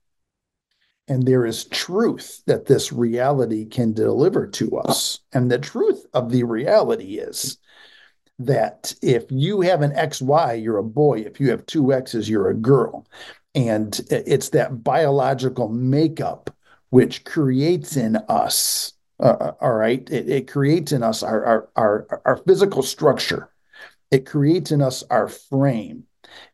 and 1.07 1.25
there 1.25 1.45
is 1.45 1.65
truth 1.65 2.41
that 2.47 2.65
this 2.65 2.91
reality 2.91 3.65
can 3.65 3.93
deliver 3.93 4.47
to 4.47 4.77
us. 4.77 5.19
And 5.33 5.49
the 5.49 5.59
truth 5.59 6.05
of 6.13 6.31
the 6.31 6.43
reality 6.43 7.17
is 7.19 7.57
that 8.39 8.93
if 9.01 9.25
you 9.29 9.61
have 9.61 9.81
an 9.81 9.91
XY, 9.91 10.61
you're 10.61 10.77
a 10.77 10.83
boy. 10.83 11.19
If 11.19 11.39
you 11.39 11.49
have 11.51 11.65
two 11.65 11.93
X's, 11.93 12.29
you're 12.29 12.49
a 12.49 12.55
girl. 12.55 13.05
And 13.53 13.99
it's 14.09 14.49
that 14.49 14.83
biological 14.83 15.67
makeup 15.69 16.49
which 16.91 17.23
creates 17.23 17.97
in 17.97 18.17
us, 18.29 18.93
uh, 19.19 19.37
uh, 19.39 19.51
all 19.61 19.73
right, 19.73 20.07
it, 20.11 20.29
it, 20.29 20.47
creates 20.51 20.91
in 20.91 21.01
us 21.01 21.23
our, 21.23 21.43
our, 21.45 21.69
our, 21.75 22.21
our 22.25 22.37
physical 22.37 22.83
structure. 22.83 23.49
It 24.11 24.25
creates 24.25 24.71
in 24.71 24.81
us 24.81 25.03
our 25.09 25.27
frame. 25.27 26.03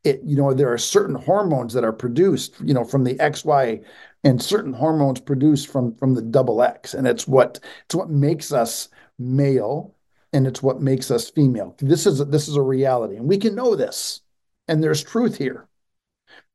It, 0.03 0.21
you 0.23 0.37
know, 0.37 0.53
there 0.53 0.71
are 0.71 0.77
certain 0.77 1.15
hormones 1.15 1.73
that 1.73 1.83
are 1.83 1.93
produced, 1.93 2.55
you 2.63 2.73
know, 2.73 2.83
from 2.83 3.03
the 3.03 3.15
XY 3.15 3.83
and 4.23 4.41
certain 4.41 4.73
hormones 4.73 5.19
produced 5.19 5.67
from 5.67 5.95
from 5.95 6.13
the 6.13 6.21
double 6.21 6.61
X. 6.61 6.93
And 6.93 7.07
it's 7.07 7.27
what 7.27 7.59
it's 7.85 7.95
what 7.95 8.09
makes 8.09 8.51
us 8.51 8.89
male 9.19 9.95
and 10.33 10.45
it's 10.45 10.61
what 10.61 10.81
makes 10.81 11.09
us 11.11 11.29
female. 11.29 11.75
This 11.79 12.05
is 12.05 12.19
this 12.27 12.47
is 12.47 12.55
a 12.55 12.61
reality, 12.61 13.15
and 13.15 13.27
we 13.27 13.37
can 13.37 13.55
know 13.55 13.75
this, 13.75 14.21
and 14.67 14.83
there's 14.83 15.03
truth 15.03 15.37
here, 15.37 15.67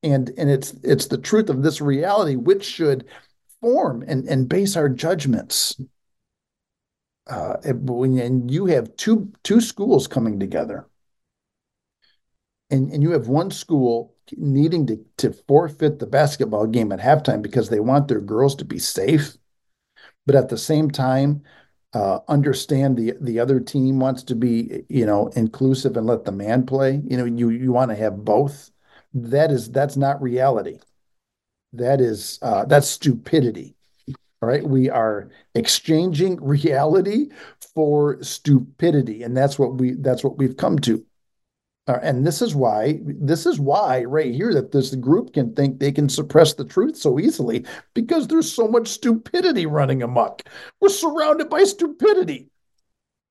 and 0.03 0.30
and 0.37 0.51
it's 0.51 0.72
it's 0.83 1.07
the 1.07 1.18
truth 1.18 1.49
of 1.49 1.62
this 1.62 1.80
reality 1.80 2.37
which 2.37 2.64
should 2.64 3.07
form 3.63 4.05
and 4.07 4.29
and 4.29 4.49
base 4.51 4.77
our 4.77 4.91
judgments. 4.91 5.81
Uh, 7.27 7.57
when 7.73 8.19
and 8.19 8.51
you 8.51 8.67
have 8.67 8.95
two 8.97 9.33
two 9.45 9.61
schools 9.61 10.07
coming 10.09 10.39
together, 10.41 10.89
and 12.71 12.93
and 12.93 13.03
you 13.03 13.11
have 13.13 13.29
one 13.29 13.51
school 13.51 14.15
needing 14.37 14.87
to 14.87 14.97
to 15.19 15.33
forfeit 15.33 15.99
the 15.99 16.07
basketball 16.07 16.67
game 16.67 16.93
at 16.93 17.01
halftime 17.01 17.43
because 17.43 17.69
they 17.69 17.81
want 17.81 18.09
their 18.09 18.21
girls 18.21 18.55
to 18.57 18.65
be 18.65 18.79
safe, 18.79 19.37
but 20.27 20.37
at 20.37 20.49
the 20.49 20.59
same 20.59 20.91
time 20.91 21.43
uh, 21.95 22.21
understand 22.29 22.97
the 22.97 23.15
the 23.21 23.41
other 23.41 23.61
team 23.61 24.01
wants 24.01 24.23
to 24.25 24.35
be 24.37 24.85
you 24.89 25.07
know 25.07 25.29
inclusive 25.37 25.97
and 25.97 26.07
let 26.07 26.25
the 26.25 26.33
man 26.33 26.67
play. 26.67 27.03
You 27.07 27.17
know 27.19 27.25
you 27.27 27.51
you 27.51 27.73
want 27.73 27.91
to 27.91 27.97
have 27.97 28.25
both. 28.25 28.71
That 29.15 29.51
is 29.53 29.71
that's 29.71 29.97
not 29.97 30.23
reality 30.23 30.81
that 31.73 32.01
is 32.01 32.39
uh, 32.43 32.64
that's 32.64 32.89
stupidity 32.89 33.75
all 34.09 34.49
right 34.49 34.66
we 34.66 34.91
are 34.91 35.31
exchanging 35.55 36.37
reality 36.45 37.29
for 37.75 38.23
stupidity 38.23 39.23
and 39.23 39.37
that's 39.37 39.59
what 39.59 39.75
we 39.75 39.93
that's 39.93 40.25
what 40.25 40.39
we've 40.39 40.57
come 40.57 40.79
to 40.79 41.05
uh, 41.89 41.99
and 42.01 42.25
this 42.25 42.41
is 42.41 42.55
why 42.55 43.01
this 43.05 43.45
is 43.45 43.59
why 43.59 44.05
right 44.05 44.33
here 44.33 44.55
that 44.55 44.70
this 44.70 44.95
group 44.95 45.33
can 45.33 45.53
think 45.55 45.79
they 45.81 45.91
can 45.91 46.09
suppress 46.09 46.55
the 46.55 46.64
truth 46.64 46.97
so 46.97 47.18
easily 47.18 47.64
because 47.93 48.29
there's 48.29 48.53
so 48.53 48.68
much 48.68 48.87
stupidity 48.87 49.66
running 49.66 50.03
amok. 50.03 50.43
We're 50.81 50.91
surrounded 50.91 51.51
by 51.51 51.64
stupidity. 51.64 52.49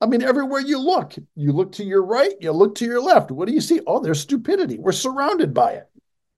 I 0.01 0.07
mean, 0.07 0.21
everywhere 0.21 0.61
you 0.61 0.79
look, 0.79 1.13
you 1.35 1.53
look 1.53 1.71
to 1.73 1.83
your 1.83 2.03
right, 2.03 2.33
you 2.41 2.51
look 2.51 2.75
to 2.75 2.85
your 2.85 3.01
left. 3.01 3.31
What 3.31 3.47
do 3.47 3.53
you 3.53 3.61
see? 3.61 3.79
Oh, 3.87 3.99
there's 3.99 4.19
stupidity. 4.19 4.77
We're 4.79 4.91
surrounded 4.91 5.53
by 5.53 5.73
it. 5.73 5.90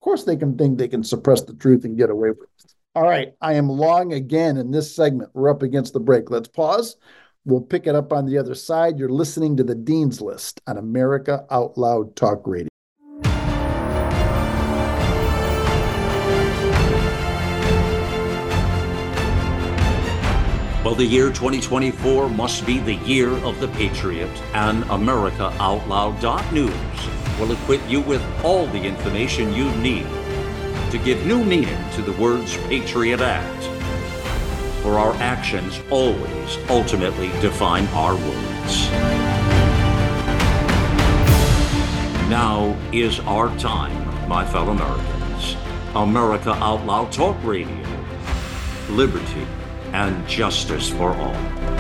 Course, 0.04 0.26
they 0.26 0.36
can 0.36 0.58
think 0.58 0.78
they 0.78 0.90
can 0.90 1.02
suppress 1.02 1.44
the 1.44 1.54
truth 1.54 1.86
and 1.86 1.98
get 1.98 2.10
away 2.10 2.32
with 2.32 2.50
it. 2.60 2.74
All 2.94 3.04
right, 3.04 3.34
I 3.40 3.54
am 3.54 3.70
long 3.70 4.12
again 4.12 4.58
in 4.58 4.70
this 4.70 4.94
segment. 4.94 5.30
We're 5.34 5.50
up 5.50 5.64
against 5.64 5.94
the 5.94 6.02
break. 6.02 6.30
Let's 6.30 6.50
pause. 6.50 6.98
We'll 7.46 7.62
pick 7.62 7.88
it 7.88 7.96
up 7.96 8.12
on 8.12 8.26
the 8.26 8.38
other 8.38 8.54
side. 8.54 9.00
You're 9.00 9.08
listening 9.08 9.56
to 9.58 9.64
the 9.64 9.76
Dean's 9.76 10.20
List 10.20 10.60
on 10.68 10.78
America 10.78 11.46
Out 11.50 11.78
Loud 11.78 12.18
Talk 12.18 12.46
Radio. 12.46 12.68
Well, 20.84 20.96
the 20.96 21.06
year 21.06 21.30
2024 21.30 22.28
must 22.28 22.66
be 22.66 22.80
the 22.80 22.96
year 22.96 23.30
of 23.30 23.58
the 23.62 23.70
Patriot, 23.70 24.30
and 24.54 24.84
America 24.90 25.56
Out 25.62 25.88
Loud 25.88 26.52
News 26.52 26.74
will 27.40 27.52
equip 27.52 27.82
you 27.90 28.02
with 28.02 28.24
all 28.44 28.68
the 28.68 28.82
information 28.82 29.54
you 29.54 29.70
need 29.76 30.08
to 30.92 31.00
give 31.04 31.26
new 31.26 31.44
meaning 31.44 31.84
to 31.92 32.02
the 32.02 32.12
words 32.14 32.58
Patriot 32.68 33.22
Act 33.22 33.64
for 34.84 35.00
our 35.00 35.14
actions 35.16 35.80
always 35.90 36.58
ultimately 36.70 37.30
define 37.40 37.88
our 37.94 38.16
words. 38.16 38.90
Now 42.30 42.78
is 42.92 43.20
our 43.22 43.56
time, 43.58 44.28
my 44.28 44.46
fellow 44.46 44.72
Americans. 44.72 45.56
America 45.96 46.52
Out 46.52 46.86
Loud 46.86 47.14
Talk 47.14 47.42
Radio. 47.44 47.88
Liberty 48.90 49.48
and 49.94 50.28
justice 50.28 50.90
for 50.90 51.14
all. 51.16 51.73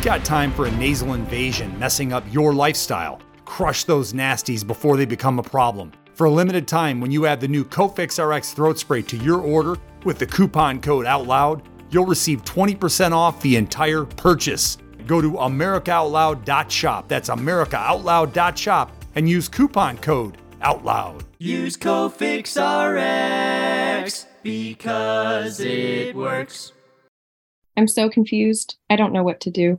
Who's 0.00 0.06
got 0.06 0.24
time 0.24 0.50
for 0.54 0.64
a 0.64 0.70
nasal 0.70 1.12
invasion 1.12 1.78
messing 1.78 2.14
up 2.14 2.24
your 2.32 2.54
lifestyle? 2.54 3.20
Crush 3.44 3.84
those 3.84 4.14
nasties 4.14 4.66
before 4.66 4.96
they 4.96 5.04
become 5.04 5.38
a 5.38 5.42
problem. 5.42 5.92
For 6.14 6.24
a 6.24 6.30
limited 6.30 6.66
time, 6.66 7.02
when 7.02 7.10
you 7.10 7.26
add 7.26 7.38
the 7.38 7.48
new 7.48 7.66
Cofix 7.66 8.18
RX 8.18 8.54
throat 8.54 8.78
spray 8.78 9.02
to 9.02 9.18
your 9.18 9.42
order 9.42 9.76
with 10.06 10.18
the 10.18 10.24
coupon 10.24 10.80
code 10.80 11.04
OUTLOUD, 11.04 11.60
you'll 11.90 12.06
receive 12.06 12.42
20% 12.46 13.12
off 13.12 13.42
the 13.42 13.56
entire 13.56 14.06
purchase. 14.06 14.78
Go 15.06 15.20
to 15.20 15.32
AmericaOutloud.shop. 15.32 17.06
That's 17.06 17.28
AmericaOutloud.shop 17.28 19.04
and 19.16 19.28
use 19.28 19.48
coupon 19.50 19.98
code 19.98 20.38
OUTLOUD. 20.62 21.24
Use 21.38 21.76
Cofix 21.76 22.56
RX 22.56 24.26
because 24.42 25.60
it 25.60 26.16
works. 26.16 26.72
I'm 27.76 27.86
so 27.86 28.08
confused. 28.08 28.76
I 28.88 28.96
don't 28.96 29.12
know 29.12 29.22
what 29.22 29.40
to 29.42 29.50
do. 29.50 29.78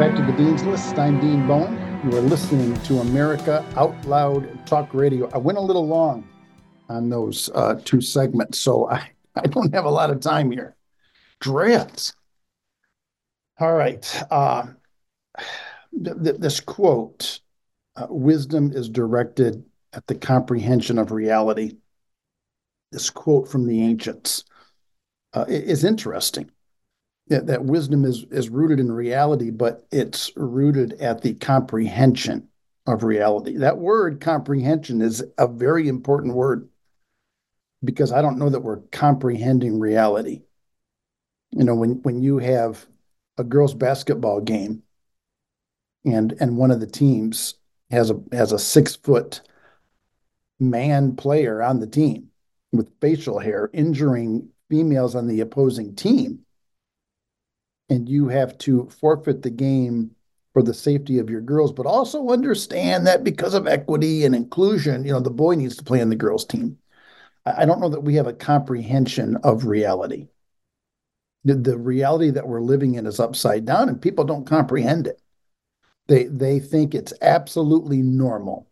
Back 0.00 0.16
to 0.16 0.22
the 0.22 0.32
Dean's 0.32 0.64
List. 0.64 0.98
I'm 0.98 1.20
Dean 1.20 1.46
Bowen. 1.46 1.74
You 2.02 2.16
are 2.16 2.22
listening 2.22 2.74
to 2.84 3.00
America 3.00 3.62
Out 3.76 3.94
Loud 4.06 4.66
Talk 4.66 4.94
Radio. 4.94 5.28
I 5.34 5.36
went 5.36 5.58
a 5.58 5.60
little 5.60 5.86
long 5.86 6.26
on 6.88 7.10
those 7.10 7.50
uh, 7.54 7.78
two 7.84 8.00
segments, 8.00 8.58
so 8.58 8.88
I, 8.88 9.10
I 9.36 9.42
don't 9.42 9.74
have 9.74 9.84
a 9.84 9.90
lot 9.90 10.08
of 10.08 10.20
time 10.20 10.50
here. 10.50 10.74
Drafts. 11.40 12.14
All 13.58 13.74
right. 13.74 14.24
Uh, 14.30 14.68
th- 16.02 16.16
th- 16.24 16.36
this 16.38 16.60
quote 16.60 17.40
uh, 17.96 18.06
wisdom 18.08 18.72
is 18.72 18.88
directed 18.88 19.62
at 19.92 20.06
the 20.06 20.14
comprehension 20.14 20.98
of 20.98 21.12
reality. 21.12 21.76
This 22.90 23.10
quote 23.10 23.48
from 23.48 23.66
the 23.66 23.82
ancients 23.82 24.44
uh, 25.34 25.44
is 25.46 25.84
interesting 25.84 26.50
that, 27.30 27.46
that 27.46 27.64
wisdom 27.64 28.04
is 28.04 28.26
is 28.30 28.50
rooted 28.50 28.80
in 28.80 28.92
reality, 28.92 29.50
but 29.50 29.86
it's 29.90 30.30
rooted 30.36 30.94
at 30.94 31.22
the 31.22 31.34
comprehension 31.34 32.48
of 32.86 33.04
reality. 33.04 33.56
That 33.56 33.78
word 33.78 34.20
comprehension 34.20 35.00
is 35.00 35.24
a 35.38 35.46
very 35.46 35.88
important 35.88 36.34
word 36.34 36.68
because 37.82 38.12
I 38.12 38.20
don't 38.20 38.38
know 38.38 38.50
that 38.50 38.60
we're 38.60 38.80
comprehending 38.90 39.78
reality. 39.78 40.42
You 41.52 41.64
know, 41.64 41.76
when 41.76 42.02
when 42.02 42.20
you 42.20 42.38
have 42.38 42.84
a 43.38 43.44
girls 43.44 43.74
basketball 43.74 44.40
game 44.40 44.82
and 46.04 46.34
and 46.40 46.56
one 46.56 46.72
of 46.72 46.80
the 46.80 46.86
teams 46.86 47.54
has 47.92 48.10
a 48.10 48.20
has 48.32 48.50
a 48.50 48.58
six 48.58 48.96
foot 48.96 49.40
man 50.58 51.14
player 51.14 51.62
on 51.62 51.78
the 51.78 51.86
team 51.86 52.26
with 52.72 52.90
facial 53.00 53.38
hair 53.38 53.70
injuring 53.72 54.48
females 54.68 55.14
on 55.14 55.28
the 55.28 55.40
opposing 55.40 55.94
team 55.94 56.40
and 57.90 58.08
you 58.08 58.28
have 58.28 58.56
to 58.58 58.88
forfeit 58.88 59.42
the 59.42 59.50
game 59.50 60.12
for 60.52 60.62
the 60.62 60.74
safety 60.74 61.18
of 61.18 61.28
your 61.28 61.40
girls, 61.40 61.72
but 61.72 61.86
also 61.86 62.28
understand 62.28 63.06
that 63.06 63.24
because 63.24 63.54
of 63.54 63.66
equity 63.66 64.24
and 64.24 64.34
inclusion, 64.34 65.04
you 65.04 65.12
know, 65.12 65.20
the 65.20 65.30
boy 65.30 65.54
needs 65.54 65.76
to 65.76 65.84
play 65.84 66.00
on 66.00 66.08
the 66.08 66.16
girls' 66.16 66.44
team. 66.44 66.78
I 67.44 67.64
don't 67.64 67.80
know 67.80 67.88
that 67.88 68.02
we 68.02 68.14
have 68.14 68.26
a 68.26 68.32
comprehension 68.32 69.36
of 69.36 69.64
reality. 69.64 70.28
The, 71.44 71.54
the 71.54 71.78
reality 71.78 72.30
that 72.30 72.46
we're 72.46 72.60
living 72.60 72.94
in 72.94 73.06
is 73.06 73.18
upside 73.18 73.64
down, 73.64 73.88
and 73.88 74.00
people 74.00 74.24
don't 74.24 74.46
comprehend 74.46 75.06
it. 75.06 75.20
They 76.06 76.24
they 76.24 76.58
think 76.58 76.94
it's 76.94 77.14
absolutely 77.22 78.02
normal 78.02 78.68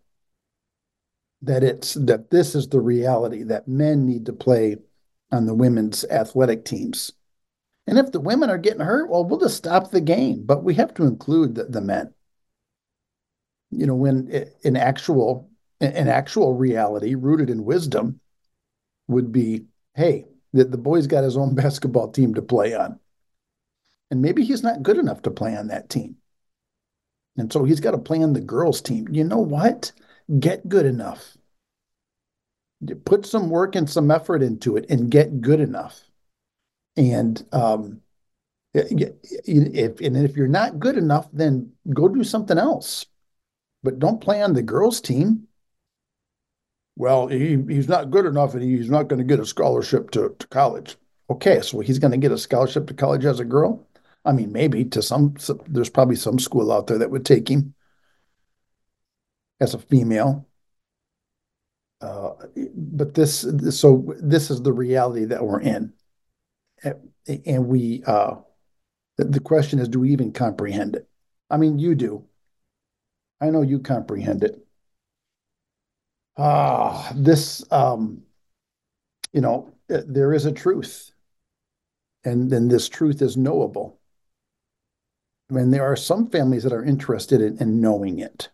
that 1.43 1.63
it's 1.63 1.95
that 1.95 2.31
this 2.31 2.55
is 2.55 2.69
the 2.69 2.81
reality 2.81 3.45
that 3.45 3.69
men 3.69 4.05
need 4.05 4.27
to 4.27 4.33
play 4.33 4.77
on 5.31 5.47
the 5.47 5.55
women's 5.55 6.05
athletic 6.07 6.65
teams 6.65 7.13
and 7.89 7.99
if 7.99 8.13
the 8.13 8.21
women 8.21 8.51
are 8.51 8.59
getting 8.59 8.83
hurt, 8.83 9.09
well, 9.09 9.25
we'll 9.25 9.41
just 9.41 9.57
stop 9.57 9.91
the 9.91 10.03
game. 10.03 10.43
But 10.45 10.63
we 10.63 10.75
have 10.75 10.93
to 10.95 11.05
include 11.05 11.55
the, 11.55 11.65
the 11.65 11.81
men. 11.81 12.13
You 13.71 13.87
know, 13.87 13.95
when 13.95 14.29
eh, 14.31 14.45
in 14.63 14.77
actual 14.77 15.49
in 15.81 16.07
actual 16.07 16.55
reality, 16.55 17.15
rooted 17.15 17.49
in 17.49 17.65
wisdom, 17.65 18.21
would 19.07 19.33
be, 19.33 19.65
hey, 19.95 20.27
the 20.53 20.77
boy's 20.77 21.07
got 21.07 21.25
his 21.25 21.39
own 21.39 21.55
basketball 21.55 22.11
team 22.11 22.35
to 22.35 22.43
play 22.43 22.75
on. 22.75 23.01
And 24.11 24.21
maybe 24.21 24.45
he's 24.45 24.63
not 24.63 24.83
good 24.83 24.99
enough 24.99 25.23
to 25.23 25.31
play 25.31 25.57
on 25.57 25.69
that 25.69 25.89
team. 25.89 26.17
And 27.39 27.51
so 27.51 27.65
he's 27.65 27.81
got 27.81 27.93
to 27.93 27.99
play 27.99 28.23
on 28.23 28.35
the 28.35 28.41
girls' 28.41 28.83
team. 28.83 29.09
You 29.11 29.25
know 29.25 29.39
what? 29.39 29.93
Get 30.39 30.69
good 30.69 30.85
enough. 30.85 31.39
Put 33.07 33.25
some 33.25 33.49
work 33.49 33.77
and 33.77 33.89
some 33.89 34.11
effort 34.11 34.43
into 34.43 34.77
it 34.77 34.85
and 34.91 35.11
get 35.11 35.41
good 35.41 35.61
enough 35.61 36.08
and 36.99 37.47
um, 37.53 38.01
if 38.75 40.01
and 40.01 40.17
if 40.17 40.37
you're 40.37 40.49
not 40.49 40.81
good 40.81 40.99
enough, 40.99 41.29
then 41.33 41.73
go 41.95 42.09
do 42.09 42.25
something 42.25 42.59
else. 42.59 43.07
But 43.85 44.01
don't 44.01 44.21
play 44.21 44.43
on 44.43 44.53
the 44.53 44.63
girls' 44.63 45.01
team. 45.01 45.47
Well, 46.97 47.29
he, 47.29 47.63
he's 47.69 47.89
not 47.89 48.11
good 48.11 48.27
enough, 48.27 48.55
and 48.55 48.63
he's 48.63 48.91
not 48.91 49.07
going 49.07 49.19
to 49.19 49.25
get 49.25 49.39
a 49.39 49.47
scholarship 49.47 50.11
to, 50.11 50.35
to 50.37 50.47
college. 50.49 50.97
Okay, 51.31 51.61
so 51.61 51.79
he's 51.79 52.01
going 52.01 52.11
to 52.11 52.17
get 52.17 52.33
a 52.33 52.39
scholarship 52.39 52.89
to 52.89 52.95
college 52.95 53.25
as 53.25 53.39
a 53.39 53.45
girl. 53.45 53.87
I 54.25 54.33
mean, 54.33 54.51
maybe 54.51 54.85
to 54.87 55.01
some, 55.01 55.35
there's 55.69 55.91
probably 55.91 56.17
some 56.17 56.41
school 56.41 56.73
out 56.73 56.89
there 56.89 56.99
that 56.99 57.11
would 57.13 57.25
take 57.25 57.49
him 57.49 57.75
as 59.61 59.75
a 59.75 59.79
female. 59.79 60.49
Uh, 62.01 62.33
but 62.75 63.15
this, 63.15 63.47
so 63.71 64.13
this 64.21 64.51
is 64.51 64.63
the 64.63 64.73
reality 64.73 65.25
that 65.27 65.45
we're 65.45 65.61
in 65.61 65.93
and 66.85 67.67
we 67.67 68.03
uh, 68.07 68.37
the 69.19 69.41
question 69.41 69.81
is, 69.81 69.89
do 69.89 70.01
we 70.01 70.13
even 70.13 70.33
comprehend 70.33 70.95
it? 70.95 71.09
I 71.51 71.57
mean, 71.57 71.79
you 71.79 71.95
do. 71.95 72.25
I 73.41 73.51
know 73.51 73.63
you 73.63 73.81
comprehend 73.81 74.45
it. 74.45 74.65
Ah, 76.37 77.13
this, 77.17 77.65
um, 77.73 78.23
you 79.33 79.41
know, 79.41 79.73
there 79.89 80.33
is 80.33 80.45
a 80.45 80.53
truth, 80.53 81.11
and 82.25 82.51
then 82.51 82.69
this 82.69 82.89
truth 82.89 83.23
is 83.23 83.37
knowable. 83.37 83.99
I 85.51 85.55
mean, 85.55 85.71
there 85.71 85.85
are 85.85 85.97
some 85.97 86.31
families 86.31 86.63
that 86.63 86.73
are 86.73 86.85
interested 86.85 87.41
in, 87.41 87.59
in 87.59 87.81
knowing 87.81 88.21
it. 88.21 88.51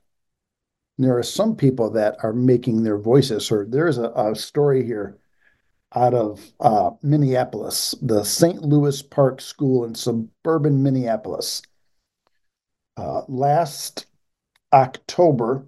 There 0.97 1.19
are 1.19 1.25
some 1.25 1.57
people 1.57 1.91
that 1.91 2.17
are 2.23 2.33
making 2.33 2.85
their 2.85 2.99
voices 2.99 3.49
heard. 3.49 3.73
There's 3.73 3.99
a, 3.99 4.11
a 4.11 4.35
story 4.35 4.87
here 4.87 5.19
out 5.95 6.15
of 6.15 6.53
uh, 6.61 6.91
Minneapolis, 7.03 7.95
the 8.03 8.25
St. 8.25 8.63
Louis 8.63 9.01
Park 9.03 9.41
School 9.41 9.85
in 9.85 9.95
suburban 9.95 10.83
Minneapolis. 10.83 11.63
Uh, 12.97 13.23
last 13.29 14.07
October, 14.73 15.67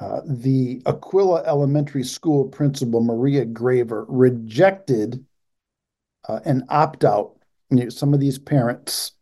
uh, 0.00 0.20
the 0.26 0.82
Aquila 0.86 1.42
Elementary 1.46 2.04
School 2.04 2.48
principal, 2.48 3.02
Maria 3.02 3.44
Graver, 3.44 4.06
rejected 4.08 5.24
uh, 6.28 6.40
an 6.44 6.64
opt 6.68 7.04
out. 7.04 7.36
You 7.70 7.84
know, 7.84 7.88
some 7.88 8.14
of 8.14 8.20
these 8.20 8.38
parents, 8.38 9.12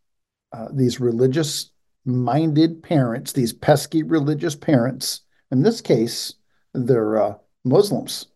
uh, 0.52 0.68
these 0.72 1.00
religious 1.00 1.70
minded 2.04 2.82
parents, 2.82 3.32
these 3.32 3.52
pesky 3.52 4.02
religious 4.02 4.54
parents, 4.54 5.20
in 5.50 5.62
this 5.62 5.80
case, 5.80 6.34
they're 6.74 7.22
uh, 7.22 7.34
Muslims 7.64 8.26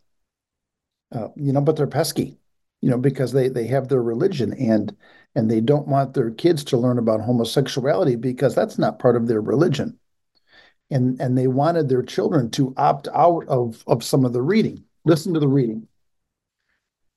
uh, 1.13 1.29
you 1.37 1.53
know, 1.53 1.61
but 1.61 1.77
they're 1.77 1.87
pesky, 1.87 2.39
you 2.81 2.91
know, 2.91 2.99
because 2.99 3.33
they 3.33 3.49
they 3.49 3.67
have 3.67 3.89
their 3.89 4.03
religion 4.03 4.53
and 4.55 4.97
and 5.35 5.51
they 5.51 5.61
don't 5.61 5.89
want 5.89 6.15
their 6.15 6.31
kids 6.31 6.65
to 6.65 6.77
learn 6.77 6.99
about 6.99 7.21
homosexuality 7.21 8.17
because 8.17 8.55
that's 8.55 8.79
not 8.79 8.99
part 8.99 9.17
of 9.17 9.27
their 9.27 9.41
religion. 9.41 9.99
And 10.91 11.21
and 11.21 11.37
they 11.37 11.47
wanted 11.47 11.89
their 11.89 12.03
children 12.03 12.51
to 12.53 12.75
opt 12.77 13.09
out 13.15 13.47
of 13.49 13.83
of 13.87 14.05
some 14.05 14.25
of 14.25 14.33
the 14.33 14.43
reading. 14.43 14.85
Listen 15.05 15.35
to 15.35 15.41
the 15.41 15.49
reading. 15.49 15.87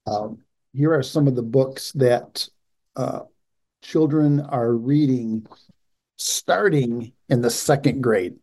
Um, 0.07 0.39
here 0.73 0.93
are 0.93 1.03
some 1.03 1.27
of 1.27 1.35
the 1.35 1.43
books 1.43 1.91
that 1.93 2.47
uh, 2.95 3.21
children 3.81 4.39
are 4.39 4.73
reading 4.73 5.45
starting 6.17 7.13
in 7.29 7.41
the 7.41 7.49
second 7.49 8.01
grade. 8.01 8.35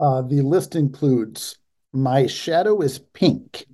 Uh, 0.00 0.22
the 0.22 0.42
list 0.42 0.74
includes 0.76 1.58
My 1.92 2.26
Shadow 2.26 2.80
is 2.80 2.98
Pink. 2.98 3.66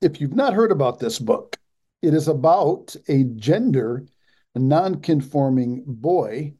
If 0.00 0.20
you've 0.20 0.34
not 0.34 0.54
heard 0.54 0.72
about 0.72 0.98
this 0.98 1.18
book, 1.18 1.56
it 2.02 2.14
is 2.14 2.28
about 2.28 2.94
a 3.08 3.24
gender 3.24 4.06
non-conforming 4.54 5.84
boy 5.86 6.54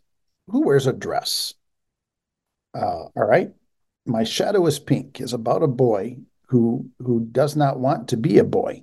who 0.48 0.66
wears 0.66 0.86
a 0.86 0.92
dress. 0.92 1.54
Uh, 2.74 3.04
all 3.14 3.26
right. 3.26 3.52
My 4.06 4.24
Shadow 4.24 4.66
is 4.66 4.78
Pink 4.78 5.20
is 5.20 5.32
about 5.32 5.62
a 5.62 5.68
boy 5.68 6.18
who 6.46 6.88
who 6.98 7.20
does 7.20 7.56
not 7.56 7.78
want 7.78 8.08
to 8.08 8.16
be 8.16 8.38
a 8.38 8.44
boy 8.44 8.82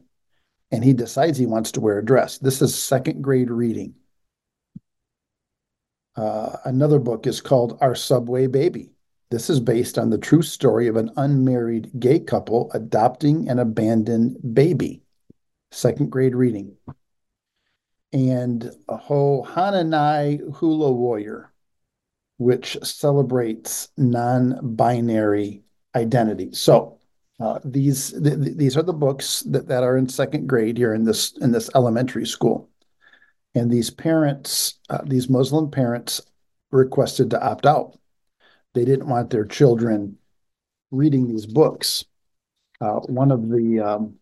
and 0.71 0.83
he 0.83 0.93
decides 0.93 1.37
he 1.37 1.45
wants 1.45 1.71
to 1.71 1.81
wear 1.81 1.99
a 1.99 2.05
dress. 2.05 2.37
This 2.37 2.61
is 2.61 2.75
second 2.75 3.21
grade 3.21 3.49
reading. 3.49 3.95
Uh, 6.15 6.57
another 6.65 6.99
book 6.99 7.27
is 7.27 7.41
called 7.41 7.77
Our 7.81 7.95
Subway 7.95 8.47
Baby. 8.47 8.94
This 9.31 9.49
is 9.49 9.59
based 9.59 9.97
on 9.97 10.09
the 10.09 10.17
true 10.17 10.41
story 10.41 10.87
of 10.87 10.95
an 10.95 11.11
unmarried 11.17 11.91
gay 11.99 12.19
couple 12.19 12.71
adopting 12.73 13.49
an 13.49 13.59
abandoned 13.59 14.37
baby. 14.53 15.01
Second 15.71 16.11
grade 16.11 16.35
reading. 16.35 16.75
And 18.13 18.71
Ho 18.87 19.45
Hananai 19.49 20.55
Hula 20.55 20.91
Warrior, 20.91 21.51
which 22.37 22.77
celebrates 22.83 23.89
non 23.97 24.75
binary 24.75 25.63
identity. 25.95 26.49
So, 26.53 26.99
uh, 27.39 27.59
these 27.65 28.11
th- 28.11 28.37
these 28.37 28.77
are 28.77 28.83
the 28.83 28.93
books 28.93 29.41
that, 29.41 29.67
that 29.67 29.83
are 29.83 29.97
in 29.97 30.07
second 30.07 30.47
grade 30.47 30.77
here 30.77 30.93
in 30.93 31.03
this 31.03 31.35
in 31.41 31.51
this 31.51 31.69
elementary 31.75 32.25
school, 32.25 32.69
and 33.53 33.69
these 33.69 33.89
parents, 33.89 34.79
uh, 34.89 35.01
these 35.03 35.29
Muslim 35.29 35.69
parents, 35.69 36.21
requested 36.71 37.31
to 37.31 37.43
opt 37.43 37.65
out. 37.65 37.97
They 38.75 38.85
didn't 38.85 39.07
want 39.07 39.31
their 39.31 39.45
children 39.45 40.17
reading 40.91 41.27
these 41.27 41.47
books. 41.47 42.05
Uh, 42.79 42.99
one 42.99 43.31
of 43.31 43.49
the, 43.49 43.79
um, 43.79 44.15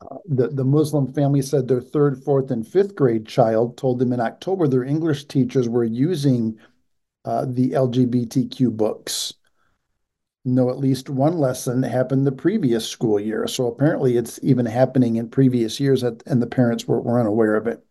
uh, 0.00 0.18
the 0.26 0.48
the 0.48 0.64
Muslim 0.64 1.12
family 1.12 1.42
said 1.42 1.66
their 1.66 1.80
third, 1.80 2.22
fourth, 2.22 2.50
and 2.50 2.66
fifth 2.66 2.94
grade 2.94 3.26
child 3.26 3.76
told 3.76 3.98
them 3.98 4.12
in 4.12 4.20
October 4.20 4.68
their 4.68 4.84
English 4.84 5.24
teachers 5.24 5.68
were 5.68 5.84
using 5.84 6.58
uh, 7.24 7.46
the 7.48 7.70
LGBTQ 7.70 8.76
books 8.76 9.34
know 10.44 10.70
at 10.70 10.78
least 10.78 11.08
one 11.08 11.38
lesson 11.38 11.82
happened 11.82 12.26
the 12.26 12.32
previous 12.32 12.88
school 12.88 13.20
year. 13.20 13.46
So 13.46 13.66
apparently 13.66 14.16
it's 14.16 14.40
even 14.42 14.66
happening 14.66 15.16
in 15.16 15.28
previous 15.28 15.78
years 15.78 16.02
and 16.02 16.42
the 16.42 16.46
parents 16.46 16.86
were, 16.86 17.00
were 17.00 17.20
unaware 17.20 17.54
of 17.54 17.66
it. 17.66 17.84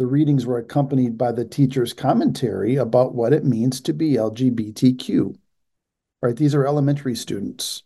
The 0.00 0.06
readings 0.06 0.46
were 0.46 0.56
accompanied 0.56 1.18
by 1.18 1.32
the 1.32 1.44
teacher's 1.44 1.92
commentary 1.92 2.76
about 2.76 3.14
what 3.14 3.34
it 3.34 3.44
means 3.44 3.82
to 3.82 3.92
be 3.92 4.12
LGBTQ. 4.12 5.36
Right, 6.22 6.34
these 6.34 6.54
are 6.54 6.66
elementary 6.66 7.14
students. 7.14 7.82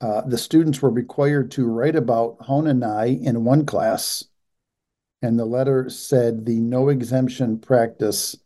Uh, 0.00 0.20
the 0.20 0.38
students 0.38 0.80
were 0.80 0.90
required 0.90 1.50
to 1.50 1.66
write 1.66 1.96
about 1.96 2.38
Honanai 2.38 3.20
in 3.20 3.44
one 3.44 3.66
class, 3.66 4.22
and 5.22 5.36
the 5.36 5.44
letter 5.44 5.90
said 5.90 6.46
the 6.46 6.60
no 6.60 6.88
exemption 6.88 7.58
practice 7.58 8.36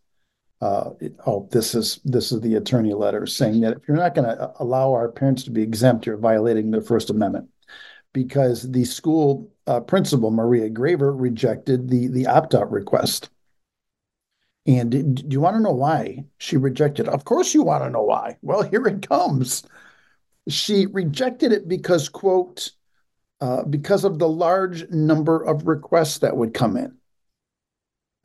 uh, 0.63 0.93
oh, 1.27 1.47
this 1.53 1.75
is 1.75 2.01
this 2.07 2.33
is 2.33 2.41
the 2.41 2.55
attorney 2.55 2.95
letter 2.95 3.27
saying 3.27 3.61
that 3.61 3.77
if 3.77 3.87
you're 3.87 3.99
not 3.99 4.15
going 4.15 4.27
to 4.27 4.45
uh, 4.45 4.55
allow 4.61 4.95
our 4.95 5.13
parents 5.13 5.45
to 5.45 5.51
be 5.51 5.61
exempt, 5.61 6.07
you're 6.07 6.17
violating 6.17 6.71
the 6.71 6.81
First 6.81 7.11
Amendment, 7.11 7.51
because 8.15 8.63
the 8.73 8.87
school 8.87 9.53
uh, 9.69 9.81
principal 9.81 10.31
Maria 10.31 10.71
Graver 10.71 11.15
rejected 11.15 11.91
the 11.91 12.09
the 12.09 12.27
opt 12.27 12.55
out 12.55 12.73
request. 12.73 13.29
And 14.67 15.15
do, 15.15 15.25
you 15.29 15.41
want 15.41 15.57
to 15.57 15.63
know 15.63 15.73
why 15.73 16.25
she 16.39 16.57
rejected? 16.57 17.07
It? 17.07 17.13
Of 17.13 17.25
course, 17.25 17.55
you 17.55 17.63
want 17.63 17.85
to 17.85 17.91
know 17.91 18.03
why. 18.03 18.39
Well, 18.43 18.63
here 18.63 18.87
it 18.87 19.07
comes. 19.07 19.63
She 20.49 20.87
rejected 20.87 21.53
it 21.53 21.69
because 21.69 22.09
quote 22.09 22.71
uh, 23.41 23.65
because 23.65 24.05
of 24.05 24.19
the 24.19 24.29
large 24.29 24.89
number 24.91 25.43
of 25.43 25.67
requests 25.69 26.19
that 26.19 26.37
would 26.37 26.55
come 26.55 26.77
in. 26.77 26.97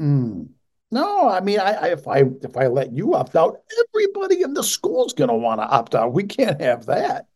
Mm. 0.02 0.50
No, 0.92 1.28
I 1.28 1.42
mean, 1.42 1.60
I, 1.60 1.74
I, 1.74 1.88
if 1.90 2.08
I 2.08 2.24
if 2.42 2.56
I 2.56 2.68
let 2.68 2.94
you 2.94 3.16
opt 3.16 3.36
out, 3.36 3.58
everybody 3.94 4.44
in 4.44 4.54
the 4.54 4.64
school 4.64 5.06
is 5.06 5.14
going 5.14 5.30
to 5.30 5.36
want 5.36 5.60
to 5.60 5.68
opt 5.68 5.94
out. 5.94 6.14
We 6.14 6.24
can't 6.24 6.62
have 6.62 6.86
that 6.86 7.28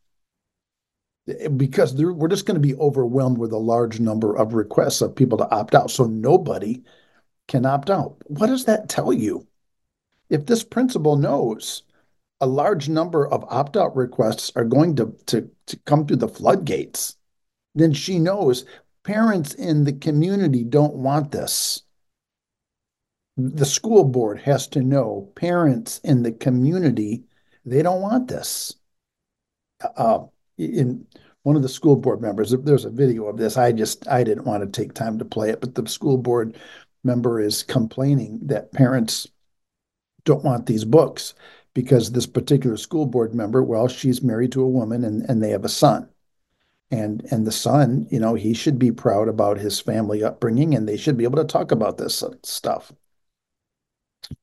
because 1.55 1.93
we're 1.93 2.27
just 2.27 2.45
going 2.45 2.55
to 2.55 2.67
be 2.67 2.75
overwhelmed 2.75 3.37
with 3.37 3.51
a 3.51 3.57
large 3.57 3.99
number 3.99 4.35
of 4.35 4.53
requests 4.53 5.01
of 5.01 5.15
people 5.15 5.37
to 5.37 5.49
opt 5.49 5.75
out. 5.75 5.91
So 5.91 6.05
nobody 6.05 6.83
can 7.47 7.65
opt 7.65 7.89
out. 7.89 8.17
What 8.25 8.47
does 8.47 8.65
that 8.65 8.89
tell 8.89 9.11
you? 9.11 9.47
If 10.29 10.45
this 10.45 10.63
principal 10.63 11.15
knows 11.15 11.83
a 12.39 12.47
large 12.47 12.87
number 12.89 13.27
of 13.27 13.45
opt 13.49 13.77
out 13.77 13.95
requests 13.95 14.51
are 14.55 14.65
going 14.65 14.95
to, 14.97 15.15
to, 15.27 15.49
to 15.67 15.77
come 15.85 16.05
through 16.05 16.17
the 16.17 16.27
floodgates, 16.27 17.17
then 17.75 17.93
she 17.93 18.19
knows 18.19 18.65
parents 19.03 19.53
in 19.53 19.83
the 19.83 19.93
community 19.93 20.63
don't 20.63 20.95
want 20.95 21.31
this 21.31 21.83
the 23.37 23.65
school 23.65 24.03
board 24.03 24.39
has 24.39 24.67
to 24.67 24.81
know 24.81 25.31
parents 25.35 25.99
in 25.99 26.23
the 26.23 26.31
community 26.31 27.23
they 27.65 27.81
don't 27.81 28.01
want 28.01 28.27
this 28.27 28.75
uh, 29.95 30.19
in 30.57 31.05
one 31.43 31.55
of 31.55 31.61
the 31.61 31.69
school 31.69 31.95
board 31.95 32.21
members 32.21 32.51
there's 32.51 32.85
a 32.85 32.89
video 32.89 33.25
of 33.27 33.37
this. 33.37 33.57
I 33.57 33.71
just 33.71 34.07
i 34.07 34.23
didn't 34.23 34.45
want 34.45 34.63
to 34.63 34.81
take 34.81 34.93
time 34.93 35.17
to 35.19 35.25
play 35.25 35.49
it 35.49 35.61
but 35.61 35.75
the 35.75 35.87
school 35.87 36.17
board 36.17 36.57
member 37.03 37.39
is 37.39 37.63
complaining 37.63 38.39
that 38.43 38.73
parents 38.73 39.27
don't 40.25 40.43
want 40.43 40.65
these 40.65 40.85
books 40.85 41.33
because 41.73 42.11
this 42.11 42.27
particular 42.27 42.77
school 42.77 43.05
board 43.05 43.33
member 43.33 43.63
well 43.63 43.87
she's 43.87 44.21
married 44.21 44.51
to 44.51 44.61
a 44.61 44.67
woman 44.69 45.03
and, 45.03 45.23
and 45.29 45.41
they 45.43 45.49
have 45.49 45.65
a 45.65 45.69
son. 45.69 46.09
And 46.89 47.25
and 47.31 47.45
the 47.45 47.51
son 47.51 48.07
you 48.09 48.19
know 48.19 48.33
he 48.35 48.53
should 48.53 48.79
be 48.79 48.91
proud 48.91 49.27
about 49.27 49.57
his 49.57 49.79
family 49.79 50.23
upbringing 50.23 50.73
and 50.75 50.87
they 50.87 50.97
should 50.97 51.17
be 51.17 51.25
able 51.25 51.37
to 51.37 51.45
talk 51.45 51.71
about 51.71 51.97
this 51.97 52.23
stuff. 52.43 52.91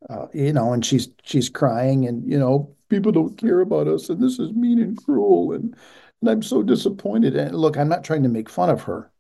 Uh, 0.09 0.27
you 0.33 0.53
know, 0.53 0.73
and 0.73 0.85
she's 0.85 1.09
she's 1.23 1.49
crying, 1.49 2.07
and 2.07 2.31
you 2.31 2.39
know, 2.39 2.75
people 2.89 3.13
don't 3.13 3.37
care 3.39 3.61
about 3.61 3.89
us, 3.89 4.09
and 4.09 4.23
this 4.23 4.39
is 4.39 4.53
mean 4.53 4.81
and 4.81 4.97
cruel, 5.05 5.53
and 5.53 5.77
and 6.25 6.31
I'm 6.31 6.43
so 6.43 6.63
disappointed. 6.63 7.37
And 7.37 7.55
look, 7.55 7.77
I'm 7.77 7.89
not 7.89 8.03
trying 8.03 8.23
to 8.23 8.31
make 8.31 8.49
fun 8.49 8.71
of 8.71 8.83
her. 8.85 9.13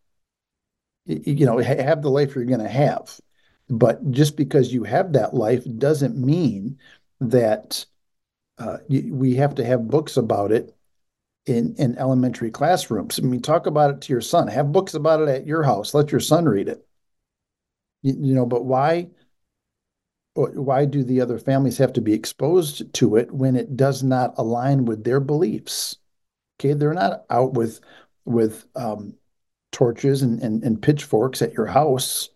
You, 1.05 1.45
know, 1.45 1.59
have 1.59 2.01
the 2.01 2.09
life 2.09 2.35
you're 2.35 2.47
going 2.47 2.61
to 2.61 2.69
have, 2.69 3.21
but 3.69 4.11
just 4.11 4.39
because 4.39 4.73
you 4.73 4.85
have 4.85 5.13
that 5.13 5.35
life 5.35 5.63
doesn't 5.77 6.17
mean 6.17 6.79
that 7.21 7.85
uh, 8.57 8.79
we 8.89 9.35
have 9.35 9.55
to 9.57 9.65
have 9.67 9.89
books 9.89 10.17
about 10.17 10.51
it 10.51 10.75
in 11.45 11.75
in 11.77 11.99
elementary 11.99 12.51
classrooms. 12.51 13.19
I 13.19 13.23
mean, 13.23 13.43
talk 13.43 13.67
about 13.67 13.91
it 13.91 14.01
to 14.03 14.15
your 14.15 14.23
son. 14.23 14.49
Have 14.49 14.73
books 14.73 14.95
about 14.95 15.21
it 15.21 15.29
at 15.29 15.47
your 15.47 15.63
house. 15.63 15.93
Let 15.93 16.11
your 16.11 16.21
son 16.21 16.47
read 16.47 16.69
it. 16.69 16.87
You, 18.01 18.15
you 18.19 18.35
know, 18.35 18.47
but 18.47 18.65
why? 18.65 19.11
why 20.37 20.85
do 20.85 21.05
the 21.05 21.21
other 21.21 21.39
families 21.39 21.79
have 21.79 21.93
to 21.93 22.01
be 22.01 22.13
exposed 22.13 22.93
to 22.95 23.15
it 23.17 23.31
when 23.31 23.55
it 23.55 23.77
does 23.77 24.03
not 24.03 24.35
align 24.37 24.85
with 24.85 25.05
their 25.05 25.21
beliefs? 25.21 25.99
Okay, 26.59 26.73
they're 26.73 26.95
not 26.95 27.25
out 27.31 27.55
with 27.55 27.81
with 28.25 28.65
um, 28.77 29.15
torches 29.73 30.23
and, 30.23 30.41
and, 30.43 30.63
and 30.63 30.81
pitchforks 30.81 31.43
at 31.43 31.53
your 31.53 31.67
house, 31.67 32.31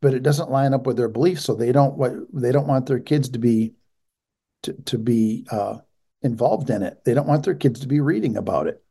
but 0.00 0.12
it 0.12 0.22
doesn't 0.22 0.50
line 0.50 0.74
up 0.74 0.86
with 0.86 0.96
their 0.96 1.08
beliefs. 1.08 1.44
So 1.44 1.54
they 1.54 1.72
don't 1.72 1.96
what 1.96 2.12
they 2.32 2.52
don't 2.52 2.66
want 2.66 2.86
their 2.86 3.00
kids 3.00 3.28
to 3.30 3.38
be 3.38 3.74
to 4.64 4.72
to 4.86 4.98
be 4.98 5.46
uh, 5.50 5.78
involved 6.22 6.70
in 6.70 6.82
it. 6.82 7.04
They 7.04 7.14
don't 7.14 7.28
want 7.28 7.44
their 7.44 7.54
kids 7.54 7.80
to 7.80 7.88
be 7.88 8.00
reading 8.00 8.36
about 8.36 8.66
it. 8.66 8.82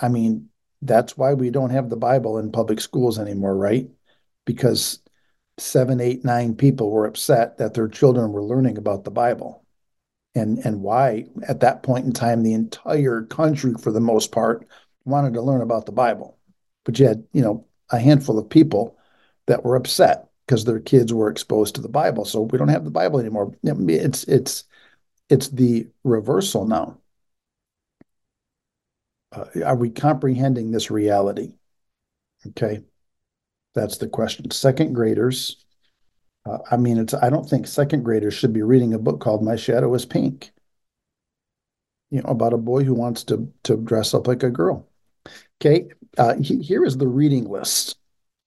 I 0.00 0.08
mean, 0.08 0.48
that's 0.82 1.16
why 1.16 1.34
we 1.34 1.50
don't 1.50 1.70
have 1.70 1.90
the 1.90 1.96
Bible 1.96 2.38
in 2.38 2.52
public 2.52 2.80
schools 2.80 3.18
anymore, 3.18 3.56
right? 3.56 3.88
Because 4.44 5.00
seven, 5.58 6.00
eight, 6.00 6.24
nine 6.24 6.54
people 6.54 6.90
were 6.90 7.06
upset 7.06 7.58
that 7.58 7.74
their 7.74 7.88
children 7.88 8.32
were 8.32 8.42
learning 8.44 8.78
about 8.78 9.04
the 9.04 9.10
Bible. 9.10 9.63
And, 10.34 10.58
and 10.58 10.82
why, 10.82 11.26
at 11.48 11.60
that 11.60 11.82
point 11.82 12.06
in 12.06 12.12
time, 12.12 12.42
the 12.42 12.54
entire 12.54 13.22
country, 13.22 13.74
for 13.80 13.92
the 13.92 14.00
most 14.00 14.32
part, 14.32 14.66
wanted 15.04 15.34
to 15.34 15.42
learn 15.42 15.60
about 15.60 15.86
the 15.86 15.92
Bible. 15.92 16.38
But 16.84 16.98
you 16.98 17.06
had, 17.06 17.24
you 17.32 17.42
know, 17.42 17.66
a 17.90 17.98
handful 17.98 18.38
of 18.38 18.50
people 18.50 18.98
that 19.46 19.64
were 19.64 19.76
upset 19.76 20.28
because 20.46 20.64
their 20.64 20.80
kids 20.80 21.12
were 21.12 21.30
exposed 21.30 21.76
to 21.76 21.80
the 21.80 21.88
Bible. 21.88 22.24
So 22.24 22.42
we 22.42 22.58
don't 22.58 22.68
have 22.68 22.84
the 22.84 22.90
Bible 22.90 23.20
anymore. 23.20 23.54
It's 23.62 24.24
it's 24.24 24.64
it's 25.28 25.48
the 25.48 25.88
reversal 26.02 26.66
now. 26.66 26.98
Uh, 29.32 29.46
are 29.64 29.76
we 29.76 29.90
comprehending 29.90 30.70
this 30.70 30.90
reality? 30.90 31.54
Okay. 32.48 32.80
That's 33.74 33.98
the 33.98 34.08
question. 34.08 34.50
Second 34.50 34.92
graders, 34.92 35.64
uh, 36.46 36.58
I 36.70 36.76
mean, 36.76 36.98
it's. 36.98 37.14
I 37.14 37.30
don't 37.30 37.48
think 37.48 37.66
second 37.66 38.02
graders 38.04 38.34
should 38.34 38.52
be 38.52 38.62
reading 38.62 38.94
a 38.94 38.98
book 38.98 39.20
called 39.20 39.42
"My 39.42 39.56
Shadow 39.56 39.94
Is 39.94 40.06
Pink." 40.06 40.52
you 42.14 42.22
know, 42.22 42.28
about 42.28 42.52
a 42.52 42.58
boy 42.58 42.84
who 42.84 42.94
wants 42.94 43.24
to 43.24 43.52
to 43.64 43.76
dress 43.76 44.14
up 44.14 44.28
like 44.28 44.44
a 44.44 44.50
girl. 44.50 44.88
Okay, 45.60 45.88
uh, 46.16 46.36
he, 46.36 46.62
here 46.62 46.84
is 46.84 46.96
the 46.96 47.08
reading 47.08 47.50
list 47.50 47.98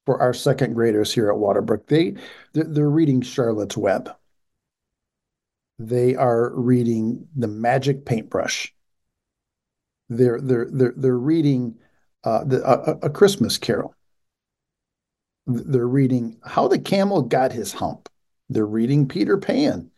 for 0.06 0.22
our 0.22 0.34
second 0.34 0.74
graders 0.74 1.14
here 1.14 1.30
at 1.30 1.36
Waterbrook. 1.36 1.86
They 1.88 2.16
they're, 2.54 2.64
they're 2.64 2.90
reading 2.90 3.20
Charlotte's 3.20 3.76
Web. 3.76 4.10
They 5.80 6.16
are 6.16 6.56
reading 6.56 7.28
The 7.36 7.50
Magic 7.50 8.06
Paintbrush. 8.06 8.74
They're 10.08 10.40
they're 10.40 10.70
they're 10.72 10.94
they're 10.96 11.18
reading 11.18 11.78
uh, 12.24 12.46
the, 12.46 12.64
a, 12.66 13.08
a 13.08 13.10
Christmas 13.10 13.58
Carol. 13.58 13.97
They're 15.48 15.88
reading 15.88 16.38
How 16.44 16.68
the 16.68 16.78
Camel 16.78 17.22
Got 17.22 17.54
His 17.54 17.72
Hump. 17.72 18.10
They're 18.50 18.66
reading 18.66 19.08
Peter 19.08 19.38
Pan. 19.38 19.90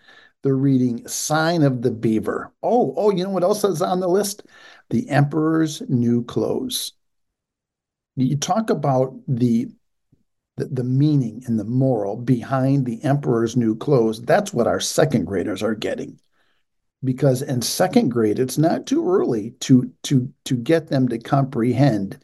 They're 0.44 0.56
reading 0.56 1.08
Sign 1.08 1.64
of 1.64 1.82
the 1.82 1.92
Beaver. 1.92 2.54
Oh, 2.62 2.94
oh, 2.96 3.10
you 3.10 3.24
know 3.24 3.32
what 3.32 3.44
else 3.44 3.64
is 3.64 3.82
on 3.82 4.00
the 4.00 4.08
list? 4.08 4.44
The 4.92 5.10
Emperor's 5.10 5.82
New 5.90 6.24
Clothes. 6.24 6.94
You 8.16 8.38
talk 8.38 8.70
about 8.70 9.20
the, 9.28 9.70
the, 10.56 10.84
meaning 10.84 11.44
and 11.48 11.60
the 11.60 11.66
moral 11.66 12.16
behind 12.16 12.86
the 12.86 13.04
Emperor's 13.04 13.58
New 13.58 13.76
Clothes. 13.76 14.22
That's 14.22 14.54
what 14.54 14.68
our 14.68 14.80
second 14.80 15.26
graders 15.26 15.64
are 15.64 15.76
getting. 15.76 16.20
Because 17.04 17.42
in 17.42 17.62
second 17.62 18.10
grade, 18.10 18.40
it's 18.40 18.58
not 18.58 18.86
too 18.86 19.10
early 19.10 19.52
to 19.62 19.90
to 20.04 20.34
to 20.44 20.58
get 20.58 20.90
them 20.90 21.08
to 21.08 21.18
comprehend 21.18 22.20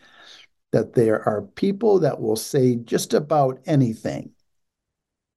that 0.71 0.93
there 0.93 1.27
are 1.27 1.41
people 1.41 1.99
that 1.99 2.19
will 2.19 2.35
say 2.35 2.75
just 2.75 3.13
about 3.13 3.59
anything, 3.65 4.31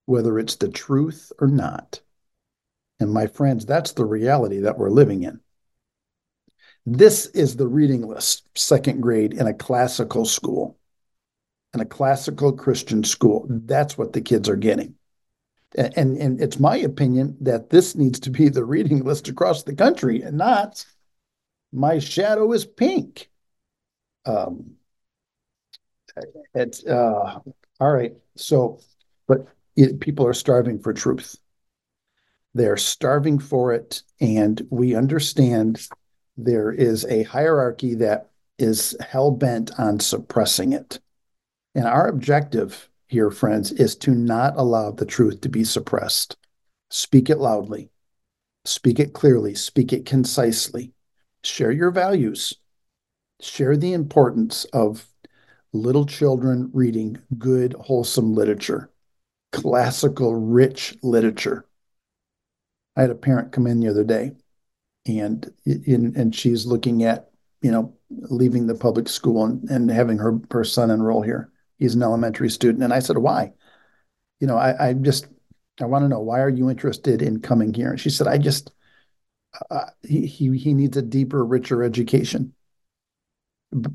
whether 0.06 0.38
it's 0.38 0.56
the 0.56 0.68
truth 0.68 1.32
or 1.38 1.46
not. 1.46 2.00
And 3.00 3.12
my 3.12 3.26
friends, 3.26 3.64
that's 3.64 3.92
the 3.92 4.04
reality 4.04 4.60
that 4.60 4.78
we're 4.78 4.90
living 4.90 5.22
in. 5.22 5.40
This 6.84 7.26
is 7.26 7.56
the 7.56 7.68
reading 7.68 8.06
list, 8.06 8.48
second 8.56 9.00
grade 9.00 9.34
in 9.34 9.46
a 9.46 9.54
classical 9.54 10.24
school, 10.24 10.78
in 11.74 11.80
a 11.80 11.86
classical 11.86 12.52
Christian 12.52 13.04
school. 13.04 13.46
That's 13.48 13.98
what 13.98 14.14
the 14.14 14.22
kids 14.22 14.48
are 14.48 14.56
getting. 14.56 14.94
And, 15.76 16.16
and, 16.16 16.40
it's 16.40 16.58
my 16.58 16.78
opinion 16.78 17.36
that 17.42 17.68
this 17.68 17.94
needs 17.94 18.18
to 18.20 18.30
be 18.30 18.48
the 18.48 18.64
reading 18.64 19.04
list 19.04 19.28
across 19.28 19.64
the 19.64 19.74
country 19.74 20.22
and 20.22 20.38
not 20.38 20.86
my 21.72 21.98
shadow 21.98 22.52
is 22.52 22.64
pink. 22.64 23.28
Um, 24.24 24.77
uh, 26.86 27.40
all 27.80 27.92
right. 27.92 28.14
So, 28.36 28.80
but 29.26 29.46
it, 29.76 30.00
people 30.00 30.26
are 30.26 30.34
starving 30.34 30.78
for 30.78 30.92
truth. 30.92 31.36
They're 32.54 32.76
starving 32.76 33.38
for 33.38 33.72
it, 33.72 34.02
and 34.20 34.60
we 34.70 34.94
understand 34.94 35.86
there 36.36 36.72
is 36.72 37.04
a 37.06 37.24
hierarchy 37.24 37.94
that 37.96 38.30
is 38.58 38.96
hell 39.00 39.30
bent 39.30 39.70
on 39.78 40.00
suppressing 40.00 40.72
it. 40.72 40.98
And 41.74 41.86
our 41.86 42.08
objective 42.08 42.88
here, 43.06 43.30
friends, 43.30 43.72
is 43.72 43.94
to 43.96 44.10
not 44.10 44.54
allow 44.56 44.90
the 44.90 45.06
truth 45.06 45.40
to 45.42 45.48
be 45.48 45.64
suppressed. 45.64 46.36
Speak 46.90 47.30
it 47.30 47.38
loudly, 47.38 47.90
speak 48.64 48.98
it 48.98 49.12
clearly, 49.12 49.54
speak 49.54 49.92
it 49.92 50.06
concisely, 50.06 50.92
share 51.44 51.70
your 51.70 51.90
values, 51.90 52.54
share 53.40 53.76
the 53.76 53.92
importance 53.92 54.64
of 54.66 55.06
little 55.72 56.06
children 56.06 56.70
reading 56.72 57.18
good, 57.36 57.74
wholesome 57.74 58.34
literature, 58.34 58.90
classical, 59.52 60.34
rich 60.34 60.96
literature. 61.02 61.66
I 62.96 63.02
had 63.02 63.10
a 63.10 63.14
parent 63.14 63.52
come 63.52 63.66
in 63.66 63.80
the 63.80 63.88
other 63.88 64.04
day, 64.04 64.32
and 65.06 65.52
in, 65.64 66.14
and 66.16 66.34
she's 66.34 66.66
looking 66.66 67.04
at 67.04 67.30
you 67.62 67.70
know 67.70 67.94
leaving 68.10 68.66
the 68.66 68.74
public 68.74 69.08
school 69.08 69.44
and, 69.44 69.68
and 69.70 69.90
having 69.90 70.18
her 70.18 70.38
her 70.50 70.64
son 70.64 70.90
enroll 70.90 71.22
here. 71.22 71.50
He's 71.78 71.94
an 71.94 72.02
elementary 72.02 72.50
student, 72.50 72.82
and 72.82 72.92
I 72.92 72.98
said, 72.98 73.18
"Why?" 73.18 73.52
You 74.40 74.46
know, 74.46 74.56
I, 74.56 74.88
I 74.88 74.92
just 74.94 75.26
I 75.80 75.86
want 75.86 76.04
to 76.04 76.08
know 76.08 76.20
why 76.20 76.40
are 76.40 76.48
you 76.48 76.70
interested 76.70 77.22
in 77.22 77.40
coming 77.40 77.72
here? 77.74 77.90
And 77.90 78.00
she 78.00 78.10
said, 78.10 78.26
"I 78.26 78.38
just 78.38 78.72
uh, 79.70 79.86
he, 80.02 80.26
he 80.26 80.56
he 80.58 80.74
needs 80.74 80.96
a 80.96 81.02
deeper, 81.02 81.44
richer 81.44 81.82
education." 81.82 82.54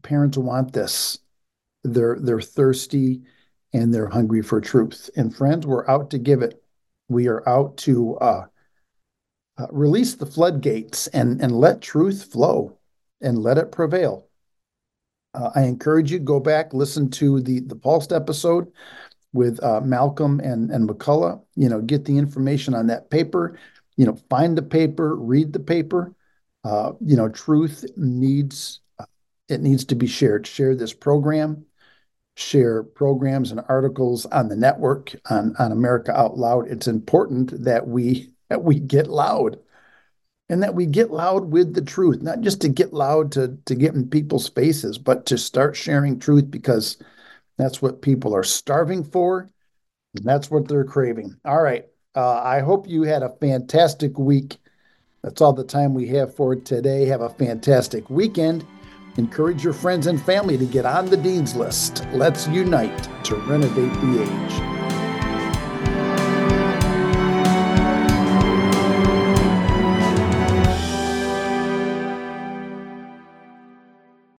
Parents 0.03 0.37
want 0.37 0.71
this 0.71 1.17
they're 1.83 2.17
they're 2.19 2.41
thirsty 2.41 3.21
and 3.73 3.93
they're 3.93 4.09
hungry 4.09 4.41
for 4.41 4.61
truth. 4.61 5.09
And 5.15 5.35
friends, 5.35 5.65
we're 5.65 5.89
out 5.89 6.11
to 6.11 6.17
give 6.17 6.41
it. 6.41 6.63
We 7.09 7.27
are 7.27 7.47
out 7.47 7.77
to 7.77 8.17
uh, 8.17 8.45
uh, 9.57 9.67
release 9.71 10.15
the 10.15 10.25
floodgates 10.25 11.07
and 11.07 11.41
and 11.41 11.51
let 11.51 11.81
truth 11.81 12.31
flow 12.31 12.77
and 13.21 13.37
let 13.37 13.57
it 13.57 13.71
prevail. 13.71 14.27
Uh, 15.33 15.49
I 15.55 15.63
encourage 15.63 16.11
you 16.11 16.19
go 16.19 16.39
back 16.39 16.73
listen 16.73 17.09
to 17.11 17.41
the 17.41 17.59
the 17.61 17.75
pulsed 17.75 18.13
episode 18.13 18.71
with 19.33 19.61
uh, 19.63 19.81
Malcolm 19.81 20.39
and 20.39 20.71
and 20.71 20.87
McCullough. 20.87 21.43
You 21.55 21.69
know, 21.69 21.81
get 21.81 22.05
the 22.05 22.17
information 22.17 22.73
on 22.73 22.87
that 22.87 23.09
paper. 23.09 23.59
You 23.97 24.05
know, 24.05 24.17
find 24.29 24.57
the 24.57 24.63
paper, 24.63 25.15
read 25.15 25.53
the 25.53 25.59
paper. 25.59 26.15
Uh, 26.63 26.93
you 27.01 27.17
know, 27.17 27.29
truth 27.29 27.85
needs 27.97 28.79
it 29.49 29.61
needs 29.61 29.85
to 29.85 29.95
be 29.95 30.07
shared. 30.07 30.47
Share 30.47 30.75
this 30.75 30.93
program 30.93 31.65
share 32.35 32.83
programs 32.83 33.51
and 33.51 33.61
articles 33.69 34.25
on 34.27 34.49
the 34.49 34.55
network 34.55 35.15
on, 35.29 35.55
on 35.59 35.71
America 35.71 36.17
Out 36.17 36.37
Loud. 36.37 36.67
It's 36.67 36.87
important 36.87 37.63
that 37.63 37.87
we 37.87 38.29
that 38.49 38.63
we 38.63 38.79
get 38.79 39.07
loud 39.07 39.59
and 40.49 40.61
that 40.61 40.75
we 40.75 40.85
get 40.85 41.11
loud 41.11 41.45
with 41.45 41.73
the 41.73 41.81
truth, 41.81 42.21
not 42.21 42.41
just 42.41 42.61
to 42.61 42.69
get 42.69 42.93
loud 42.93 43.31
to, 43.31 43.57
to 43.65 43.75
get 43.75 43.95
in 43.95 44.09
people's 44.09 44.49
faces, 44.49 44.97
but 44.97 45.25
to 45.25 45.37
start 45.37 45.75
sharing 45.75 46.19
truth 46.19 46.51
because 46.51 46.97
that's 47.57 47.81
what 47.81 48.01
people 48.01 48.35
are 48.35 48.43
starving 48.43 49.03
for. 49.03 49.49
And 50.15 50.25
that's 50.25 50.51
what 50.51 50.67
they're 50.67 50.83
craving. 50.83 51.35
All 51.45 51.61
right. 51.61 51.85
Uh, 52.15 52.39
I 52.41 52.59
hope 52.59 52.87
you 52.87 53.03
had 53.03 53.23
a 53.23 53.35
fantastic 53.41 54.17
week. 54.19 54.57
That's 55.23 55.41
all 55.41 55.53
the 55.53 55.63
time 55.63 55.93
we 55.93 56.07
have 56.09 56.35
for 56.35 56.55
today. 56.55 57.05
Have 57.05 57.21
a 57.21 57.29
fantastic 57.29 58.09
weekend. 58.09 58.63
Encourage 59.17 59.63
your 59.63 59.73
friends 59.73 60.07
and 60.07 60.19
family 60.19 60.57
to 60.57 60.65
get 60.65 60.85
on 60.85 61.05
the 61.05 61.17
Dean's 61.17 61.55
List. 61.55 62.03
Let's 62.13 62.47
unite 62.47 63.09
to 63.25 63.35
renovate 63.35 63.93
the 64.01 64.23
age. 64.23 64.72